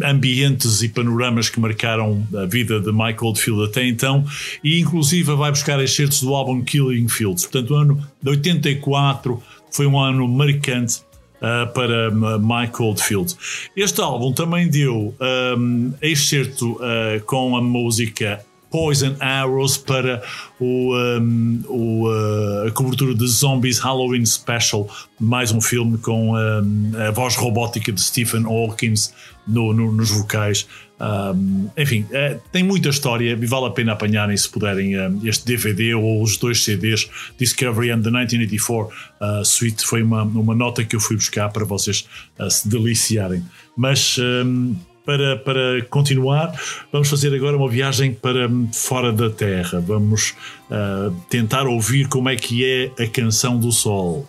ambientes 0.05 0.83
e 0.83 0.89
panoramas 0.89 1.49
que 1.49 1.59
marcaram 1.59 2.27
a 2.37 2.45
vida 2.47 2.81
de 2.81 2.93
Mike 2.93 3.23
Oldfield 3.25 3.65
até 3.65 3.87
então, 3.87 4.25
e 4.63 4.79
inclusive 4.81 5.33
vai 5.35 5.51
buscar 5.51 5.81
excertos 5.83 6.21
do 6.23 6.35
álbum 6.35 6.63
Killing 6.63 7.09
Fields. 7.09 7.47
Portanto, 7.47 7.71
o 7.73 7.77
ano 7.77 8.07
de 8.23 8.31
84 8.31 9.43
foi 9.73 9.87
um 9.87 9.99
ano 9.99 10.27
marcante 10.29 11.01
uh, 11.37 11.73
para 11.73 12.11
Mike 12.11 12.81
Oldfield. 12.83 13.35
Este 13.77 14.01
álbum 14.01 14.33
também 14.33 14.69
deu 14.69 15.15
um, 15.57 15.93
excerto 16.03 16.73
uh, 16.75 17.21
com 17.27 17.57
a 17.57 17.63
música 17.63 18.45
Poison 18.71 19.17
Arrows 19.19 19.77
para 19.77 20.23
o, 20.61 20.95
um, 20.97 21.63
o, 21.69 22.09
uh, 22.09 22.69
a 22.69 22.71
cobertura 22.71 23.15
de 23.15 23.27
Zombies 23.27 23.79
Halloween 23.79 24.25
Special, 24.25 24.89
mais 25.19 25.51
um 25.51 25.61
filme 25.61 25.99
com 25.99 26.33
um, 26.35 26.93
a 26.97 27.11
voz 27.11 27.35
robótica 27.37 27.91
de 27.93 28.01
Stephen 28.01 28.45
Hawkins 28.45 29.13
no- 29.47 29.73
no- 29.73 29.91
nos 29.93 30.11
vocais. 30.11 30.67
Um, 31.01 31.69
enfim, 31.79 32.07
eh, 32.13 32.39
tem 32.53 32.63
muita 32.63 32.91
história 32.91 33.31
e 33.33 33.47
vale 33.47 33.67
a 33.67 33.71
pena 33.71 33.93
apanharem 33.93 34.37
se 34.37 34.47
puderem 34.47 34.93
este 35.25 35.47
DVD 35.47 35.95
ou 35.95 36.23
os 36.23 36.37
dois 36.37 36.63
CDs 36.63 37.09
Discovery 37.39 37.91
and 37.91 38.03
the 38.03 38.11
1984 38.11 38.93
uh, 39.19 39.45
Suite. 39.45 39.83
Foi 39.85 40.03
uma, 40.03 40.23
uma 40.25 40.55
nota 40.55 40.85
que 40.85 40.95
eu 40.95 41.01
fui 41.01 41.17
buscar 41.17 41.49
para 41.49 41.65
vocês 41.65 42.07
uh, 42.39 42.51
se 42.51 42.69
deliciarem. 42.69 43.43
Mas. 43.77 44.17
um, 44.19 44.77
para, 45.11 45.37
para 45.37 45.83
continuar, 45.91 46.55
vamos 46.93 47.09
fazer 47.09 47.35
agora 47.35 47.57
uma 47.57 47.69
viagem 47.69 48.15
para 48.15 48.49
fora 48.73 49.13
da 49.13 49.29
Terra. 49.29 49.81
Vamos 49.81 50.37
ah, 50.71 51.11
tentar 51.29 51.67
ouvir 51.67 52.07
como 52.07 52.29
é 52.29 52.37
que 52.37 52.65
é 52.65 53.03
a 53.03 53.09
canção 53.09 53.59
do 53.59 53.73
Sol. 53.73 54.29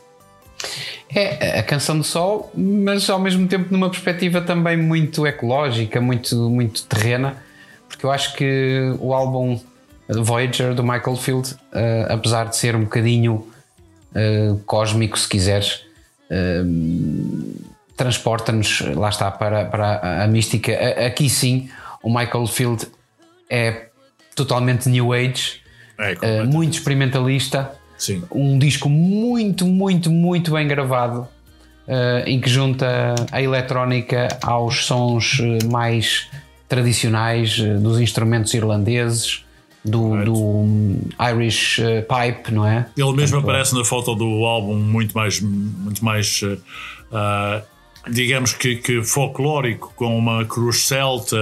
É 1.13 1.59
a 1.59 1.63
canção 1.63 1.97
do 1.97 2.03
sol, 2.03 2.51
mas 2.55 3.09
ao 3.09 3.19
mesmo 3.19 3.45
tempo 3.47 3.67
numa 3.71 3.89
perspectiva 3.89 4.39
também 4.39 4.77
muito 4.77 5.27
ecológica, 5.27 5.99
muito, 5.99 6.49
muito 6.49 6.83
terrena, 6.83 7.35
porque 7.89 8.05
eu 8.05 8.11
acho 8.11 8.33
que 8.35 8.95
o 8.99 9.13
álbum 9.13 9.59
Voyager 10.07 10.73
do 10.73 10.83
Michael 10.83 11.17
Field, 11.17 11.55
eh, 11.73 12.07
apesar 12.09 12.45
de 12.45 12.55
ser 12.55 12.75
um 12.75 12.83
bocadinho 12.83 13.45
eh, 14.15 14.55
cósmico, 14.65 15.19
se 15.19 15.27
quiseres, 15.27 15.81
eh, 16.29 16.63
transporta-nos, 18.01 18.81
lá 18.95 19.09
está, 19.09 19.29
para, 19.29 19.65
para 19.65 20.23
a, 20.23 20.27
mística. 20.27 20.71
A- 20.73 21.05
Aqui 21.05 21.29
sim, 21.29 21.69
o 22.01 22.09
Michael 22.09 22.47
Field 22.47 22.87
é 23.47 23.89
totalmente 24.35 24.89
New 24.89 25.13
Age, 25.13 25.61
É, 25.99 26.17
eh, 26.19 26.43
muito 26.43 26.73
experimentalista 26.73 27.73
Sim. 27.95 28.23
um 28.31 28.57
disco 28.57 28.89
muito, 28.89 29.67
muito, 29.67 30.09
muito 30.09 30.51
bem 30.51 30.67
gravado, 30.67 31.27
eh, 31.87 32.23
em 32.25 32.41
que 32.41 32.49
junta 32.49 33.13
a 33.31 33.39
eletrónica 33.39 34.29
aos 34.41 34.85
sons 34.85 35.39
eh, 35.39 35.63
mais 35.65 36.27
tradicionais 36.67 37.59
dos 37.59 37.99
instrumentos 37.99 38.51
irlandeses, 38.55 39.45
do, 39.85 40.23
do 40.23 40.35
hum, 40.35 41.01
Irish 41.33 41.79
Pipe, 42.07 42.51
não 42.51 42.65
é? 42.65 42.85
Ele 42.97 43.13
mesmo 43.13 43.37
Portanto, 43.37 43.43
aparece 43.43 43.75
na 43.75 43.83
foto 43.83 44.15
do 44.15 44.43
álbum 44.45 44.75
muito 44.75 45.13
mais, 45.13 45.39
muito 45.41 46.03
mais 46.05 46.41
digamos 48.07 48.53
que, 48.53 48.77
que 48.77 49.03
folclórico, 49.03 49.93
com 49.95 50.17
uma 50.17 50.43
cruz 50.45 50.87
celta 50.87 51.37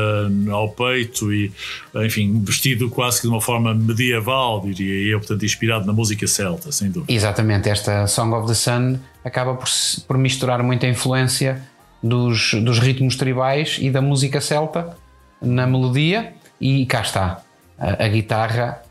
ao 0.51 0.69
peito 0.69 1.31
e, 1.31 1.51
enfim, 1.95 2.41
vestido 2.43 2.89
quase 2.89 3.21
que 3.21 3.27
de 3.27 3.33
uma 3.33 3.41
forma 3.41 3.73
medieval, 3.73 4.61
diria 4.61 5.11
eu, 5.11 5.19
portanto, 5.19 5.45
inspirado 5.45 5.85
na 5.85 5.93
música 5.93 6.27
celta, 6.27 6.71
sem 6.71 6.91
dúvida. 6.91 7.11
Exatamente, 7.13 7.69
esta 7.69 8.07
Song 8.07 8.33
of 8.35 8.47
the 8.47 8.53
Sun 8.53 8.99
acaba 9.23 9.55
por, 9.55 9.67
por 10.07 10.17
misturar 10.17 10.61
muita 10.63 10.87
influência 10.87 11.61
dos, 12.03 12.53
dos 12.55 12.79
ritmos 12.79 13.15
tribais 13.15 13.77
e 13.79 13.89
da 13.89 14.01
música 14.01 14.41
celta 14.41 14.97
na 15.41 15.65
melodia, 15.65 16.33
e 16.59 16.85
cá 16.85 17.01
está. 17.01 17.41
A, 17.77 18.05
a 18.05 18.07
guitarra 18.09 18.81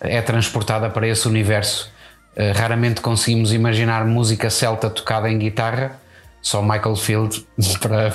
é 0.00 0.22
transportada 0.22 0.88
para 0.88 1.06
esse 1.06 1.28
universo. 1.28 1.90
Eh, 2.34 2.52
Raramente 2.52 3.02
conseguimos 3.02 3.52
imaginar 3.52 4.06
música 4.06 4.48
celta 4.48 4.88
tocada 4.88 5.30
em 5.30 5.38
guitarra, 5.38 6.00
só 6.42 6.62
Michael 6.62 6.96
Field 6.96 7.44
para, 7.80 8.12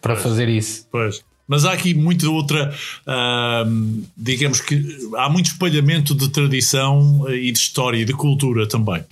para 0.00 0.16
fazer 0.16 0.48
isso. 0.48 0.86
Pois. 0.90 1.22
Mas 1.46 1.66
há 1.66 1.72
aqui 1.74 1.92
muita 1.92 2.26
outra, 2.30 2.74
digamos 4.16 4.62
que 4.62 4.82
há 5.16 5.28
muito 5.28 5.46
espalhamento 5.46 6.14
de 6.14 6.30
tradição 6.30 7.26
eh, 7.28 7.36
e 7.36 7.52
de 7.52 7.58
história 7.58 7.98
e 7.98 8.04
de 8.06 8.14
cultura 8.14 8.66
também. 8.66 9.04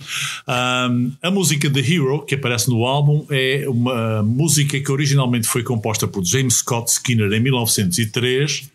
A 0.47 1.31
música 1.31 1.69
The 1.69 1.79
Hero, 1.79 2.25
que 2.25 2.33
aparece 2.33 2.69
no 2.69 2.85
álbum, 2.85 3.25
é 3.29 3.65
uma 3.67 4.23
música 4.23 4.79
que 4.79 4.91
originalmente 4.91 5.47
foi 5.47 5.61
composta 5.61 6.07
por 6.07 6.23
James 6.25 6.55
Scott 6.55 6.91
Skinner 6.91 7.31
em 7.31 7.39
1903 7.39 8.71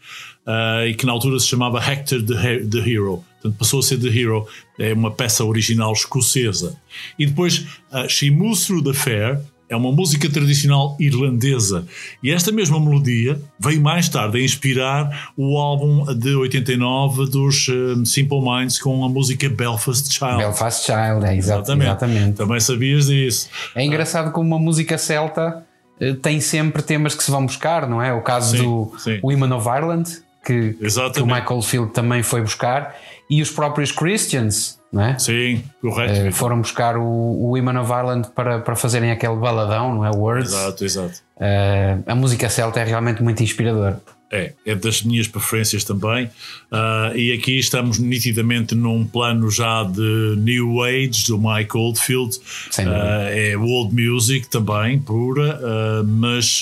ah, 0.46 0.86
e 0.86 0.94
que 0.94 1.04
na 1.04 1.12
altura 1.12 1.38
se 1.40 1.48
chamava 1.48 1.78
Hector 1.84 2.22
the, 2.22 2.34
He- 2.34 2.64
the 2.64 2.78
Hero. 2.78 3.24
Portanto, 3.40 3.58
passou 3.58 3.80
a 3.80 3.82
ser 3.82 3.98
The 3.98 4.08
Hero, 4.08 4.46
é 4.78 4.92
uma 4.92 5.10
peça 5.12 5.44
original 5.44 5.92
escocesa. 5.92 6.76
E 7.18 7.24
depois, 7.26 7.66
uh, 7.92 8.08
She 8.08 8.30
Moves 8.30 8.66
Through 8.66 8.82
the 8.84 8.92
Fair 8.92 9.40
é 9.68 9.76
uma 9.76 9.92
música 9.92 10.28
tradicional 10.30 10.96
irlandesa. 10.98 11.86
E 12.22 12.30
esta 12.30 12.50
mesma 12.50 12.80
melodia 12.80 13.40
veio 13.58 13.80
mais 13.80 14.08
tarde 14.08 14.38
a 14.38 14.42
inspirar 14.42 15.30
o 15.36 15.58
álbum 15.58 16.04
de 16.14 16.34
89 16.34 17.26
dos 17.30 17.68
um, 17.68 18.04
Simple 18.04 18.40
Minds 18.40 18.80
com 18.80 19.04
a 19.04 19.08
música 19.08 19.48
Belfast 19.48 20.12
Child. 20.12 20.38
Belfast 20.38 20.84
Child, 20.86 21.24
é 21.26 21.36
exa- 21.36 21.54
exatamente. 21.56 22.36
Também 22.36 22.60
sabias 22.60 23.06
disso. 23.06 23.48
É 23.74 23.84
engraçado 23.84 24.32
como 24.32 24.48
uma 24.48 24.58
música 24.58 24.96
celta 24.96 25.64
eh, 26.00 26.14
tem 26.14 26.40
sempre 26.40 26.82
temas 26.82 27.14
que 27.14 27.22
se 27.22 27.30
vão 27.30 27.44
buscar, 27.44 27.88
não 27.88 28.02
é? 28.02 28.12
O 28.12 28.22
caso 28.22 28.56
Sim, 28.56 28.62
do 28.62 28.92
sim. 28.98 29.20
Women 29.22 29.52
of 29.52 29.68
Ireland, 29.68 30.08
que, 30.44 30.72
que 30.74 30.82
o 30.82 30.86
Exatamente. 30.86 31.40
Michael 31.40 31.62
Field 31.62 31.92
também 31.92 32.22
foi 32.22 32.40
buscar, 32.40 32.94
e 33.28 33.42
os 33.42 33.50
próprios 33.50 33.92
Christians, 33.92 34.77
não 34.92 35.02
é? 35.02 35.18
Sim, 35.18 35.62
correto. 35.80 36.12
Eh, 36.12 36.30
foram 36.30 36.60
buscar 36.60 36.96
o, 36.96 37.02
o 37.02 37.54
Women 37.54 37.78
of 37.78 37.90
Ireland 37.90 38.28
para, 38.34 38.60
para 38.60 38.74
fazerem 38.74 39.10
aquele 39.10 39.36
baladão, 39.36 39.94
não 39.94 40.04
é? 40.04 40.10
Words. 40.10 40.52
Exato, 40.52 40.84
exato. 40.84 41.22
Eh, 41.40 41.98
a 42.06 42.14
música 42.14 42.48
celta 42.48 42.80
é 42.80 42.84
realmente 42.84 43.22
muito 43.22 43.42
inspiradora. 43.42 44.00
É, 44.30 44.52
é 44.66 44.74
das 44.74 45.02
minhas 45.02 45.26
preferências 45.26 45.84
também. 45.84 46.30
Ah, 46.70 47.12
e 47.14 47.32
aqui 47.32 47.58
estamos 47.58 47.98
nitidamente 47.98 48.74
num 48.74 49.06
plano 49.06 49.50
já 49.50 49.84
de 49.84 50.34
New 50.36 50.82
Age 50.82 51.26
do 51.28 51.38
Mike 51.38 51.74
Oldfield. 51.74 52.38
Ah, 52.78 53.30
é 53.30 53.56
old 53.56 53.94
music 53.94 54.50
também, 54.50 54.98
pura, 54.98 55.58
ah, 55.62 56.02
mas 56.04 56.60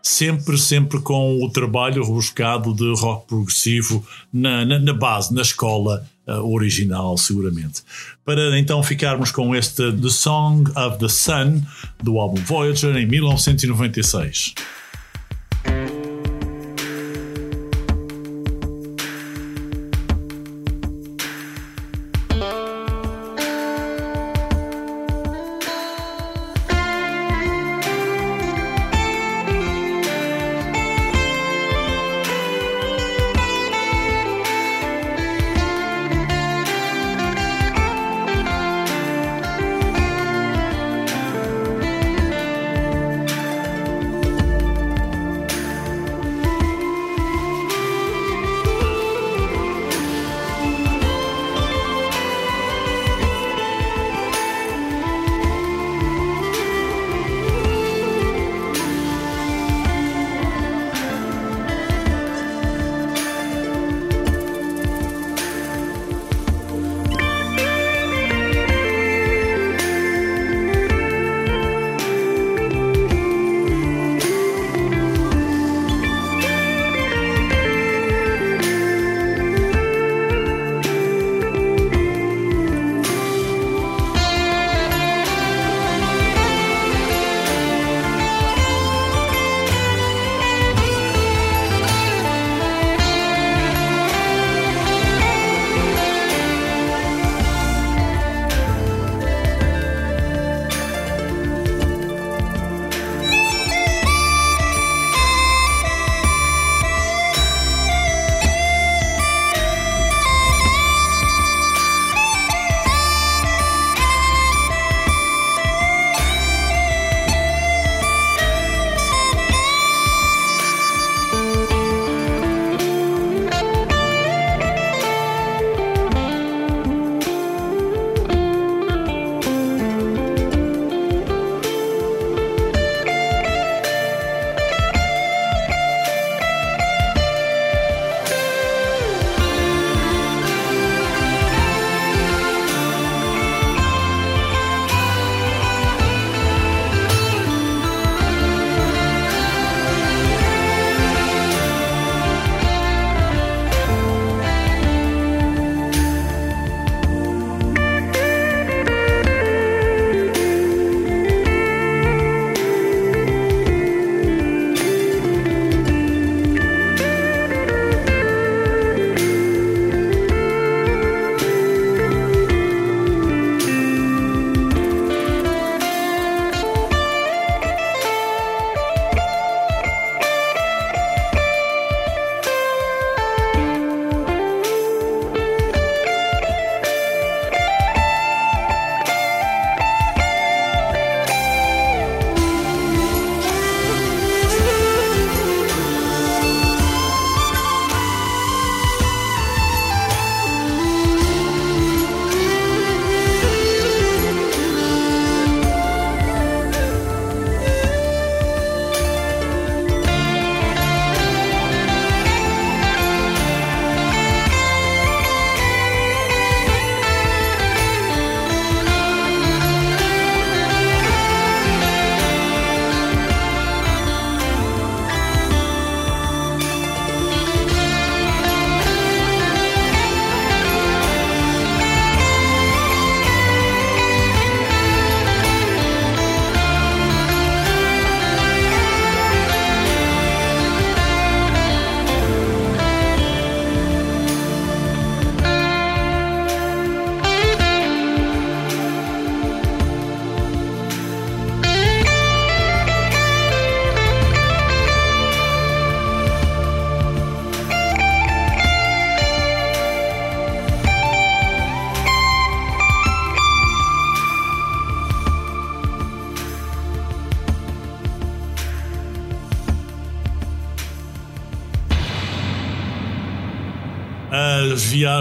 sempre, 0.00 0.56
sempre 0.56 1.00
com 1.00 1.44
o 1.44 1.50
trabalho 1.50 2.02
rebuscado 2.02 2.72
de 2.72 2.90
rock 2.98 3.26
progressivo 3.28 4.02
na, 4.32 4.64
na, 4.64 4.78
na 4.78 4.94
base, 4.94 5.34
na 5.34 5.42
escola 5.42 6.06
uh, 6.26 6.54
original, 6.54 7.16
seguramente. 7.16 7.82
Para 8.24 8.58
então 8.58 8.82
ficarmos 8.82 9.30
com 9.30 9.54
este 9.54 9.92
The 9.92 10.10
Song 10.10 10.64
of 10.76 10.98
the 10.98 11.08
Sun 11.08 11.62
do 12.02 12.18
álbum 12.18 12.40
Voyager 12.42 12.96
em 12.96 13.06
1996. 13.06 14.54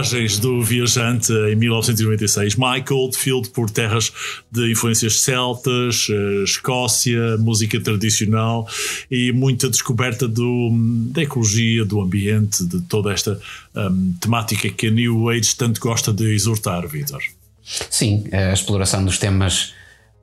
Viagens 0.02 0.40
do 0.40 0.64
viajante 0.64 1.32
em 1.32 1.56
1996. 1.56 2.56
Michael 2.56 2.86
Oldfield 2.90 3.50
por 3.50 3.70
terras 3.70 4.12
de 4.52 4.72
influências 4.72 5.22
celtas, 5.22 6.08
eh, 6.10 6.44
Escócia, 6.44 7.38
música 7.38 7.80
tradicional 7.80 8.68
e 9.12 9.32
muita 9.32 9.70
descoberta 9.70 10.28
do, 10.28 10.72
da 11.12 11.22
ecologia, 11.22 11.86
do 11.86 12.02
ambiente, 12.02 12.66
de 12.66 12.82
toda 12.82 13.14
esta 13.14 13.40
um, 13.76 14.14
temática 14.20 14.70
que 14.70 14.88
a 14.88 14.92
New 14.92 15.30
Age 15.30 15.56
tanto 15.56 15.80
gosta 15.80 16.12
de 16.12 16.34
exortar, 16.34 16.88
Vitor. 16.88 17.22
Sim, 17.64 18.24
a 18.32 18.54
exploração 18.54 19.06
dos 19.06 19.20
temas 19.20 19.74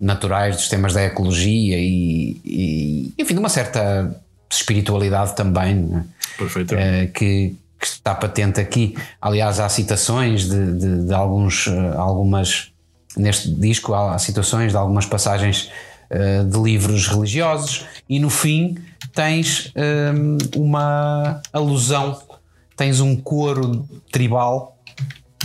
naturais, 0.00 0.56
dos 0.56 0.68
temas 0.68 0.92
da 0.92 1.04
ecologia 1.04 1.78
e, 1.78 2.40
e 2.44 3.12
enfim, 3.16 3.34
de 3.34 3.40
uma 3.40 3.48
certa 3.48 4.20
espiritualidade 4.50 5.36
também. 5.36 6.02
Perfeito. 6.36 6.74
Uh, 6.74 7.12
que 7.12 7.54
que 7.78 7.86
está 7.86 8.14
patente 8.14 8.60
aqui. 8.60 8.96
Aliás, 9.20 9.60
há 9.60 9.68
citações 9.68 10.48
de, 10.48 10.72
de, 10.72 11.04
de 11.06 11.14
alguns, 11.14 11.68
eh, 11.68 11.94
algumas, 11.96 12.72
neste 13.16 13.48
disco, 13.50 13.94
há 13.94 14.18
citações 14.18 14.72
de 14.72 14.76
algumas 14.76 15.06
passagens 15.06 15.70
uh, 16.10 16.44
de 16.44 16.58
livros 16.58 17.06
religiosos, 17.06 17.86
e 18.08 18.18
no 18.18 18.30
fim 18.30 18.76
tens 19.14 19.72
um, 19.76 20.60
uma 20.60 21.40
alusão, 21.52 22.20
tens 22.76 23.00
um 23.00 23.16
coro 23.16 23.88
tribal. 24.10 24.76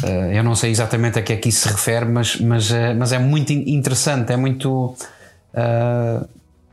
Uh, 0.03 0.33
eu 0.33 0.43
não 0.43 0.55
sei 0.55 0.71
exatamente 0.71 1.19
a 1.19 1.21
que 1.21 1.33
é 1.33 1.37
que 1.37 1.49
isso 1.49 1.67
se 1.67 1.67
refere, 1.67 2.05
mas, 2.05 2.35
mas, 2.37 2.71
uh, 2.71 2.95
mas 2.97 3.11
é 3.11 3.19
muito 3.19 3.53
interessante, 3.53 4.33
é 4.33 4.37
muito. 4.37 4.95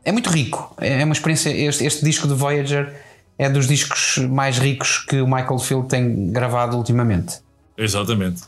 é 0.02 0.10
muito 0.10 0.30
rico. 0.30 0.74
É 0.78 1.04
uma 1.04 1.12
experiência. 1.12 1.50
Este, 1.50 1.84
este 1.84 2.02
disco 2.02 2.26
de 2.26 2.34
Voyager 2.34 2.94
é 3.40 3.48
dos 3.48 3.66
discos 3.66 4.18
mais 4.18 4.58
ricos 4.58 4.98
que 4.98 5.18
o 5.18 5.24
Michael 5.26 5.58
Field 5.58 5.88
tem 5.88 6.30
gravado 6.30 6.76
ultimamente. 6.76 7.38
Exatamente. 7.74 8.42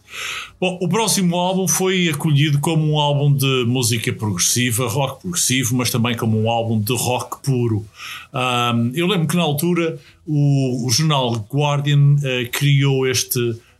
Bom, 0.61 0.79
o 0.83 0.87
próximo 0.87 1.35
álbum 1.35 1.67
foi 1.67 2.11
acolhido 2.11 2.59
como 2.59 2.93
um 2.93 3.01
álbum 3.01 3.35
de 3.35 3.65
música 3.67 4.13
progressiva, 4.13 4.87
rock 4.87 5.23
progressivo, 5.23 5.75
mas 5.75 5.89
também 5.89 6.15
como 6.15 6.39
um 6.39 6.51
álbum 6.51 6.79
de 6.79 6.95
rock 6.95 7.43
puro. 7.43 7.87
Um, 8.35 8.93
eu 8.95 9.07
lembro 9.07 9.27
que 9.27 9.35
na 9.35 9.43
altura 9.43 9.99
o, 10.27 10.87
o 10.87 10.91
jornal 10.91 11.37
Guardian 11.51 12.17
uh, 12.17 12.51
criou 12.53 13.07
este. 13.07 13.39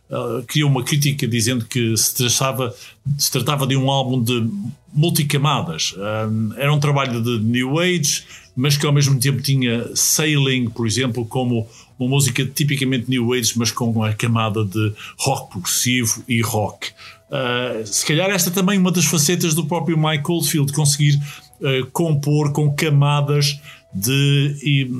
Uh, 0.09 0.43
criou 0.47 0.69
uma 0.69 0.83
crítica 0.83 1.27
dizendo 1.27 1.65
que 1.65 1.95
se 1.95 2.15
tratava, 2.15 2.75
se 3.17 3.31
tratava 3.31 3.65
de 3.67 3.75
um 3.75 3.89
álbum 3.89 4.21
de 4.21 4.47
multicamadas. 4.91 5.95
Um, 5.95 6.53
era 6.55 6.73
um 6.73 6.79
trabalho 6.79 7.21
de 7.21 7.39
New 7.39 7.79
Age, 7.79 8.23
mas 8.55 8.77
que 8.77 8.85
ao 8.85 8.93
mesmo 8.93 9.19
tempo 9.19 9.41
tinha 9.41 9.95
Sailing, 9.95 10.69
por 10.69 10.85
exemplo, 10.85 11.25
como 11.25 11.67
uma 11.97 12.09
música 12.09 12.45
tipicamente 12.45 13.09
New 13.09 13.33
Age, 13.33 13.53
mas 13.55 13.71
com 13.71 13.89
uma 13.89 14.13
camada 14.13 14.63
de 14.63 14.93
rock 15.17 15.51
progressivo 15.51 16.23
e 16.27 16.41
rock. 16.41 16.89
Uh, 17.29 17.85
se 17.85 18.05
calhar 18.05 18.29
esta 18.29 18.51
também 18.51 18.77
é 18.77 18.79
uma 18.79 18.91
das 18.91 19.05
facetas 19.05 19.55
do 19.55 19.65
próprio 19.65 19.97
Mike 19.97 20.29
Oldfield, 20.29 20.71
conseguir 20.71 21.19
uh, 21.61 21.89
compor 21.91 22.51
com 22.51 22.71
camadas 22.71 23.59
de, 23.91 24.55
de 24.61 24.91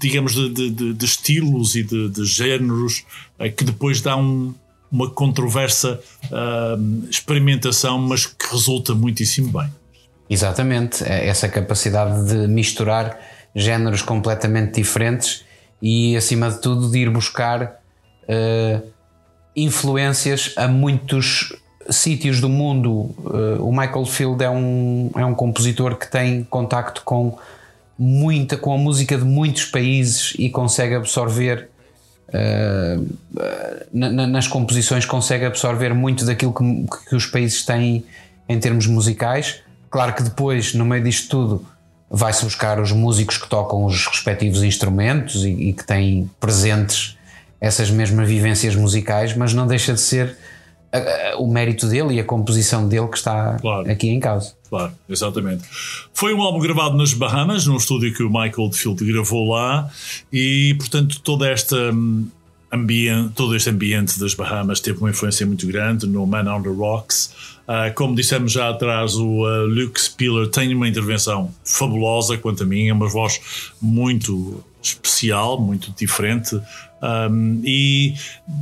digamos, 0.00 0.32
de, 0.32 0.70
de, 0.70 0.94
de, 0.94 1.04
estilos 1.04 1.74
e 1.74 1.82
de, 1.82 2.24
géneros 2.24 3.04
uh, 3.38 3.52
que 3.54 3.64
depois 3.64 4.00
dá 4.00 4.16
um, 4.16 4.54
uma 4.90 5.10
controversa 5.10 6.00
experimentação, 7.10 7.98
mas 7.98 8.24
que 8.24 8.50
resulta 8.50 8.94
muitíssimo 8.94 9.52
bem. 9.52 9.68
Exatamente, 10.30 11.04
é 11.04 11.26
essa 11.26 11.48
capacidade 11.48 12.28
de 12.28 12.46
misturar 12.48 13.18
géneros 13.54 14.02
completamente 14.02 14.74
diferentes 14.74 15.44
e, 15.80 16.16
acima 16.16 16.50
de 16.50 16.60
tudo, 16.60 16.90
de 16.90 16.98
ir 16.98 17.10
buscar 17.10 17.80
uh, 18.24 18.82
influências 19.56 20.52
a 20.56 20.68
muitos 20.68 21.56
sítios 21.88 22.40
do 22.40 22.48
mundo. 22.48 22.90
Uh, 22.92 23.66
o 23.66 23.72
Michael 23.72 24.04
Field 24.04 24.44
é 24.44 24.50
um, 24.50 25.10
é 25.16 25.24
um 25.24 25.34
compositor 25.34 25.96
que 25.96 26.10
tem 26.10 26.44
contacto 26.44 27.02
com 27.04 27.38
muita 27.98 28.56
com 28.56 28.72
a 28.72 28.78
música 28.78 29.18
de 29.18 29.24
muitos 29.24 29.64
países 29.64 30.32
e 30.38 30.48
consegue 30.48 30.94
absorver 30.94 31.68
uh, 32.28 33.06
na, 33.92 34.24
nas 34.24 34.46
composições 34.46 35.04
consegue 35.04 35.44
absorver 35.44 35.92
muito 35.94 36.24
daquilo 36.24 36.54
que, 36.54 37.08
que 37.08 37.16
os 37.16 37.26
países 37.26 37.64
têm 37.64 38.04
em 38.48 38.60
termos 38.60 38.86
musicais 38.86 39.62
Claro 39.90 40.14
que 40.14 40.22
depois, 40.22 40.74
no 40.74 40.84
meio 40.84 41.02
disto 41.02 41.28
tudo, 41.28 41.66
vai-se 42.10 42.44
buscar 42.44 42.80
os 42.80 42.92
músicos 42.92 43.36
que 43.36 43.48
tocam 43.48 43.84
os 43.84 44.06
respectivos 44.06 44.62
instrumentos 44.62 45.44
e, 45.44 45.50
e, 45.50 45.72
que 45.72 45.86
têm 45.86 46.30
presentes 46.40 47.16
essas 47.60 47.90
mesmas 47.90 48.28
vivências 48.28 48.74
musicais, 48.74 49.36
mas 49.36 49.52
não 49.52 49.66
deixa 49.66 49.92
de 49.92 50.00
ser 50.00 50.36
a, 50.92 50.98
a, 50.98 51.36
o 51.38 51.50
mérito 51.50 51.86
dele 51.86 52.14
e 52.14 52.20
a 52.20 52.24
composição 52.24 52.88
dele 52.88 53.08
que 53.08 53.16
está 53.16 53.58
claro. 53.60 53.90
aqui 53.90 54.08
em 54.08 54.20
causa. 54.20 54.54
Claro, 54.68 54.92
exatamente. 55.08 55.64
Foi 56.12 56.32
um 56.34 56.42
álbum 56.42 56.60
gravado 56.60 56.96
nas 56.96 57.12
Bahamas, 57.12 57.66
num 57.66 57.76
estúdio 57.76 58.14
que 58.14 58.22
o 58.22 58.28
Michael 58.28 58.70
Field 58.72 59.04
gravou 59.04 59.50
lá, 59.50 59.90
e 60.32 60.74
portanto 60.78 61.20
toda 61.20 61.48
esta 61.48 61.76
hum, 61.76 62.28
ambiente, 62.72 63.32
todo 63.34 63.56
este 63.56 63.70
ambiente 63.70 64.18
das 64.20 64.34
Bahamas 64.34 64.80
teve 64.80 64.98
uma 64.98 65.10
influência 65.10 65.46
muito 65.46 65.66
grande 65.66 66.06
no 66.06 66.26
Man 66.26 66.54
on 66.54 66.62
the 66.62 66.68
Rocks. 66.68 67.57
Uh, 67.68 67.92
como 67.94 68.14
dissemos 68.14 68.50
já 68.50 68.70
atrás, 68.70 69.14
o 69.14 69.44
uh, 69.44 69.66
Luke 69.66 70.00
Spiller 70.00 70.48
tem 70.48 70.74
uma 70.74 70.88
intervenção 70.88 71.52
fabulosa, 71.62 72.38
quanto 72.38 72.62
a 72.62 72.66
mim, 72.66 72.88
é 72.88 72.92
uma 72.94 73.08
voz 73.08 73.72
muito 73.78 74.64
especial, 74.82 75.60
muito 75.60 75.92
diferente. 75.94 76.58
Um, 77.00 77.60
e 77.62 78.14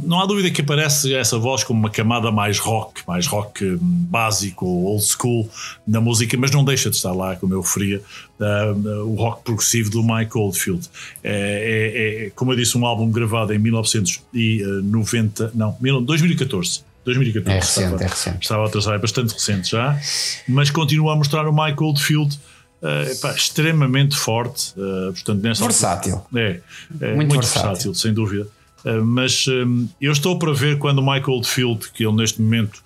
não 0.02 0.20
há 0.20 0.26
dúvida 0.26 0.50
que 0.50 0.60
aparece 0.60 1.14
essa 1.14 1.38
voz 1.38 1.64
como 1.64 1.78
uma 1.80 1.88
camada 1.88 2.30
mais 2.30 2.58
rock, 2.58 3.00
mais 3.06 3.26
rock 3.26 3.64
hum, 3.64 3.78
básico, 3.80 4.66
old 4.66 5.04
school 5.04 5.48
na 5.86 6.00
música, 6.00 6.36
mas 6.36 6.50
não 6.50 6.64
deixa 6.64 6.90
de 6.90 6.96
estar 6.96 7.12
lá, 7.12 7.36
como 7.36 7.54
eu 7.54 7.60
referia, 7.60 8.02
uh, 8.40 9.04
o 9.04 9.14
rock 9.14 9.44
progressivo 9.44 9.88
do 9.88 10.02
Mike 10.02 10.36
Oldfield. 10.36 10.90
É, 11.22 11.30
é, 11.32 12.26
é, 12.26 12.30
como 12.30 12.52
eu 12.52 12.56
disse, 12.56 12.76
um 12.76 12.84
álbum 12.84 13.08
gravado 13.10 13.54
em 13.54 13.58
1990, 13.58 15.52
não, 15.54 15.76
2014. 16.02 16.84
2014. 17.06 17.50
É 17.50 17.60
recente, 17.60 17.84
estava, 17.86 18.04
é 18.04 18.06
recente. 18.06 18.38
Estava 18.42 18.62
a 18.62 18.66
atrasar, 18.66 18.94
é 18.94 18.98
bastante 18.98 19.32
recente 19.32 19.70
já, 19.70 19.98
mas 20.46 20.70
continua 20.70 21.12
a 21.14 21.16
mostrar 21.16 21.48
o 21.48 21.52
Mike 21.52 21.82
Oldfield 21.82 22.38
Uh, 22.76 23.18
pá, 23.20 23.32
extremamente 23.32 24.14
forte. 24.16 24.72
Uh, 24.76 25.12
portanto, 25.12 25.42
nessa 25.42 25.64
versátil. 25.64 26.16
Altura, 26.16 26.42
é, 26.42 26.60
é, 27.00 27.14
muito, 27.14 27.16
muito 27.16 27.32
versátil. 27.40 27.68
versátil. 27.68 27.94
sem 27.94 28.12
dúvida. 28.12 28.46
Uh, 28.84 29.02
mas 29.02 29.46
um, 29.48 29.88
eu 30.00 30.12
estou 30.12 30.38
para 30.38 30.52
ver 30.52 30.78
quando 30.78 30.98
o 30.98 31.02
Michael 31.02 31.36
Oldfield, 31.36 31.90
que 31.92 32.04
ele 32.06 32.14
neste 32.14 32.40
momento 32.40 32.84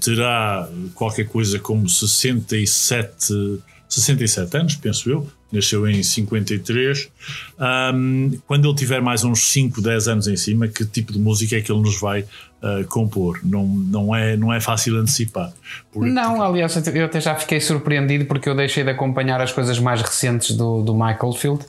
terá 0.00 0.66
qualquer 0.94 1.28
coisa 1.28 1.58
como 1.58 1.86
67, 1.86 3.60
67 3.86 4.56
anos, 4.56 4.74
penso 4.76 5.10
eu, 5.10 5.30
nasceu 5.52 5.86
em 5.86 6.02
53. 6.02 7.10
Um, 7.94 8.38
quando 8.46 8.66
ele 8.66 8.74
tiver 8.74 9.02
mais 9.02 9.22
uns 9.22 9.40
5, 9.52 9.82
10 9.82 10.08
anos 10.08 10.28
em 10.28 10.36
cima, 10.36 10.66
que 10.66 10.84
tipo 10.84 11.12
de 11.12 11.18
música 11.18 11.56
é 11.56 11.60
que 11.60 11.70
ele 11.70 11.82
nos 11.82 12.00
vai 12.00 12.24
uh, 12.62 12.86
compor? 12.88 13.40
Não, 13.42 13.66
não, 13.66 14.14
é, 14.14 14.36
não 14.36 14.52
é 14.52 14.60
fácil 14.60 14.96
antecipar. 14.96 15.52
Por, 15.92 16.06
não, 16.06 16.42
aliás, 16.42 16.76
eu 16.94 17.04
até 17.04 17.20
já 17.20 17.34
fiquei 17.34 17.60
surpreendido 17.60 18.24
porque 18.24 18.48
eu 18.48 18.54
deixei 18.54 18.84
de 18.84 18.90
acompanhar 18.90 19.40
as 19.40 19.52
coisas 19.52 19.78
mais 19.78 20.00
recentes 20.00 20.56
do, 20.56 20.82
do 20.82 20.94
Michael 20.94 21.32
Field, 21.32 21.64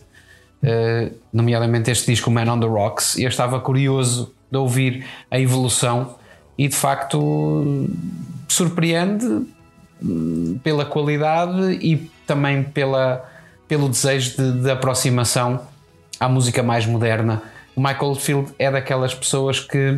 uh, 0.63 1.15
nomeadamente 1.31 1.91
este 1.91 2.11
disco 2.11 2.30
Man 2.30 2.51
on 2.51 2.59
the 2.59 2.68
Rocks, 2.68 3.18
e 3.18 3.23
eu 3.23 3.30
estava 3.30 3.59
curioso 3.59 4.34
de 4.49 4.57
ouvir 4.57 5.05
a 5.30 5.39
evolução 5.39 6.15
e 6.57 6.68
de 6.68 6.76
facto 6.76 7.88
surpreende 8.47 9.26
hum, 10.03 10.59
pela 10.63 10.85
qualidade 10.85 11.80
e 11.81 12.11
também 12.27 12.63
pela 12.63 13.27
pelo 13.72 13.88
desejo 13.88 14.35
de, 14.35 14.63
de 14.63 14.69
aproximação 14.69 15.61
à 16.19 16.27
música 16.27 16.61
mais 16.61 16.85
moderna. 16.85 17.41
O 17.73 17.80
Michael 17.80 18.15
Field 18.15 18.51
é 18.59 18.69
daquelas 18.69 19.15
pessoas 19.15 19.61
que 19.61 19.97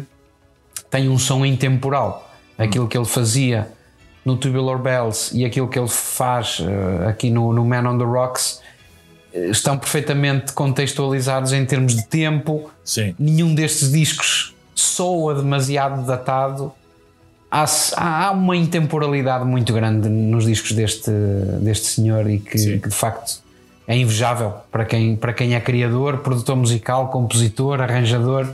tem 0.94 1.10
um 1.10 1.18
som 1.18 1.44
intemporal. 1.44 2.32
Aquilo 2.56 2.88
que 2.88 2.96
ele 2.96 3.06
fazia 3.06 3.68
no 4.24 4.38
Tubular 4.38 4.78
Bells 4.78 5.36
e 5.36 5.44
aquilo 5.44 5.68
que 5.68 5.80
ele 5.80 5.88
faz 5.88 6.60
uh, 6.60 7.08
aqui 7.10 7.32
no, 7.32 7.52
no 7.52 7.66
Man 7.66 7.90
on 7.90 7.98
the 7.98 8.04
Rocks 8.04 8.62
uh, 9.34 9.50
estão 9.50 9.76
perfeitamente 9.76 10.54
contextualizados 10.54 11.52
em 11.52 11.66
termos 11.66 11.96
de 11.96 12.06
tempo. 12.06 12.70
Sim. 12.86 13.16
Nenhum 13.18 13.56
destes 13.56 13.92
discos 13.92 14.54
soa 14.76 15.34
demasiado 15.34 16.06
datado. 16.06 16.72
Há, 17.50 17.66
há, 17.98 18.32
uma 18.32 18.56
intemporalidade 18.56 19.46
muito 19.46 19.74
grande 19.74 20.08
nos 20.08 20.46
discos 20.46 20.74
deste, 20.74 21.10
deste 21.60 21.88
senhor 21.88 22.30
e 22.30 22.38
que, 22.38 22.78
que 22.78 22.90
de 22.90 22.96
facto 22.96 23.42
é 23.88 23.98
invejável 23.98 24.54
para 24.72 24.86
quem, 24.86 25.16
para 25.16 25.34
quem 25.34 25.56
é 25.56 25.60
criador, 25.60 26.20
produtor 26.20 26.56
musical, 26.56 27.08
compositor, 27.08 27.82
arranjador. 27.82 28.48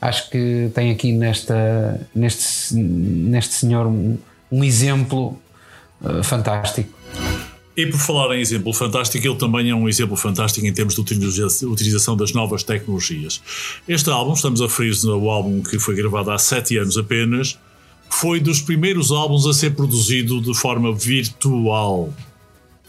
Acho 0.00 0.30
que 0.30 0.70
tem 0.74 0.90
aqui 0.90 1.12
nesta, 1.12 2.00
neste, 2.14 2.74
neste 2.74 3.54
senhor 3.54 3.86
um, 3.86 4.16
um 4.50 4.62
exemplo 4.62 5.38
uh, 6.00 6.22
fantástico. 6.22 6.96
E 7.76 7.86
por 7.86 8.00
falar 8.00 8.36
em 8.36 8.40
exemplo 8.40 8.72
fantástico, 8.72 9.24
ele 9.24 9.36
também 9.36 9.70
é 9.70 9.74
um 9.74 9.88
exemplo 9.88 10.16
fantástico 10.16 10.66
em 10.66 10.72
termos 10.72 10.96
de 10.96 11.00
utilização 11.66 12.16
das 12.16 12.32
novas 12.32 12.64
tecnologias. 12.64 13.40
Este 13.86 14.10
álbum, 14.10 14.32
estamos 14.32 14.60
a 14.60 14.64
referir 14.64 14.94
ao 15.08 15.30
álbum 15.30 15.62
que 15.62 15.78
foi 15.78 15.94
gravado 15.94 16.32
há 16.32 16.38
sete 16.38 16.76
anos 16.76 16.98
apenas, 16.98 17.56
foi 18.10 18.40
dos 18.40 18.60
primeiros 18.60 19.12
álbuns 19.12 19.46
a 19.46 19.52
ser 19.52 19.76
produzido 19.76 20.40
de 20.40 20.54
forma 20.54 20.92
virtual. 20.92 22.12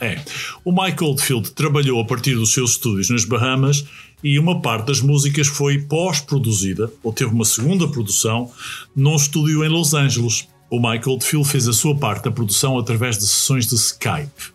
É. 0.01 0.19
O 0.63 0.71
Mike 0.71 1.03
Oldfield 1.03 1.51
trabalhou 1.51 1.99
a 1.99 2.05
partir 2.05 2.35
dos 2.35 2.53
seus 2.53 2.71
estúdios 2.71 3.09
nas 3.09 3.25
Bahamas 3.25 3.85
e 4.23 4.37
uma 4.37 4.61
parte 4.61 4.87
das 4.87 5.01
músicas 5.01 5.47
foi 5.47 5.79
pós-produzida, 5.79 6.91
ou 7.03 7.13
teve 7.13 7.31
uma 7.31 7.45
segunda 7.45 7.87
produção, 7.87 8.51
num 8.95 9.15
estúdio 9.15 9.63
em 9.63 9.69
Los 9.69 9.93
Angeles. 9.93 10.47
O 10.69 10.79
Mike 10.79 11.09
Oldfield 11.09 11.47
fez 11.47 11.67
a 11.67 11.73
sua 11.73 11.95
parte 11.95 12.25
da 12.25 12.31
produção 12.31 12.77
através 12.77 13.17
de 13.17 13.25
sessões 13.25 13.65
de 13.67 13.75
Skype. 13.75 14.53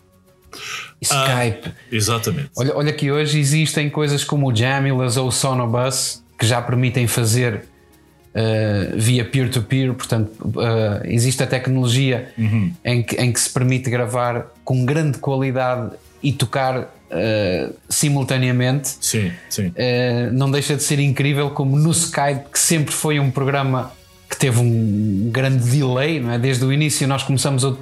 Skype. 1.01 1.69
Ah, 1.69 1.73
exatamente. 1.91 2.49
Olha, 2.55 2.75
olha 2.75 2.93
que 2.93 3.11
hoje 3.11 3.39
existem 3.39 3.89
coisas 3.89 4.23
como 4.23 4.49
o 4.49 4.55
Jamulus 4.55 5.17
ou 5.17 5.27
o 5.27 5.31
Sonobus 5.31 6.23
que 6.37 6.45
já 6.45 6.61
permitem 6.61 7.07
fazer 7.07 7.67
uh, 8.35 8.97
via 8.97 9.23
peer-to-peer, 9.23 9.93
portanto, 9.93 10.31
uh, 10.43 11.01
existe 11.05 11.41
a 11.41 11.47
tecnologia 11.47 12.31
uhum. 12.37 12.71
em, 12.83 13.01
que, 13.01 13.15
em 13.15 13.31
que 13.31 13.39
se 13.39 13.49
permite 13.49 13.89
gravar 13.89 14.47
com 14.63 14.85
grande 14.85 15.17
qualidade 15.17 15.91
e 16.21 16.33
tocar 16.33 16.79
uh, 16.81 17.75
simultaneamente. 17.87 18.97
Sim, 18.99 19.31
sim. 19.49 19.71
não 20.33 20.51
deixa 20.51 20.75
de 20.75 20.83
ser 20.83 20.99
incrível 20.99 21.49
como 21.51 21.77
no 21.77 21.91
Skype, 21.91 22.49
que 22.51 22.59
sempre 22.59 22.93
foi 22.93 23.19
um 23.19 23.31
programa 23.31 23.93
que 24.29 24.37
teve 24.37 24.59
um 24.59 25.29
grande 25.31 25.69
delay, 25.69 26.19
não 26.19 26.31
é? 26.31 26.39
Desde 26.39 26.65
o 26.65 26.73
início 26.73 27.07
nós 27.07 27.23
começamos 27.23 27.63
a, 27.63 27.75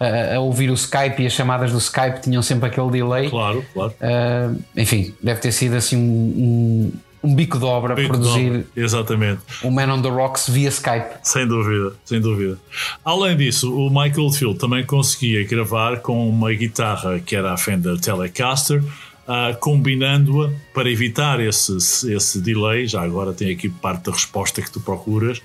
a, 0.00 0.36
a, 0.36 0.40
ouvir 0.40 0.70
o 0.70 0.74
Skype 0.74 1.22
e 1.22 1.26
as 1.26 1.32
chamadas 1.32 1.70
do 1.70 1.78
Skype 1.78 2.20
tinham 2.22 2.42
sempre 2.42 2.68
aquele 2.68 2.90
delay. 2.90 3.28
Claro, 3.28 3.64
claro. 3.72 3.92
Uh, 4.00 4.58
enfim, 4.76 5.14
deve 5.22 5.40
ter 5.40 5.52
sido 5.52 5.76
assim 5.76 5.96
um, 5.96 6.92
um, 7.24 7.34
bico 7.34 7.58
de 7.58 7.64
obra 7.64 7.94
bico 7.94 8.08
produzir 8.08 8.50
de 8.50 8.58
obra. 8.58 8.66
Exatamente. 8.76 9.40
o 9.62 9.70
Man 9.70 9.92
on 9.92 10.02
the 10.02 10.08
Rocks 10.08 10.48
via 10.48 10.68
Skype. 10.68 11.18
Sem 11.22 11.46
dúvida, 11.46 11.94
sem 12.04 12.20
dúvida. 12.20 12.58
Além 13.04 13.36
disso, 13.36 13.74
o 13.74 13.88
Michael 13.88 14.30
Field 14.30 14.58
também 14.58 14.84
conseguia 14.84 15.44
gravar 15.46 16.00
com 16.00 16.28
uma 16.28 16.52
guitarra 16.52 17.20
que 17.20 17.34
era 17.34 17.52
a 17.52 17.56
Fender 17.56 17.98
Telecaster 17.98 18.82
uh, 19.24 19.56
combinando-a 19.58 20.50
para 20.72 20.90
evitar 20.90 21.40
esse, 21.40 21.76
esse 22.12 22.40
delay. 22.40 22.86
Já 22.86 23.02
agora 23.02 23.32
tem 23.32 23.50
aqui 23.52 23.68
parte 23.68 24.04
da 24.04 24.12
resposta 24.12 24.62
que 24.62 24.70
tu 24.70 24.80
procuras, 24.80 25.40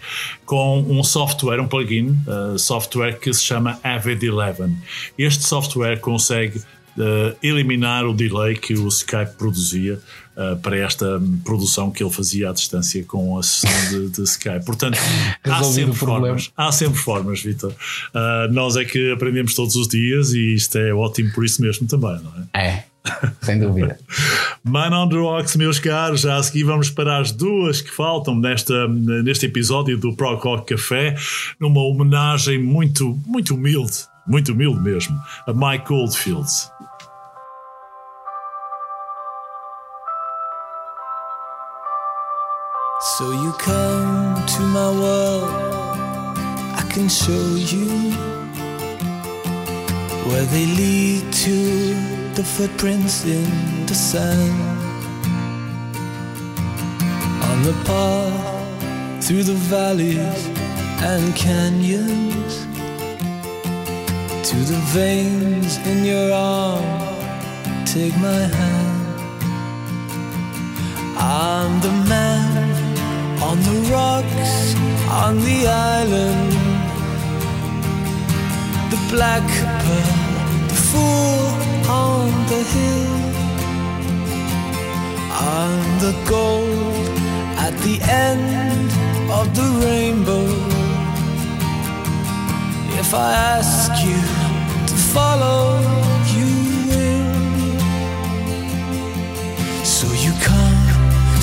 com 0.46 0.80
um 0.82 1.04
software, 1.04 1.60
um 1.60 1.68
plugin, 1.68 2.18
uh, 2.28 2.58
software 2.58 3.20
que 3.20 3.34
se 3.34 3.44
chama 3.44 3.80
Avid 3.84 4.30
11. 4.30 4.76
Este 5.18 5.44
software 5.44 6.00
consegue 6.00 6.62
uh, 7.00 7.36
eliminar 7.42 8.06
o 8.06 8.14
delay 8.14 8.56
que 8.56 8.74
o 8.74 8.88
Skype 8.88 9.34
produzia 9.38 10.00
uh, 10.36 10.58
para 10.58 10.78
esta 10.78 11.22
produção 11.44 11.92
que 11.92 12.04
ele 12.04 12.12
fazia 12.12 12.50
à 12.50 12.54
distância 12.54 13.04
com 13.04 13.38
a 13.38 13.44
sessão 13.44 13.90
de, 13.90 14.10
de 14.10 14.24
Skype. 14.24 14.66
Portanto, 14.66 14.98
há 15.44 15.64
sempre, 15.64 15.96
formas, 15.96 16.52
há 16.56 16.72
sempre 16.72 17.00
formas, 17.00 17.42
Vitor. 17.42 17.72
Uh, 17.72 18.52
nós 18.52 18.76
é 18.76 18.86
que 18.86 19.12
aprendemos 19.12 19.56
todos 19.56 19.76
os 19.76 19.88
dias 19.88 20.34
e 20.34 20.54
isto 20.54 20.78
é 20.78 20.94
ótimo 20.94 21.32
por 21.34 21.46
isso 21.46 21.62
mesmo 21.62 21.88
também, 21.88 22.20
não 22.22 22.34
é? 22.54 22.68
É. 22.68 22.90
Sem 23.42 23.60
dúvida. 23.60 23.98
Man 24.64 24.92
on 24.94 25.10
the 25.10 25.16
Rocks, 25.16 25.56
meus 25.56 25.80
caros, 25.80 26.22
já 26.22 26.36
a 26.36 26.44
seguir 26.44 26.64
vamos 26.64 26.90
para 26.90 27.18
as 27.18 27.32
duas 27.32 27.82
que 27.82 27.90
faltam 27.90 28.36
nesta, 28.36 28.88
neste 28.88 29.46
episódio 29.46 29.98
do 29.98 30.14
Pro 30.16 30.36
Rock 30.36 30.76
Café, 30.76 31.16
numa 31.60 31.82
homenagem 31.82 32.62
muito, 32.62 33.18
muito 33.26 33.56
humilde, 33.56 34.00
muito 34.28 34.52
humilde 34.52 34.80
mesmo, 34.82 35.20
a 35.48 35.54
Mike 35.54 35.92
Oldfield. 35.92 36.50
So 43.18 43.32
you 43.32 43.52
come 43.54 44.46
to 44.46 44.62
my 44.62 44.92
world, 44.92 45.50
I 46.82 46.88
can 46.90 47.10
show 47.10 47.56
you 47.56 47.90
where 50.30 50.46
they 50.46 50.66
lead 50.66 51.34
to 51.34 51.58
the 52.36 52.44
footprints 52.44 53.26
in 53.26 53.86
the 53.88 53.96
sand 53.96 54.62
on 57.50 57.64
the 57.64 57.74
path 57.84 59.26
through 59.26 59.44
the 59.44 59.60
valleys 59.74 60.46
and 61.02 61.36
canyons 61.36 62.54
to 64.50 64.56
the 64.56 64.80
veins 64.94 65.78
in 65.88 66.06
your 66.06 66.32
arm. 66.32 66.86
Take 67.86 68.16
my 68.18 68.44
hand. 68.58 69.00
I'm 71.18 71.82
the 71.82 71.92
man 72.08 72.79
on 73.42 73.58
the 73.62 73.78
rocks 73.92 74.76
on 75.10 75.40
the 75.40 75.68
island, 75.68 76.52
the 78.92 79.00
black 79.12 79.48
pearl, 79.84 80.68
the 80.68 80.80
fool 80.90 81.46
on 81.90 82.30
the 82.52 82.62
hill. 82.74 83.16
I'm 85.32 86.00
the 86.06 86.14
gold 86.28 87.18
at 87.66 87.74
the 87.86 87.98
end 88.28 88.92
of 89.32 89.46
the 89.56 89.68
rainbow. 89.86 90.48
If 93.00 93.14
I 93.14 93.32
ask 93.58 93.92
you 94.06 94.22
to 94.90 94.96
follow, 95.14 95.80
you 96.36 96.50
will. 96.90 97.80
So 99.86 100.08
you 100.26 100.34
come 100.50 100.82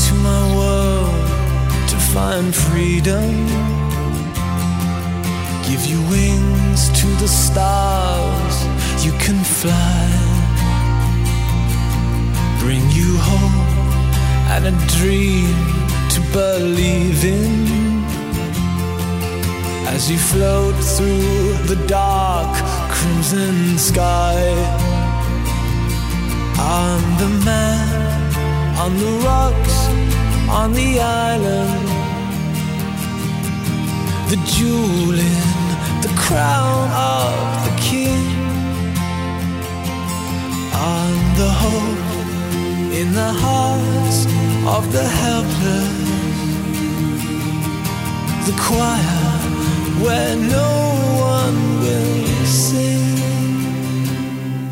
to 0.07 0.15
my 0.29 0.43
world 0.57 0.96
find 2.17 2.55
freedom. 2.55 3.31
Give 5.69 5.83
you 5.93 6.01
wings 6.15 6.81
to 7.01 7.09
the 7.23 7.29
stars, 7.29 8.57
you 9.05 9.13
can 9.25 9.39
fly 9.61 10.07
bring 12.63 12.85
you 12.99 13.11
hope 13.31 13.71
and 14.55 14.63
a 14.73 14.75
dream 14.99 15.57
to 16.15 16.21
believe 16.33 17.21
in 17.39 17.53
as 19.95 20.11
you 20.11 20.19
float 20.33 20.77
through 20.95 21.53
the 21.73 21.81
dark 21.87 22.53
crimson 22.97 23.77
sky. 23.91 24.41
I'm 26.79 27.05
the 27.23 27.31
man 27.45 27.89
on 28.83 28.93
the 29.05 29.13
rocks 29.29 29.77
on 30.49 30.73
the 30.73 31.01
island, 31.01 31.96
the 34.29 34.37
jewel 34.45 35.15
in 35.15 36.03
the 36.03 36.13
crown 36.17 36.91
of 36.91 37.37
the 37.67 37.75
king. 37.81 38.27
I'm 40.75 41.19
the 41.43 41.53
hope 41.65 42.93
in 43.01 43.13
the 43.13 43.33
hearts 43.45 44.27
of 44.77 44.93
the 44.93 45.07
helpless. 45.23 45.97
The 48.47 48.57
choir 48.67 49.37
where 50.03 50.35
no 50.37 50.73
one 51.37 51.59
will 51.83 52.47
sing. 52.47 53.15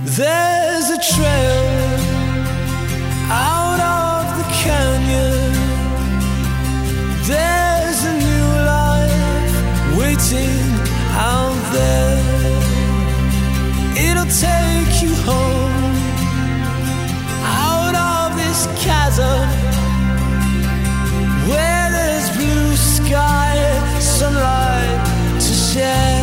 There's 0.04 0.90
a 0.90 1.00
trail 1.14 1.64
out 3.30 3.80
of 3.80 4.38
the 4.38 4.46
canyon. 4.64 5.54
There. 11.74 12.18
It'll 14.06 14.32
take 14.48 14.92
you 15.02 15.12
home 15.28 15.94
out 17.42 17.94
of 18.12 18.36
this 18.40 18.60
chasm 18.84 19.46
where 21.48 21.86
there's 21.96 22.28
blue 22.36 22.76
sky, 22.76 23.54
sunlight 24.00 25.40
to 25.40 25.52
share. 25.68 26.13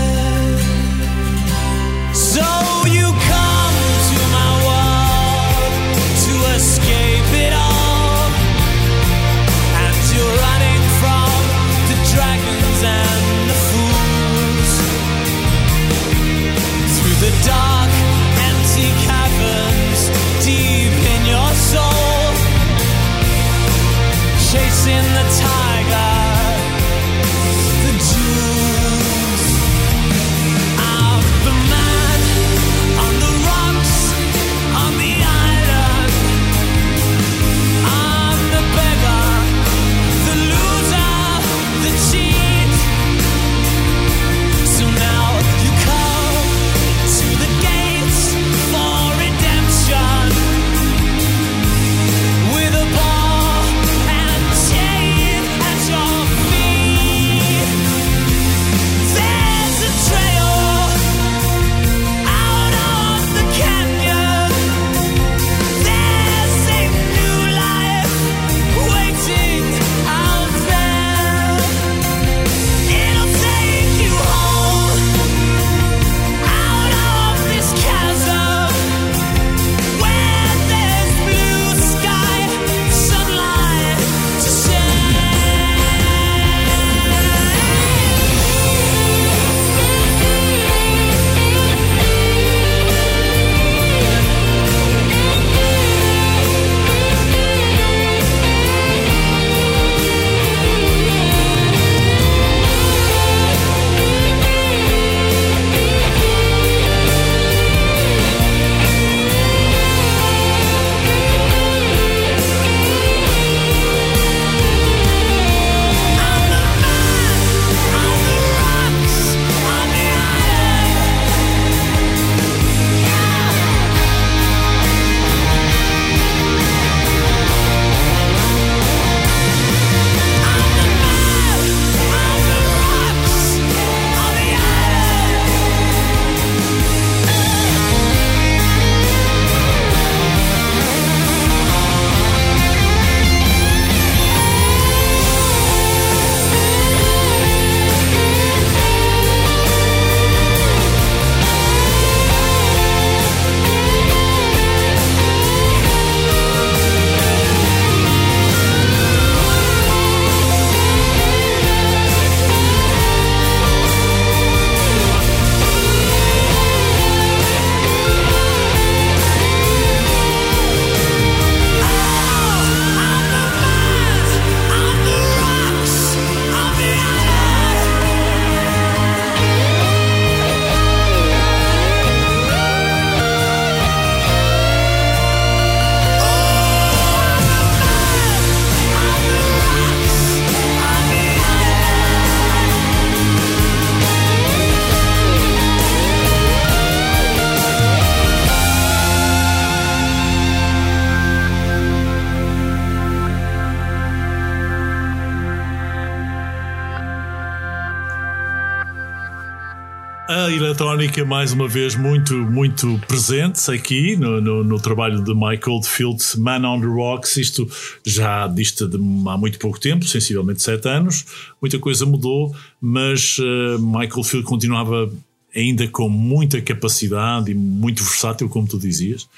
Eletrónica, 210.81 211.23
mais 211.23 211.53
uma 211.53 211.67
vez, 211.67 211.95
muito, 211.95 212.33
muito 212.33 212.99
presente 213.07 213.69
aqui 213.69 214.15
no, 214.15 214.41
no, 214.41 214.63
no 214.63 214.79
trabalho 214.79 215.23
de 215.23 215.31
Mike 215.31 215.69
Oldfield, 215.69 216.23
Man 216.39 216.67
on 216.67 216.81
the 216.81 216.87
Rocks. 216.87 217.37
Isto 217.37 217.69
já 218.03 218.47
dista 218.47 218.87
de 218.87 218.97
há 218.97 219.37
muito 219.37 219.59
pouco 219.59 219.79
tempo, 219.79 220.05
sensivelmente 220.05 220.63
sete 220.63 220.87
anos. 220.87 221.53
Muita 221.61 221.77
coisa 221.77 222.03
mudou, 222.03 222.55
mas 222.81 223.37
uh, 223.37 223.79
Mike 223.79 224.17
Oldfield 224.17 224.47
continuava 224.47 225.11
ainda 225.55 225.87
com 225.87 226.09
muita 226.09 226.59
capacidade 226.59 227.51
e 227.51 227.53
muito 227.53 228.03
versátil, 228.03 228.49
como 228.49 228.67
tu 228.67 228.79
dizias. 228.79 229.29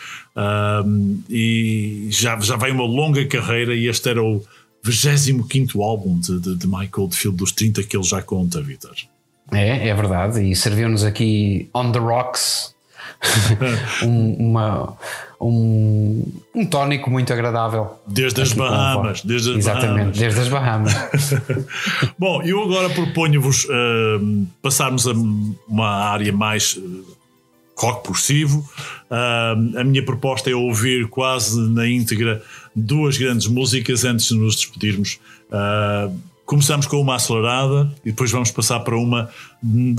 E 1.29 2.07
já, 2.09 2.39
já 2.39 2.55
vai 2.55 2.71
uma 2.71 2.85
longa 2.85 3.25
carreira 3.25 3.75
e 3.75 3.89
este 3.89 4.07
era 4.07 4.23
o 4.23 4.41
25 4.81 5.83
álbum 5.83 6.17
de, 6.19 6.39
de, 6.39 6.55
de 6.55 6.67
Mike 6.67 7.31
dos 7.33 7.51
30 7.51 7.83
que 7.83 7.97
ele 7.97 8.03
já 8.03 8.21
conta, 8.21 8.61
Vitor. 8.61 8.95
É, 9.55 9.87
é 9.87 9.93
verdade. 9.93 10.41
E 10.41 10.55
serviu-nos 10.55 11.03
aqui 11.03 11.69
On 11.73 11.91
the 11.91 11.99
Rocks 11.99 12.73
um, 14.03 14.33
uma, 14.49 14.97
um, 15.39 16.25
um 16.53 16.65
tónico 16.65 17.09
muito 17.09 17.31
agradável. 17.31 17.99
Desde 18.07 18.41
as 18.41 18.53
Bahamas. 18.53 19.21
Desde 19.21 19.51
as 19.51 19.57
Exatamente, 19.57 19.95
Bahamas. 19.95 20.17
desde 20.17 20.39
as 20.39 20.47
Bahamas. 20.47 20.93
Bom, 22.19 22.41
eu 22.43 22.61
agora 22.63 22.89
proponho-vos 22.89 23.65
uh, 23.65 24.47
passarmos 24.61 25.07
a 25.07 25.13
uma 25.67 25.87
área 25.87 26.33
mais 26.33 26.75
uh, 26.75 27.05
rock 27.77 28.03
progressivo. 28.03 28.59
Uh, 29.09 29.79
a 29.79 29.83
minha 29.83 30.03
proposta 30.03 30.49
é 30.49 30.55
ouvir 30.55 31.07
quase 31.07 31.59
na 31.69 31.87
íntegra 31.87 32.41
duas 32.75 33.17
grandes 33.17 33.47
músicas 33.47 34.03
antes 34.03 34.27
de 34.27 34.35
nos 34.35 34.55
despedirmos. 34.55 35.19
Uh, 35.49 36.13
Começamos 36.45 36.85
com 36.87 36.99
uma 36.99 37.15
acelerada 37.15 37.91
e 38.03 38.09
depois 38.09 38.29
vamos 38.31 38.51
passar 38.51 38.81
para 38.81 38.97
uma 38.97 39.29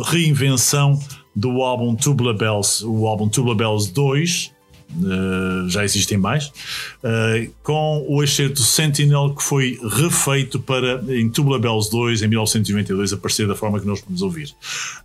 reinvenção 0.06 1.00
do 1.34 1.62
álbum 1.62 1.94
Tubular 1.94 2.34
Bells, 2.34 2.84
o 2.84 3.06
álbum 3.06 3.28
Tubular 3.28 3.56
Bells 3.56 3.92
2. 3.92 4.52
Uh, 4.96 5.68
já 5.68 5.82
existem 5.82 6.16
mais, 6.16 6.52
uh, 7.02 7.50
com 7.64 8.06
o 8.06 8.22
excerto 8.22 8.62
Sentinel 8.62 9.34
que 9.34 9.42
foi 9.42 9.76
refeito 9.90 10.60
para 10.60 11.02
em 11.08 11.28
Tubular 11.28 11.58
Bells 11.58 11.90
2 11.90 12.22
em 12.22 12.28
1992 12.28 13.12
aparecer 13.12 13.48
da 13.48 13.56
forma 13.56 13.80
que 13.80 13.86
nós 13.86 14.00
vamos 14.02 14.22
ouvir. 14.22 14.54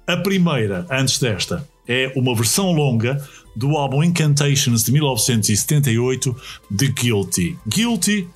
A 0.06 0.18
primeira, 0.18 0.86
antes 0.91 1.18
desta, 1.18 1.68
é 1.88 2.11
uma 2.16 2.36
versão 2.36 2.72
longa 2.72 3.26
do 3.56 3.76
álbum 3.78 4.03
Incantations 4.03 4.84
de 4.84 4.91
1978 4.91 6.36
de 6.70 6.88
Guilty. 6.90 7.57
Guilty 7.68 8.28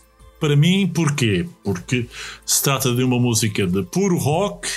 para 0.43 0.57
mim, 0.57 0.91
porquê? 0.93 1.45
Porque 1.63 2.05
se 2.45 2.61
trata 2.61 2.93
de 2.93 3.01
uma 3.01 3.17
música 3.17 3.65
de 3.65 3.81
puro 3.83 4.17
rock. 4.17 4.67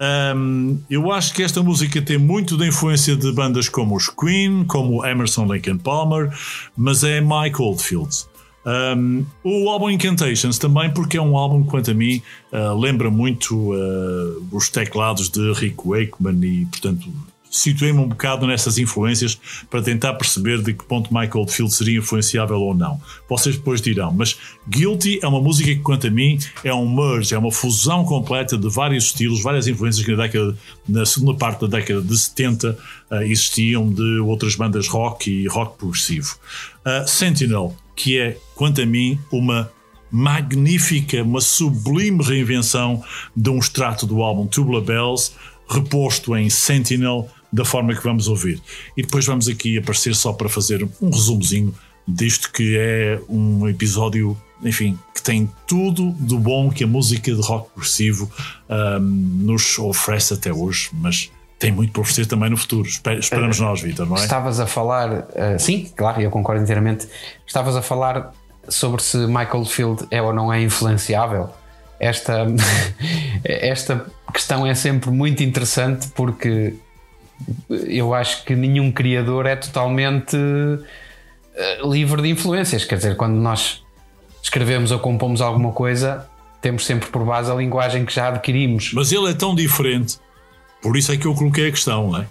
Um, 0.00 0.78
eu 0.88 1.10
acho 1.10 1.34
que 1.34 1.42
esta 1.42 1.60
música 1.60 2.00
tem 2.00 2.16
muito 2.16 2.56
da 2.56 2.64
influência 2.64 3.16
de 3.16 3.32
bandas 3.32 3.68
como 3.68 3.96
os 3.96 4.08
Queen, 4.08 4.62
como 4.62 5.04
Emerson 5.04 5.46
Lake 5.46 5.76
Palmer, 5.78 6.32
mas 6.76 7.02
é 7.02 7.20
Mike 7.20 7.60
Oldfield. 7.60 8.14
Um, 8.64 9.26
o 9.42 9.68
álbum 9.68 9.90
Incantations 9.90 10.56
também, 10.56 10.88
porque 10.92 11.16
é 11.16 11.20
um 11.20 11.36
álbum 11.36 11.64
que, 11.64 11.70
quanto 11.70 11.90
a 11.90 11.94
mim, 11.94 12.22
uh, 12.52 12.78
lembra 12.78 13.10
muito 13.10 13.74
uh, 13.74 14.46
os 14.52 14.68
teclados 14.68 15.28
de 15.28 15.52
Rick 15.52 15.78
Wakeman 15.84 16.38
e, 16.44 16.64
portanto, 16.66 17.08
situei-me 17.50 17.98
um 17.98 18.08
bocado 18.08 18.46
nessas 18.46 18.78
influências 18.78 19.38
para 19.70 19.82
tentar 19.82 20.14
perceber 20.14 20.62
de 20.62 20.74
que 20.74 20.84
ponto 20.84 21.12
Michael 21.12 21.46
Field 21.46 21.72
seria 21.72 21.98
influenciável 21.98 22.60
ou 22.60 22.74
não. 22.74 23.00
Vocês 23.28 23.56
depois 23.56 23.80
dirão, 23.80 24.12
mas 24.12 24.36
Guilty 24.68 25.20
é 25.22 25.26
uma 25.26 25.40
música 25.40 25.68
que, 25.68 25.80
quanto 25.80 26.06
a 26.06 26.10
mim, 26.10 26.38
é 26.62 26.72
um 26.72 26.88
merge, 26.88 27.34
é 27.34 27.38
uma 27.38 27.52
fusão 27.52 28.04
completa 28.04 28.56
de 28.56 28.68
vários 28.68 29.04
estilos, 29.04 29.42
várias 29.42 29.66
influências 29.66 30.04
que 30.04 30.12
na, 30.12 30.24
década, 30.24 30.56
na 30.88 31.06
segunda 31.06 31.34
parte 31.34 31.60
da 31.62 31.78
década 31.78 32.02
de 32.02 32.16
70 32.16 32.78
uh, 33.10 33.14
existiam 33.22 33.88
de 33.90 34.18
outras 34.20 34.54
bandas 34.54 34.88
rock 34.88 35.30
e 35.30 35.46
rock 35.48 35.78
progressivo. 35.78 36.36
Uh, 36.84 37.08
Sentinel, 37.08 37.74
que 37.96 38.18
é, 38.18 38.38
quanto 38.54 38.80
a 38.80 38.86
mim, 38.86 39.18
uma 39.32 39.70
magnífica, 40.10 41.22
uma 41.22 41.40
sublime 41.40 42.22
reinvenção 42.22 43.02
de 43.36 43.50
um 43.50 43.58
extrato 43.58 44.06
do 44.06 44.22
álbum 44.22 44.46
Tubular 44.46 44.82
Bells, 44.82 45.32
reposto 45.68 46.34
em 46.34 46.48
Sentinel 46.48 47.28
da 47.52 47.64
forma 47.64 47.94
que 47.94 48.02
vamos 48.02 48.28
ouvir. 48.28 48.60
E 48.96 49.02
depois 49.02 49.24
vamos 49.26 49.48
aqui 49.48 49.78
aparecer 49.78 50.14
só 50.14 50.32
para 50.32 50.48
fazer 50.48 50.86
um 51.00 51.10
resumozinho 51.10 51.74
disto 52.06 52.50
que 52.50 52.76
é 52.78 53.20
um 53.28 53.68
episódio, 53.68 54.36
enfim, 54.62 54.98
que 55.14 55.22
tem 55.22 55.50
tudo 55.66 56.10
do 56.12 56.38
bom 56.38 56.70
que 56.70 56.84
a 56.84 56.86
música 56.86 57.34
de 57.34 57.40
rock 57.40 57.70
progressivo 57.70 58.30
um, 58.68 59.00
nos 59.00 59.78
oferece 59.78 60.32
até 60.32 60.52
hoje, 60.52 60.88
mas 60.92 61.30
tem 61.58 61.72
muito 61.72 61.92
para 61.92 62.00
oferecer 62.00 62.26
também 62.26 62.48
no 62.48 62.56
futuro. 62.56 62.88
Esperamos 62.88 63.58
uh, 63.58 63.64
nós, 63.64 63.82
Vitor, 63.82 64.06
não 64.06 64.16
é? 64.16 64.20
Estavas 64.20 64.60
a 64.60 64.66
falar, 64.66 65.10
uh, 65.12 65.58
sim, 65.58 65.90
claro, 65.94 66.22
eu 66.22 66.30
concordo 66.30 66.62
inteiramente. 66.62 67.06
Estavas 67.46 67.76
a 67.76 67.82
falar 67.82 68.32
sobre 68.68 69.02
se 69.02 69.18
Michael 69.26 69.64
Field 69.64 70.06
é 70.10 70.22
ou 70.22 70.32
não 70.32 70.52
é 70.52 70.62
influenciável. 70.62 71.50
Esta, 72.00 72.46
esta 73.44 74.06
questão 74.32 74.66
é 74.66 74.74
sempre 74.74 75.10
muito 75.10 75.42
interessante 75.42 76.08
porque 76.14 76.74
eu 77.68 78.14
acho 78.14 78.44
que 78.44 78.54
nenhum 78.54 78.90
criador 78.90 79.46
é 79.46 79.56
totalmente 79.56 80.36
eh, 81.54 81.78
livre 81.84 82.22
de 82.22 82.28
influências. 82.28 82.84
Quer 82.84 82.96
dizer, 82.96 83.16
quando 83.16 83.34
nós 83.34 83.82
escrevemos 84.42 84.90
ou 84.90 84.98
compomos 84.98 85.40
alguma 85.40 85.72
coisa, 85.72 86.26
temos 86.60 86.86
sempre 86.86 87.08
por 87.08 87.24
base 87.24 87.50
a 87.50 87.54
linguagem 87.54 88.04
que 88.04 88.14
já 88.14 88.28
adquirimos. 88.28 88.92
Mas 88.92 89.12
ele 89.12 89.30
é 89.30 89.34
tão 89.34 89.54
diferente, 89.54 90.18
por 90.80 90.96
isso 90.96 91.12
é 91.12 91.16
que 91.16 91.26
eu 91.26 91.34
coloquei 91.34 91.68
a 91.68 91.70
questão, 91.70 92.10
não 92.10 92.20
é? 92.20 92.26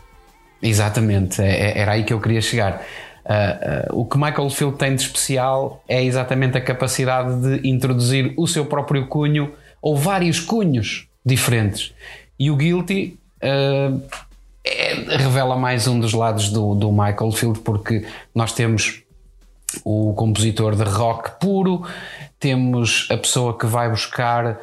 Exatamente, 0.62 1.42
é, 1.42 1.72
é, 1.72 1.80
era 1.80 1.92
aí 1.92 2.04
que 2.04 2.14
eu 2.14 2.20
queria 2.20 2.42
chegar. 2.42 2.84
Uh, 3.26 3.94
uh, 3.94 4.02
o 4.02 4.06
que 4.06 4.18
Michael 4.18 4.50
Field 4.50 4.78
tem 4.78 4.96
de 4.96 5.02
especial 5.02 5.84
é 5.88 6.02
exatamente 6.02 6.58
a 6.58 6.62
capacidade 6.62 7.42
de 7.42 7.70
introduzir 7.70 8.34
o 8.38 8.48
seu 8.48 8.66
próprio 8.66 9.06
cunho 9.08 9.54
ou 9.82 9.98
vários 9.98 10.40
cunhos 10.40 11.08
diferentes. 11.26 11.94
E 12.40 12.50
o 12.50 12.56
Guilty 12.56 13.20
uh, 13.44 14.02
é, 14.68 15.18
revela 15.18 15.56
mais 15.56 15.88
um 15.88 15.99
dos 15.99 16.14
lados 16.14 16.49
do, 16.49 16.76
do 16.76 16.91
Michael 16.91 17.31
Field, 17.31 17.60
porque 17.60 18.06
nós 18.34 18.53
temos 18.53 19.03
o 19.84 20.14
compositor 20.14 20.76
de 20.76 20.84
rock 20.84 21.39
puro, 21.39 21.84
temos 22.39 23.07
a 23.11 23.18
pessoa 23.18 23.57
que 23.57 23.65
vai 23.65 23.89
buscar 23.89 24.45
uh, 24.53 24.57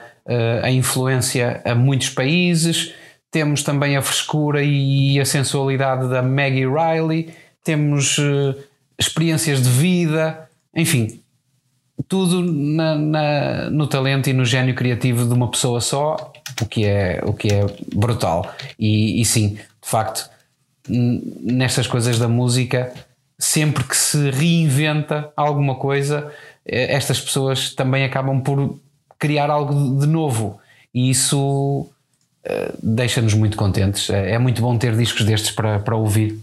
a 0.62 0.70
influência 0.70 1.60
a 1.64 1.74
muitos 1.74 2.10
países, 2.10 2.94
temos 3.30 3.62
também 3.62 3.96
a 3.96 4.02
frescura 4.02 4.62
e 4.62 5.18
a 5.20 5.24
sensualidade 5.24 6.08
da 6.08 6.22
Maggie 6.22 6.66
Riley, 6.66 7.34
temos 7.62 8.18
uh, 8.18 8.54
experiências 8.98 9.62
de 9.62 9.68
vida, 9.68 10.48
enfim, 10.74 11.20
tudo 12.08 12.42
na, 12.42 12.94
na, 12.96 13.70
no 13.70 13.86
talento 13.86 14.28
e 14.28 14.32
no 14.32 14.44
gênio 14.44 14.74
criativo 14.74 15.26
de 15.26 15.32
uma 15.32 15.50
pessoa 15.50 15.80
só, 15.80 16.32
o 16.60 16.66
que 16.66 16.84
é, 16.84 17.20
o 17.24 17.32
que 17.32 17.48
é 17.52 17.66
brutal. 17.94 18.52
E, 18.78 19.20
e 19.20 19.24
sim, 19.24 19.58
de 19.84 19.90
facto, 19.90 20.30
nestas 20.88 21.86
coisas 21.86 22.18
da 22.18 22.28
música, 22.28 22.92
sempre 23.38 23.84
que 23.84 23.96
se 23.96 24.30
reinventa 24.30 25.30
alguma 25.36 25.74
coisa, 25.74 26.32
eh, 26.64 26.94
estas 26.94 27.20
pessoas 27.20 27.74
também 27.74 28.04
acabam 28.04 28.40
por 28.40 28.78
criar 29.18 29.50
algo 29.50 29.98
de 30.00 30.06
novo. 30.06 30.58
E 30.94 31.10
isso 31.10 31.38
uh, 31.40 31.90
deixa-nos 32.82 33.34
muito 33.34 33.56
contentes. 33.56 34.08
É, 34.10 34.32
é 34.32 34.38
muito 34.38 34.62
bom 34.62 34.76
ter 34.78 34.96
discos 34.96 35.24
destes 35.24 35.50
para, 35.50 35.78
para 35.80 35.96
ouvir. 35.96 36.38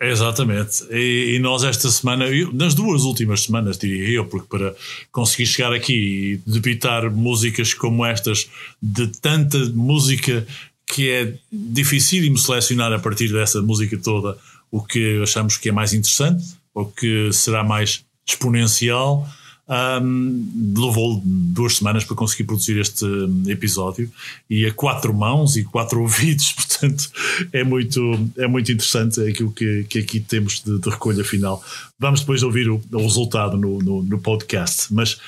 Exatamente. 0.00 0.84
E, 0.90 1.36
e, 1.36 1.38
nós 1.38 1.64
esta 1.64 1.88
semana, 1.88 2.26
eu, 2.26 2.52
nas 2.52 2.74
duas 2.74 3.02
últimas 3.02 3.44
semanas, 3.44 3.78
diria 3.78 4.08
eu, 4.10 4.26
porque 4.26 4.46
para 4.48 4.74
conseguir 5.10 5.46
chegar 5.46 5.72
aqui 5.72 6.40
e 6.44 6.50
debitar 6.50 7.10
músicas 7.10 7.72
como 7.72 8.04
estas, 8.04 8.50
de 8.82 9.06
tanta 9.06 9.58
música 9.70 10.46
que 10.86 11.10
é 11.10 11.34
dificílimo 11.50 12.38
selecionar 12.38 12.92
a 12.92 12.98
partir 12.98 13.32
dessa 13.32 13.60
música 13.62 13.96
toda 13.98 14.36
o 14.70 14.82
que 14.82 15.22
achamos 15.22 15.56
que 15.56 15.68
é 15.68 15.72
mais 15.72 15.92
interessante 15.92 16.56
ou 16.74 16.86
que 16.86 17.32
será 17.32 17.62
mais 17.62 18.04
exponencial. 18.26 19.26
Um, 19.66 20.74
levou 20.76 21.22
duas 21.24 21.76
semanas 21.76 22.04
para 22.04 22.14
conseguir 22.14 22.44
produzir 22.44 22.78
este 22.78 23.06
episódio 23.46 24.10
e 24.50 24.66
a 24.66 24.72
quatro 24.74 25.14
mãos 25.14 25.56
e 25.56 25.64
quatro 25.64 26.02
ouvidos, 26.02 26.52
portanto 26.52 27.10
é 27.50 27.64
muito, 27.64 28.30
é 28.36 28.46
muito 28.46 28.70
interessante 28.70 29.22
aquilo 29.22 29.50
que, 29.52 29.84
que 29.84 30.00
aqui 30.00 30.20
temos 30.20 30.62
de, 30.62 30.78
de 30.78 30.90
recolha 30.90 31.24
final. 31.24 31.64
Vamos 31.98 32.20
depois 32.20 32.42
ouvir 32.42 32.68
o, 32.68 32.82
o 32.92 32.98
resultado 32.98 33.56
no, 33.56 33.78
no, 33.78 34.02
no, 34.02 34.18
podcast, 34.18 34.92
mas 34.92 35.18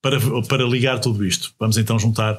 para, 0.00 0.18
para 0.48 0.64
ligar 0.64 0.98
tudo 0.98 1.26
isto, 1.26 1.52
vamos 1.58 1.76
então 1.76 1.98
juntar 1.98 2.38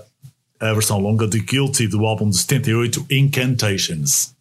a 0.59 0.73
versão 0.73 0.99
longa 0.99 1.27
de 1.27 1.39
Guilty 1.39 1.87
do 1.87 2.05
álbum 2.05 2.29
de 2.29 2.37
78 2.37 3.05
Incantations. 3.09 4.34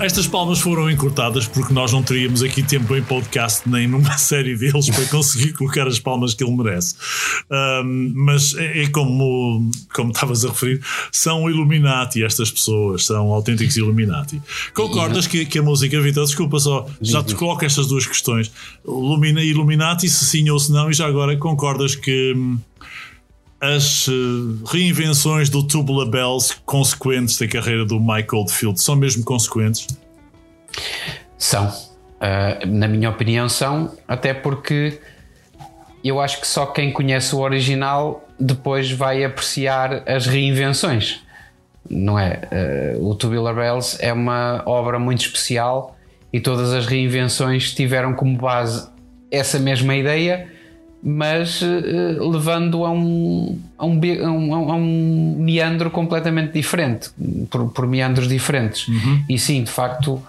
Estas 0.00 0.26
palmas 0.26 0.60
foram 0.60 0.90
encurtadas 0.90 1.46
porque 1.46 1.74
nós 1.74 1.92
não 1.92 2.02
teríamos 2.02 2.42
aqui 2.42 2.62
tempo 2.62 2.96
em 2.96 3.02
podcast 3.02 3.68
nem 3.68 3.86
numa 3.86 4.16
série 4.18 4.56
deles 4.56 4.88
para 4.88 5.04
conseguir 5.06 5.52
colocar 5.52 5.86
as 5.86 5.98
palmas 5.98 6.32
que 6.32 6.42
ele 6.42 6.56
merece. 6.56 6.94
Um, 7.50 8.12
mas 8.14 8.54
é, 8.54 8.84
é, 8.84 8.88
como, 8.88 9.70
como 9.94 10.10
estavas 10.10 10.44
a 10.44 10.48
referir, 10.48 10.80
são 11.12 11.50
Illuminati 11.50 12.24
estas 12.24 12.50
pessoas, 12.50 13.04
são 13.04 13.30
autênticos 13.30 13.76
Illuminati. 13.76 14.40
Concordas 14.72 15.26
que, 15.26 15.44
que 15.44 15.58
a 15.58 15.62
música, 15.62 16.00
Vitor, 16.00 16.24
desculpa 16.24 16.58
só, 16.58 16.86
já 17.02 17.22
te 17.22 17.34
coloco 17.34 17.64
estas 17.64 17.86
duas 17.86 18.06
questões. 18.06 18.50
Illumina, 18.86 19.42
Illuminati, 19.42 20.08
se 20.08 20.24
sim 20.24 20.48
ou 20.48 20.58
se 20.58 20.72
não, 20.72 20.90
e 20.90 20.94
já 20.94 21.06
agora 21.06 21.36
concordas 21.36 21.94
que 21.94 22.32
hum, 22.34 22.58
as 23.60 24.08
uh, 24.08 24.64
reinvenções 24.66 25.50
do 25.50 25.62
Tubular 25.62 26.08
Bells 26.08 26.56
consequentes 26.64 27.38
da 27.38 27.46
carreira 27.46 27.84
do 27.84 28.00
Mike 28.00 28.34
Oldfield 28.34 28.80
são 28.80 28.96
mesmo 28.96 29.22
consequentes? 29.24 29.86
São. 31.36 31.66
Uh, 31.68 32.66
na 32.66 32.88
minha 32.88 33.10
opinião, 33.10 33.48
são, 33.48 33.94
até 34.08 34.32
porque 34.32 35.00
eu 36.02 36.20
acho 36.20 36.40
que 36.40 36.46
só 36.46 36.66
quem 36.66 36.90
conhece 36.92 37.34
o 37.34 37.40
original 37.40 38.26
depois 38.38 38.90
vai 38.90 39.24
apreciar 39.24 40.08
as 40.08 40.26
reinvenções. 40.26 41.20
Não 41.88 42.18
é? 42.18 42.96
Uh, 42.96 43.08
o 43.10 43.14
Tubular 43.14 43.54
Bells 43.54 43.98
é 44.00 44.12
uma 44.12 44.62
obra 44.64 44.98
muito 44.98 45.20
especial 45.20 45.96
e 46.32 46.40
todas 46.40 46.72
as 46.72 46.86
reinvenções 46.86 47.74
tiveram 47.74 48.14
como 48.14 48.36
base 48.36 48.88
essa 49.30 49.58
mesma 49.58 49.94
ideia 49.94 50.50
mas 51.02 51.62
uh, 51.62 52.28
levando 52.28 52.84
a 52.84 52.90
um, 52.90 53.58
a 53.78 53.86
um, 53.86 54.00
a, 54.00 54.30
um, 54.30 54.54
a, 54.54 54.76
um, 54.76 55.36
meandro 55.38 55.90
completamente 55.90 56.52
diferente, 56.52 57.10
por, 57.50 57.70
por 57.70 57.86
meandros 57.86 58.28
diferentes. 58.28 58.86
Uhum. 58.88 59.24
E 59.28 59.38
sim, 59.38 59.62
de 59.62 59.70
facto, 59.70 60.14
uh, 60.14 60.22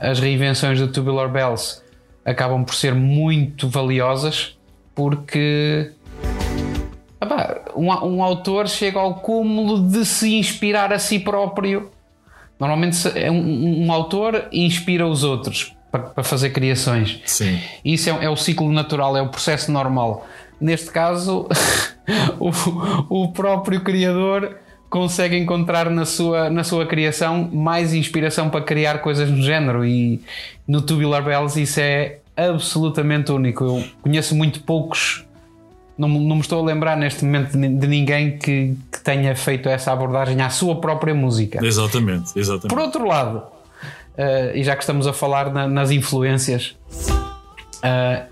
as 0.00 0.18
reinvenções 0.18 0.78
do 0.78 0.88
Tubular 0.88 1.30
Bells 1.30 1.80
acabam 2.24 2.64
por 2.64 2.74
ser 2.74 2.94
muito 2.94 3.68
valiosas 3.68 4.56
porque 4.94 5.90
um, 7.74 7.86
um 7.86 8.22
autor 8.22 8.68
chega 8.68 8.98
ao 8.98 9.14
cúmulo 9.14 9.88
de 9.88 10.04
se 10.04 10.34
inspirar 10.34 10.92
a 10.92 10.98
si 10.98 11.18
próprio 11.18 11.90
Normalmente 12.60 13.18
é 13.18 13.30
um, 13.30 13.86
um 13.86 13.90
autor 13.90 14.46
inspira 14.52 15.06
os 15.06 15.24
outros 15.24 15.72
para, 15.90 16.22
fazer 16.22 16.50
criações. 16.50 17.20
Sim. 17.26 17.60
Isso 17.84 18.10
é, 18.10 18.24
é, 18.24 18.30
o 18.30 18.36
ciclo 18.36 18.70
natural, 18.70 19.16
é 19.16 19.22
o 19.22 19.28
processo 19.28 19.70
normal. 19.72 20.26
Neste 20.60 20.90
caso, 20.90 21.48
o, 22.38 22.50
o 23.08 23.32
próprio 23.32 23.80
criador 23.80 24.56
consegue 24.90 25.36
encontrar 25.36 25.88
na 25.88 26.04
sua, 26.04 26.50
na 26.50 26.64
sua 26.64 26.84
criação 26.84 27.48
mais 27.52 27.94
inspiração 27.94 28.50
para 28.50 28.60
criar 28.60 28.98
coisas 28.98 29.30
no 29.30 29.40
género 29.40 29.86
e 29.86 30.20
no 30.66 30.82
Tubular 30.82 31.22
Bells 31.22 31.60
isso 31.60 31.80
é 31.80 32.18
absolutamente 32.36 33.30
único. 33.30 33.64
Eu 33.64 33.84
conheço 34.02 34.34
muito 34.34 34.60
poucos, 34.62 35.24
não, 35.96 36.08
não 36.08 36.36
me 36.36 36.40
estou 36.40 36.60
a 36.60 36.64
lembrar 36.64 36.96
neste 36.96 37.24
momento 37.24 37.56
de, 37.56 37.68
de 37.68 37.86
ninguém 37.86 38.36
que, 38.36 38.76
que, 38.90 39.00
tenha 39.00 39.34
feito 39.36 39.68
essa 39.68 39.92
abordagem 39.92 40.40
à 40.40 40.50
sua 40.50 40.80
própria 40.80 41.14
música. 41.14 41.64
Exatamente, 41.64 42.32
exatamente. 42.36 42.68
Por 42.68 42.78
outro 42.78 43.06
lado, 43.06 43.42
uh, 44.20 44.54
e 44.56 44.62
já 44.62 44.76
que 44.76 44.82
estamos 44.82 45.06
a 45.06 45.12
falar 45.12 45.50
na, 45.50 45.66
nas 45.66 45.90
influências, 45.90 46.76
uh, 46.92 48.26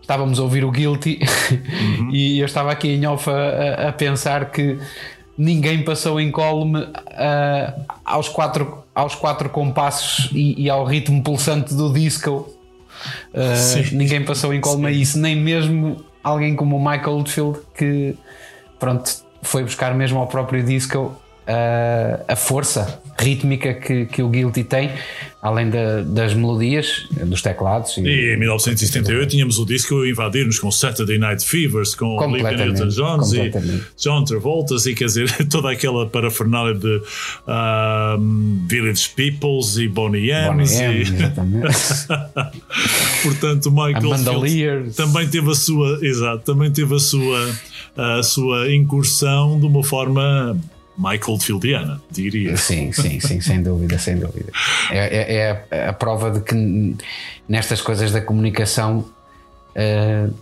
estávamos 0.00 0.38
a 0.38 0.42
ouvir 0.42 0.64
o 0.64 0.70
Guilty 0.70 1.18
uhum. 2.00 2.10
e 2.12 2.38
eu 2.38 2.46
estava 2.46 2.70
aqui 2.70 2.88
em 2.88 3.06
off 3.06 3.28
a, 3.28 3.88
a 3.88 3.92
pensar 3.92 4.50
que 4.50 4.78
ninguém 5.36 5.82
passou 5.82 6.20
incólume 6.20 6.80
uh, 6.80 7.84
aos, 8.04 8.28
quatro, 8.28 8.84
aos 8.94 9.14
quatro 9.14 9.48
compassos 9.48 10.30
e, 10.32 10.62
e, 10.62 10.70
ao 10.70 10.84
ritmo 10.84 11.22
pulsante 11.22 11.74
do 11.74 11.92
disco. 11.92 12.48
Uh, 13.34 13.94
ninguém 13.96 14.24
passou 14.24 14.54
incólume 14.54 14.86
a 14.86 14.90
isso, 14.92 15.18
nem 15.18 15.34
mesmo 15.34 16.04
alguém 16.22 16.54
como 16.54 16.76
o 16.76 16.78
Michael 16.78 17.16
Oldfield 17.16 17.58
que 17.76 18.16
pronto, 18.78 19.10
foi 19.42 19.64
buscar 19.64 19.94
mesmo 19.94 20.20
ao 20.20 20.26
próprio 20.28 20.62
disco 20.62 21.16
uh, 21.48 22.24
a 22.28 22.36
força 22.36 23.01
rítmica 23.18 23.74
que, 23.74 24.06
que 24.06 24.22
o 24.22 24.28
Guilty 24.28 24.64
tem, 24.64 24.90
além 25.40 25.70
da, 25.70 26.02
das 26.02 26.34
melodias, 26.34 27.06
dos 27.10 27.42
teclados. 27.42 27.96
E, 27.98 28.02
e 28.02 28.34
em 28.34 28.38
1978 28.38 29.30
tínhamos 29.30 29.58
o 29.58 29.66
disco 29.66 30.04
invadir-nos 30.04 30.58
com 30.58 30.70
Saturday 30.70 31.18
Night 31.18 31.44
Fevers, 31.44 31.94
com 31.94 32.16
Olivia 32.16 32.52
Newton-Jones 32.52 33.32
e 33.32 33.50
John 33.98 34.24
Travolta, 34.24 34.76
e 34.86 34.94
quer 34.94 35.06
dizer, 35.06 35.30
toda 35.50 35.70
aquela 35.70 36.06
parafernália 36.06 36.74
de 36.74 36.96
uh, 36.96 37.02
Village 38.68 39.10
Peoples 39.16 39.76
e 39.76 39.88
Bonnie 39.88 40.30
M. 40.30 40.62
Portanto, 43.22 43.70
Michael 43.70 44.24
também 44.96 45.28
teve 45.28 45.50
a 45.50 45.54
sua, 45.54 45.98
exato, 46.02 46.42
também 46.44 46.70
teve 46.70 46.94
a 46.94 46.98
sua, 46.98 47.50
a 47.96 48.22
sua 48.22 48.72
incursão 48.74 49.58
de 49.58 49.66
uma 49.66 49.82
forma 49.82 50.56
Michael 50.96 51.38
Fieldiana, 51.40 52.02
diria. 52.10 52.56
Sim, 52.56 52.92
sim, 52.92 53.18
sim, 53.18 53.40
sem 53.40 53.62
dúvida, 53.62 53.98
sem 53.98 54.16
dúvida. 54.16 54.52
É, 54.90 54.98
é, 54.98 55.66
é, 55.70 55.88
a 55.88 55.92
prova 55.92 56.30
de 56.30 56.40
que 56.40 56.96
nestas 57.48 57.80
coisas 57.80 58.12
da 58.12 58.20
comunicação 58.20 59.04
uh, 59.74 60.34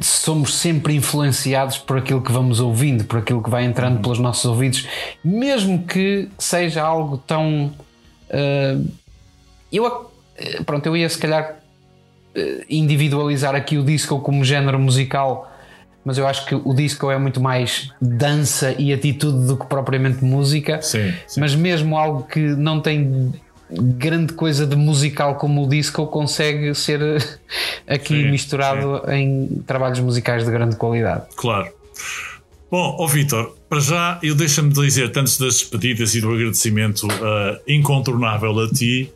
somos 0.00 0.54
sempre 0.54 0.94
influenciados 0.94 1.78
por 1.78 1.98
aquilo 1.98 2.20
que 2.20 2.30
vamos 2.30 2.60
ouvindo, 2.60 3.04
por 3.04 3.18
aquilo 3.18 3.42
que 3.42 3.50
vai 3.50 3.64
entrando 3.64 4.00
pelos 4.00 4.18
nossos 4.18 4.44
ouvidos, 4.44 4.86
mesmo 5.24 5.84
que 5.84 6.28
seja 6.38 6.82
algo 6.82 7.16
tão. 7.18 7.72
Uh, 8.28 8.86
eu, 9.72 10.10
pronto, 10.64 10.86
eu 10.86 10.96
ia 10.96 11.08
se 11.08 11.18
calhar 11.18 11.56
individualizar 12.68 13.54
aqui 13.54 13.78
o 13.78 13.82
disco 13.82 14.20
como 14.20 14.44
género 14.44 14.78
musical 14.78 15.50
mas 16.06 16.16
eu 16.18 16.26
acho 16.26 16.46
que 16.46 16.54
o 16.54 16.72
disco 16.72 17.10
é 17.10 17.18
muito 17.18 17.40
mais 17.40 17.90
dança 18.00 18.72
e 18.78 18.92
atitude 18.92 19.44
do 19.44 19.56
que 19.56 19.66
propriamente 19.66 20.24
música. 20.24 20.80
Sim, 20.80 21.12
sim. 21.26 21.40
Mas 21.40 21.56
mesmo 21.56 21.98
algo 21.98 22.22
que 22.22 22.38
não 22.38 22.80
tem 22.80 23.34
grande 23.68 24.32
coisa 24.32 24.64
de 24.64 24.76
musical 24.76 25.34
como 25.34 25.66
o 25.66 25.68
disco 25.68 26.06
consegue 26.06 26.72
ser 26.76 27.00
aqui 27.88 28.22
sim, 28.22 28.30
misturado 28.30 29.02
sim. 29.04 29.12
em 29.12 29.62
trabalhos 29.66 29.98
musicais 29.98 30.44
de 30.44 30.50
grande 30.52 30.76
qualidade. 30.76 31.24
Claro. 31.34 31.72
Bom, 32.70 32.96
oh 33.00 33.08
Vitor, 33.08 33.56
para 33.68 33.80
já 33.80 34.20
eu 34.22 34.36
deixa-me 34.36 34.72
dizer, 34.72 35.10
antes 35.16 35.38
das 35.38 35.54
despedidas 35.54 36.14
e 36.14 36.20
do 36.20 36.32
agradecimento 36.32 37.08
uh, 37.08 37.58
incontornável 37.66 38.56
a 38.60 38.68
ti, 38.68 39.12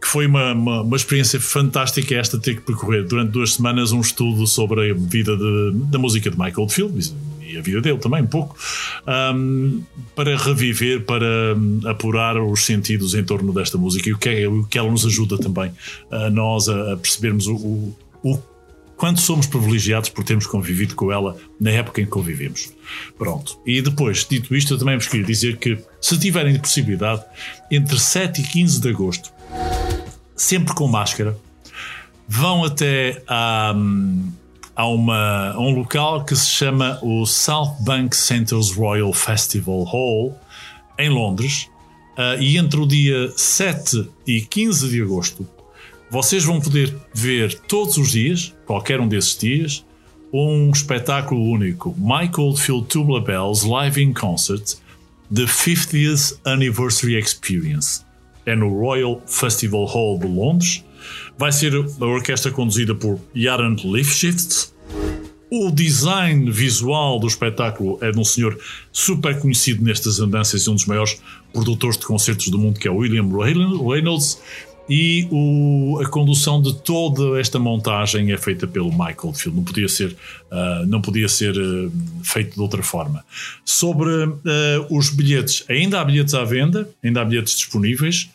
que 0.00 0.06
foi 0.06 0.26
uma, 0.26 0.52
uma, 0.52 0.82
uma, 0.82 0.96
experiência 0.96 1.40
fantástica 1.40 2.14
esta 2.14 2.38
ter 2.38 2.56
que 2.56 2.60
percorrer 2.60 3.04
durante 3.04 3.30
duas 3.30 3.54
semanas 3.54 3.92
um 3.92 4.00
estudo 4.00 4.46
sobre 4.46 4.90
a 4.90 4.94
vida 4.94 5.36
de, 5.36 5.72
da 5.90 5.98
música 5.98 6.30
de 6.30 6.36
Michael 6.36 6.60
Oldfield 6.60 7.14
e 7.40 7.56
a 7.56 7.62
vida 7.62 7.80
dele 7.80 7.98
também 7.98 8.22
um 8.22 8.26
pouco 8.26 8.56
um, 9.34 9.82
para 10.14 10.36
reviver, 10.36 11.04
para 11.04 11.56
apurar 11.90 12.36
os 12.36 12.64
sentidos 12.64 13.14
em 13.14 13.24
torno 13.24 13.52
desta 13.52 13.78
música 13.78 14.10
e 14.10 14.12
o 14.12 14.18
que, 14.18 14.28
é, 14.28 14.48
o 14.48 14.64
que 14.64 14.78
ela 14.78 14.90
nos 14.90 15.06
ajuda 15.06 15.38
também 15.38 15.72
a 16.10 16.28
nós 16.28 16.68
a, 16.68 16.92
a 16.92 16.96
percebermos 16.96 17.46
o, 17.46 17.54
o, 17.54 17.96
o 18.22 18.38
quanto 18.96 19.20
somos 19.20 19.46
privilegiados 19.46 20.08
por 20.08 20.24
termos 20.24 20.46
convivido 20.46 20.94
com 20.94 21.12
ela 21.12 21.36
na 21.60 21.70
época 21.70 22.00
em 22.00 22.04
que 22.04 22.10
convivemos. 22.10 22.72
Pronto. 23.18 23.58
E 23.66 23.80
depois, 23.82 24.26
dito 24.28 24.54
isto, 24.54 24.74
eu 24.74 24.78
também 24.78 24.96
vos 24.96 25.06
queria 25.06 25.26
dizer 25.26 25.58
que, 25.58 25.78
se 26.00 26.18
tiverem 26.18 26.58
possibilidade, 26.58 27.22
entre 27.70 27.98
7 27.98 28.40
e 28.40 28.44
15 28.44 28.80
de 28.80 28.88
agosto, 28.88 29.35
sempre 30.36 30.74
com 30.74 30.86
máscara, 30.86 31.36
vão 32.28 32.64
até 32.64 33.22
a, 33.26 33.74
a, 34.74 34.86
uma, 34.86 35.52
a 35.52 35.58
um 35.58 35.70
local 35.70 36.24
que 36.24 36.36
se 36.36 36.48
chama 36.48 36.98
o 37.02 37.24
South 37.24 37.76
Bank 37.80 38.16
Centers 38.16 38.70
Royal 38.72 39.12
Festival 39.12 39.82
Hall, 39.84 40.38
em 40.98 41.08
Londres, 41.08 41.68
uh, 42.16 42.40
e 42.40 42.56
entre 42.56 42.78
o 42.80 42.86
dia 42.86 43.32
7 43.36 44.08
e 44.26 44.40
15 44.40 44.88
de 44.88 45.02
agosto, 45.02 45.46
vocês 46.10 46.44
vão 46.44 46.60
poder 46.60 46.94
ver 47.12 47.58
todos 47.60 47.96
os 47.96 48.12
dias, 48.12 48.54
qualquer 48.64 49.00
um 49.00 49.08
desses 49.08 49.36
dias, 49.36 49.84
um 50.32 50.70
espetáculo 50.70 51.42
único, 51.50 51.94
Michael 51.98 52.54
Field 52.56 52.86
Tubular 52.88 53.22
Bells 53.22 53.66
Live 53.66 54.02
in 54.02 54.12
Concert, 54.12 54.76
The 55.34 55.44
50th 55.44 56.38
Anniversary 56.44 57.18
Experience 57.18 58.05
é 58.46 58.54
no 58.54 58.68
Royal 58.68 59.20
Festival 59.26 59.84
Hall 59.84 60.18
de 60.18 60.26
Londres. 60.26 60.84
Vai 61.36 61.52
ser 61.52 61.74
a 61.74 62.04
orquestra 62.04 62.50
conduzida 62.50 62.94
por 62.94 63.20
Jaron 63.34 63.76
Lifshitz. 63.84 64.74
O 65.50 65.70
design 65.70 66.50
visual 66.50 67.20
do 67.20 67.26
espetáculo 67.26 67.98
é 68.00 68.10
de 68.10 68.18
um 68.18 68.24
senhor 68.24 68.58
super 68.90 69.38
conhecido 69.38 69.84
nestas 69.84 70.18
andanças 70.18 70.62
e 70.62 70.70
um 70.70 70.74
dos 70.74 70.86
maiores 70.86 71.20
produtores 71.52 71.96
de 71.98 72.04
concertos 72.04 72.48
do 72.48 72.58
mundo, 72.58 72.80
que 72.80 72.88
é 72.88 72.90
William 72.90 73.28
Reynolds. 73.28 74.40
E 74.88 75.26
o, 75.30 76.00
a 76.00 76.08
condução 76.08 76.62
de 76.62 76.74
toda 76.74 77.40
esta 77.40 77.58
montagem 77.58 78.30
é 78.30 78.36
feita 78.36 78.66
pelo 78.66 78.90
Michael 78.90 79.34
Field. 79.34 79.56
Não 79.56 79.64
podia 79.64 79.88
ser, 79.88 80.16
uh, 80.50 80.86
não 80.86 81.00
podia 81.00 81.28
ser 81.28 81.56
uh, 81.58 81.92
feito 82.22 82.54
de 82.54 82.60
outra 82.60 82.82
forma. 82.82 83.24
Sobre 83.64 84.10
uh, 84.10 84.36
os 84.90 85.10
bilhetes, 85.10 85.64
ainda 85.68 86.00
há 86.00 86.04
bilhetes 86.04 86.34
à 86.34 86.44
venda, 86.44 86.88
ainda 87.02 87.20
há 87.20 87.24
bilhetes 87.24 87.56
disponíveis. 87.56 88.30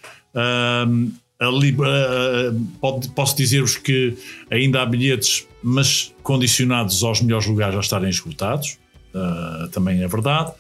Pode, 2.80 3.10
posso 3.10 3.36
dizer-vos 3.36 3.78
que 3.78 4.16
ainda 4.50 4.82
há 4.82 4.86
bilhetes, 4.86 5.48
mas 5.64 6.14
condicionados 6.22 7.02
aos 7.04 7.22
melhores 7.22 7.48
lugares 7.48 7.76
a 7.78 7.80
estarem 7.80 8.10
esgotados. 8.10 8.78
Uh, 9.14 9.68
também 9.70 10.02
é 10.02 10.08
verdade. 10.08 10.54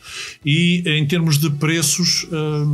E 0.46 0.84
em 0.86 1.08
termos 1.08 1.38
de 1.38 1.50
preços, 1.52 2.24
uh, 2.24 2.66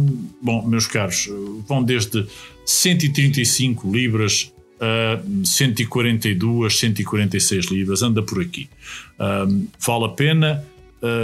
bom, 0.41 0.65
meus 0.65 0.87
caros, 0.87 1.29
vão 1.67 1.83
desde 1.83 2.25
135 2.67 3.89
libras 3.89 4.51
a 4.79 5.19
142, 5.43 6.77
146 6.77 7.65
libras, 7.67 8.03
anda 8.03 8.21
por 8.21 8.41
aqui. 8.41 8.69
Uh, 9.19 9.67
vale 9.79 10.05
a 10.05 10.09
pena, 10.09 10.63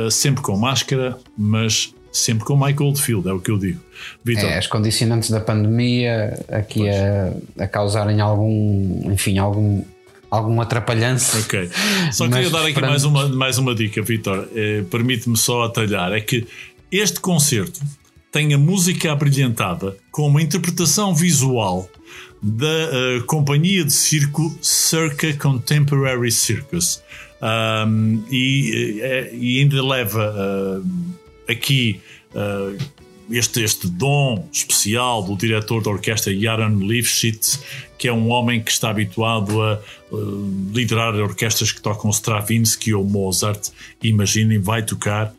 sempre 0.09 0.41
com 0.41 0.55
máscara, 0.55 1.17
mas 1.37 1.93
sempre 2.11 2.45
com 2.45 2.55
Michael 2.55 2.89
Oldfield, 2.89 3.27
é 3.27 3.33
o 3.33 3.39
que 3.39 3.51
eu 3.51 3.57
digo. 3.57 3.79
Victor. 4.23 4.49
É, 4.49 4.57
as 4.57 4.67
condicionantes 4.67 5.31
da 5.31 5.39
pandemia 5.39 6.39
aqui 6.47 6.87
a, 6.87 7.33
a 7.63 7.67
causarem 7.67 8.21
algum, 8.21 9.11
enfim, 9.11 9.37
algum 9.37 9.83
algum 10.33 10.59
atrapalhanço. 10.59 11.37
Ok. 11.39 11.69
Só 12.11 12.27
queria 12.27 12.49
dar 12.49 12.65
aqui 12.65 12.81
mais 12.81 13.03
uma, 13.03 13.29
mais 13.29 13.57
uma 13.59 13.75
dica, 13.75 14.01
Vitor. 14.01 14.47
Eh, 14.55 14.83
Permite-me 14.89 15.37
só 15.37 15.63
atalhar. 15.63 16.11
É 16.11 16.19
que 16.19 16.47
este 16.91 17.19
concerto 17.19 17.79
tem 18.33 18.51
a 18.51 18.57
música 18.57 19.11
abrilhantada 19.11 19.95
com 20.11 20.27
uma 20.27 20.41
interpretação 20.41 21.13
visual 21.13 21.87
da 22.41 22.65
uh, 22.65 23.23
companhia 23.25 23.85
de 23.85 23.93
circo 23.93 24.57
Circa 24.59 25.31
Contemporary 25.35 26.31
Circus. 26.31 27.01
Um, 27.39 28.23
e, 28.31 29.01
eh, 29.01 29.29
e, 29.33 29.59
ainda 29.59 29.85
leva 29.85 30.33
uh, 30.33 30.89
aqui 31.47 31.99
uh, 32.33 32.77
este, 33.29 33.61
este 33.61 33.87
dom 33.87 34.47
especial 34.51 35.23
do 35.23 35.35
diretor 35.35 35.83
da 35.83 35.91
orquestra 35.91 36.33
Jaron 36.33 36.79
Lifshitz, 36.79 37.61
que 37.97 38.07
é 38.07 38.13
um 38.13 38.29
homem 38.29 38.63
que 38.63 38.71
está 38.71 38.89
habituado 38.89 39.61
a 39.61 39.79
uh, 40.11 40.71
liderar 40.73 41.13
orquestras 41.15 41.71
que 41.71 41.81
tocam 41.81 42.09
Stravinsky 42.09 42.93
ou 42.93 43.03
Mozart. 43.03 43.69
Imaginem, 44.01 44.57
vai 44.57 44.81
tocar 44.81 45.33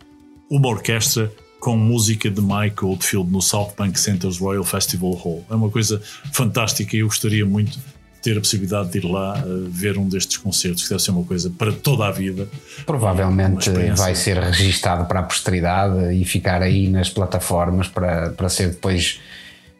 uma 0.49 0.69
orquestra 0.69 1.33
com 1.65 1.79
música 1.79 2.31
de 2.31 2.43
Mike 2.43 2.85
Oldfield 2.85 3.33
no 3.33 3.41
South 3.41 3.73
Bank 3.75 3.99
Center's 3.99 4.37
Royal 4.37 4.65
Festival 4.65 5.13
Hall. 5.13 5.43
É 5.51 5.55
uma 5.55 5.71
coisa 5.71 5.99
fantástica 6.31 6.95
e 6.95 6.99
eu 6.99 7.07
gostaria 7.07 7.47
muito 7.47 7.79
ter 8.21 8.37
a 8.37 8.41
possibilidade 8.41 8.91
de 8.91 8.99
ir 8.99 9.07
lá 9.07 9.43
uh, 9.43 9.67
ver 9.71 9.97
um 9.97 10.07
destes 10.07 10.37
concertos, 10.37 10.83
que 10.83 10.91
deve 10.91 11.03
ser 11.03 11.13
uma 11.13 11.25
coisa 11.25 11.49
para 11.49 11.73
toda 11.73 12.07
a 12.07 12.11
vida. 12.11 12.47
Provavelmente 12.85 13.71
vai 13.97 14.15
ser 14.15 14.39
registado 14.39 15.07
para 15.07 15.21
a 15.21 15.23
posteridade 15.23 16.15
e 16.15 16.23
ficar 16.27 16.61
aí 16.61 16.87
nas 16.87 17.09
plataformas 17.09 17.89
para, 17.89 18.29
para 18.29 18.51
ser 18.51 18.69
depois 18.69 19.19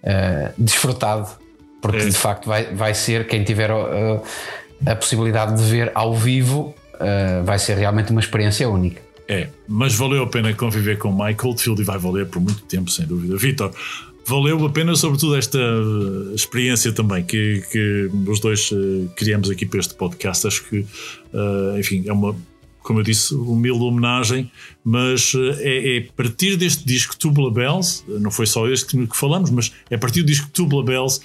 uh, 0.03 0.55
desfrutado, 0.57 1.29
porque 1.83 2.05
é. 2.05 2.07
de 2.07 2.17
facto 2.17 2.47
vai, 2.47 2.75
vai 2.75 2.95
ser 2.95 3.27
quem 3.27 3.45
tiver 3.45 3.71
uh, 3.71 4.23
a 4.87 4.97
possibilidade 4.97 5.55
de 5.55 5.63
ver 5.65 5.93
ao 5.95 6.15
vivo, 6.15 6.75
vai 7.45 7.59
ser 7.59 7.77
realmente 7.77 8.11
uma 8.11 8.21
experiência 8.21 8.69
única. 8.69 9.04
É, 9.27 9.49
mas 9.67 9.95
valeu 9.95 10.23
a 10.23 10.27
pena 10.27 10.53
conviver 10.53 10.99
com 10.99 11.13
Mike 11.13 11.47
Oldfield 11.47 11.81
e 11.81 11.85
vai 11.85 11.99
valer 11.99 12.27
por 12.27 12.41
muito 12.41 12.63
tempo, 12.63 12.91
sem 12.91 13.07
dúvida. 13.07 13.37
Vitor, 13.37 13.73
valeu 14.27 14.65
a 14.65 14.71
pena, 14.71 14.95
sobretudo, 14.95 15.37
esta 15.37 15.59
eh, 15.59 16.35
experiência 16.35 16.93
também 16.93 17.25
que, 17.25 17.63
que 17.71 18.11
os 18.27 18.41
dois 18.41 18.71
uh, 18.71 19.11
criamos 19.17 19.51
aqui 19.51 19.65
para 19.65 19.81
este 19.81 19.95
podcast. 19.95 20.47
Acho 20.47 20.65
que, 20.69 20.81
uh, 20.81 21.79
enfim, 21.79 22.05
é 22.07 22.13
uma, 22.13 22.37
como 22.83 23.01
eu 23.01 23.03
disse, 23.03 23.35
humilde 23.35 23.83
homenagem, 23.83 24.51
mas 24.85 25.33
é, 25.61 25.97
é 25.97 25.99
a 26.01 26.13
partir 26.13 26.57
deste 26.57 26.85
disco 26.85 27.17
Tubular 27.17 27.51
Bells, 27.51 28.05
não 28.07 28.31
foi 28.31 28.47
só 28.47 28.69
este 28.69 29.07
que, 29.07 29.17
falamos, 29.17 29.51
mas 29.51 29.73
é 29.91 29.95
a 29.95 29.99
partir 29.99 30.23
do 30.23 30.27
disco 30.27 30.51
Tubular 30.51 30.85
Bells 30.85 31.21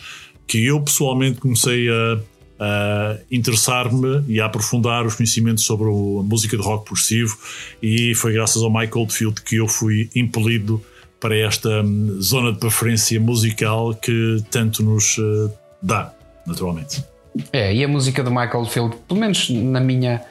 que 0.47 0.65
eu 0.65 0.81
pessoalmente 0.81 1.39
comecei 1.39 1.89
a 1.89 2.17
a 2.59 3.17
interessar-me 3.31 4.23
e 4.27 4.41
a 4.41 4.45
aprofundar 4.45 5.05
os 5.05 5.15
conhecimentos 5.15 5.63
sobre 5.63 5.87
a 5.87 5.91
música 6.23 6.57
de 6.57 6.63
rock 6.63 6.85
progressivo 6.85 7.37
e 7.81 8.13
foi 8.15 8.33
graças 8.33 8.61
ao 8.61 8.71
Mike 8.71 8.97
Oldfield 8.97 9.41
que 9.41 9.55
eu 9.55 9.67
fui 9.67 10.09
impelido 10.13 10.83
para 11.19 11.37
esta 11.37 11.81
hum, 11.81 12.17
zona 12.21 12.51
de 12.51 12.59
preferência 12.59 13.19
musical 13.19 13.93
que 13.93 14.43
tanto 14.49 14.83
nos 14.83 15.17
uh, 15.17 15.51
dá, 15.81 16.13
naturalmente. 16.45 17.03
É, 17.51 17.73
e 17.73 17.83
a 17.83 17.87
música 17.87 18.23
do 18.23 18.31
Michael 18.31 18.65
Field, 18.65 18.95
pelo 19.07 19.19
menos 19.19 19.49
na 19.49 19.79
minha 19.79 20.21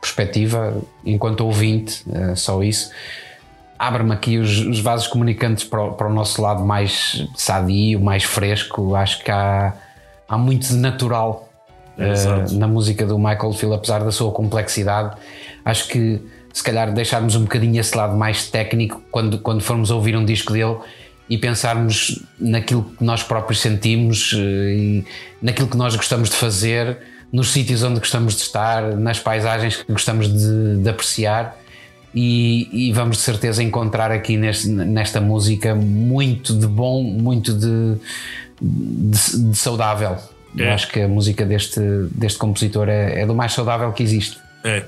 perspectiva, 0.00 0.80
enquanto 1.04 1.40
ouvinte, 1.42 2.02
uh, 2.06 2.36
só 2.36 2.62
isso, 2.62 2.90
abre-me 3.78 4.12
aqui 4.12 4.38
os, 4.38 4.58
os, 4.58 4.80
vasos 4.80 5.06
comunicantes 5.06 5.64
para 5.64 5.82
o, 5.82 5.92
para 5.92 6.08
o, 6.08 6.12
nosso 6.12 6.40
lado 6.40 6.64
mais 6.64 7.26
sadio, 7.36 8.00
mais 8.00 8.24
fresco. 8.24 8.94
Acho 8.94 9.22
que 9.22 9.30
há, 9.30 9.74
há 10.28 10.38
muito 10.38 10.68
de 10.68 10.74
natural 10.74 11.45
uh, 11.98 12.54
na 12.58 12.66
música 12.66 13.04
do 13.06 13.18
Michael 13.18 13.52
Field, 13.52 13.76
apesar 13.76 14.04
da 14.04 14.12
sua 14.12 14.30
complexidade. 14.32 15.16
Acho 15.64 15.88
que 15.88 16.20
se 16.52 16.62
calhar 16.62 16.92
deixarmos 16.92 17.34
um 17.36 17.42
bocadinho 17.42 17.78
esse 17.78 17.96
lado 17.96 18.16
mais 18.16 18.48
técnico 18.50 19.02
quando, 19.10 19.38
quando 19.38 19.60
formos 19.60 19.90
ouvir 19.90 20.16
um 20.16 20.24
disco 20.24 20.52
dele 20.52 20.76
e 21.28 21.36
pensarmos 21.36 22.22
naquilo 22.38 22.84
que 22.84 23.04
nós 23.04 23.22
próprios 23.22 23.60
sentimos 23.60 24.32
uh, 24.32 24.38
e 24.38 25.04
naquilo 25.42 25.68
que 25.68 25.76
nós 25.76 25.96
gostamos 25.96 26.30
de 26.30 26.36
fazer, 26.36 26.98
nos 27.32 27.52
sítios 27.52 27.82
onde 27.82 27.98
gostamos 27.98 28.36
de 28.36 28.42
estar, 28.42 28.96
nas 28.96 29.18
paisagens 29.18 29.76
que 29.76 29.92
gostamos 29.92 30.32
de, 30.32 30.76
de 30.82 30.88
apreciar. 30.88 31.56
E, 32.14 32.88
e, 32.88 32.92
vamos 32.92 33.18
de 33.18 33.24
certeza 33.24 33.62
encontrar 33.62 34.10
aqui 34.10 34.38
neste, 34.38 34.68
nesta 34.68 35.20
música 35.20 35.74
muito 35.74 36.58
de 36.58 36.66
bom, 36.66 37.02
muito 37.02 37.52
de, 37.52 37.96
de, 38.58 39.50
de 39.50 39.54
saudável. 39.54 40.16
É. 40.58 40.68
Eu 40.68 40.72
acho 40.72 40.88
que 40.88 41.00
a 41.00 41.08
música 41.08 41.44
deste, 41.44 41.80
deste 42.10 42.38
compositor 42.38 42.88
é, 42.88 43.20
é 43.20 43.26
do 43.26 43.34
mais 43.34 43.52
saudável 43.52 43.92
que 43.92 44.02
existe. 44.02 44.38
É. 44.64 44.84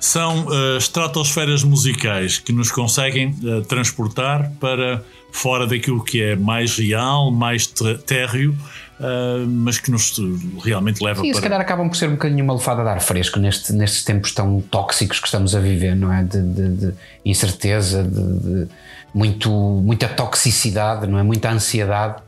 São 0.00 0.46
uh, 0.46 0.76
estratosferas 0.76 1.62
musicais 1.62 2.38
que 2.38 2.52
nos 2.52 2.72
conseguem 2.72 3.36
uh, 3.44 3.62
transportar 3.62 4.50
para 4.58 5.02
fora 5.30 5.68
daquilo 5.68 6.02
que 6.02 6.20
é 6.20 6.34
mais 6.34 6.76
real, 6.76 7.30
mais 7.30 7.64
térreo, 8.06 8.50
uh, 8.98 9.46
mas 9.46 9.78
que 9.78 9.88
nos 9.88 10.16
realmente 10.64 11.02
leva 11.04 11.20
Sim, 11.20 11.28
para. 11.30 11.36
se 11.36 11.42
calhar 11.42 11.60
acabam 11.60 11.88
por 11.88 11.96
ser 11.96 12.08
um 12.08 12.12
bocadinho 12.12 12.42
uma 12.42 12.54
lefada 12.54 12.82
de 12.82 12.88
ar 12.88 13.00
fresco 13.00 13.38
neste, 13.38 13.72
nestes 13.72 14.02
tempos 14.02 14.32
tão 14.32 14.60
tóxicos 14.62 15.20
que 15.20 15.26
estamos 15.26 15.54
a 15.54 15.60
viver, 15.60 15.94
não 15.94 16.12
é? 16.12 16.24
De, 16.24 16.42
de, 16.42 16.68
de 16.68 16.94
incerteza, 17.24 18.02
de, 18.02 18.38
de, 18.40 18.68
muito, 19.14 19.48
muita 19.48 20.08
toxicidade, 20.08 21.06
não 21.06 21.20
é? 21.20 21.22
Muita 21.22 21.52
ansiedade 21.52 22.20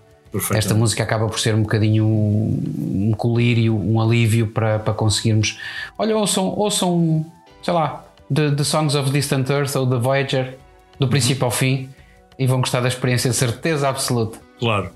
esta 0.54 0.74
música 0.74 1.02
acaba 1.02 1.26
por 1.28 1.38
ser 1.38 1.54
um 1.54 1.62
bocadinho 1.62 2.04
um, 2.04 3.10
um 3.10 3.14
colírio, 3.16 3.76
um 3.76 4.00
alívio 4.00 4.46
para, 4.46 4.78
para 4.78 4.94
conseguirmos. 4.94 5.58
Olha, 5.98 6.16
ouçam, 6.16 6.46
ouçam 6.56 7.26
sei 7.62 7.72
lá, 7.72 8.04
The, 8.32 8.50
The 8.50 8.64
Songs 8.64 8.94
of 8.94 9.10
Distant 9.10 9.48
Earth 9.50 9.74
ou 9.76 9.86
The 9.86 9.96
Voyager, 9.96 10.58
do 10.98 11.08
princípio 11.08 11.44
ao 11.44 11.50
fim, 11.50 11.88
e 12.38 12.46
vão 12.46 12.60
gostar 12.60 12.80
da 12.80 12.88
experiência 12.88 13.30
de 13.30 13.36
certeza 13.36 13.88
absoluta. 13.88 14.38
Claro. 14.58 14.90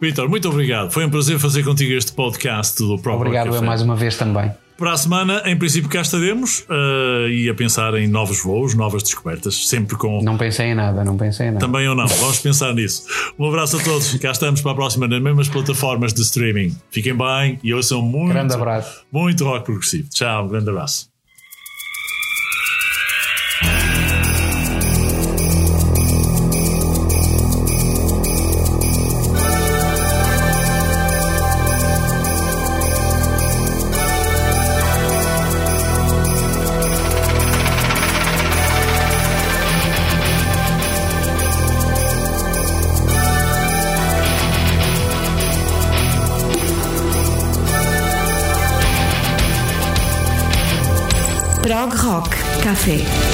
Vitor, 0.00 0.28
muito 0.28 0.48
obrigado. 0.48 0.90
Foi 0.90 1.04
um 1.04 1.10
prazer 1.10 1.38
fazer 1.38 1.64
contigo 1.64 1.92
este 1.92 2.12
podcast 2.12 2.78
do 2.78 2.98
próprio 2.98 3.28
Obrigado 3.28 3.54
eu 3.54 3.62
mais 3.62 3.80
uma 3.82 3.94
vez 3.94 4.16
também. 4.16 4.52
Para 4.82 4.94
a 4.94 4.96
semana, 4.96 5.40
em 5.46 5.56
princípio, 5.56 5.88
cá 5.88 6.00
estaremos 6.00 6.66
uh, 6.68 7.28
e 7.28 7.48
a 7.48 7.54
pensar 7.54 7.94
em 7.94 8.08
novos 8.08 8.42
voos, 8.42 8.74
novas 8.74 9.04
descobertas, 9.04 9.68
sempre 9.68 9.96
com. 9.96 10.20
Não 10.24 10.36
pensei 10.36 10.72
em 10.72 10.74
nada, 10.74 11.04
não 11.04 11.16
pensei 11.16 11.46
em 11.46 11.50
nada. 11.52 11.64
Também 11.64 11.86
ou 11.86 11.94
não, 11.94 12.08
vamos 12.18 12.40
pensar 12.40 12.74
nisso. 12.74 13.06
Um 13.38 13.46
abraço 13.46 13.76
a 13.76 13.80
todos, 13.80 14.12
cá 14.16 14.32
estamos 14.32 14.60
para 14.60 14.72
a 14.72 14.74
próxima 14.74 15.06
nas 15.06 15.22
mesmas 15.22 15.48
plataformas 15.48 16.12
de 16.12 16.22
streaming. 16.22 16.76
Fiquem 16.90 17.16
bem 17.16 17.60
e 17.62 17.72
ouçam 17.72 18.02
muito. 18.02 18.32
Grande 18.32 18.54
abraço. 18.54 19.04
Muito 19.12 19.44
rock 19.44 19.66
progressivo. 19.66 20.08
Tchau, 20.08 20.46
um 20.46 20.48
grande 20.48 20.68
abraço. 20.68 21.11
Café. 52.72 53.31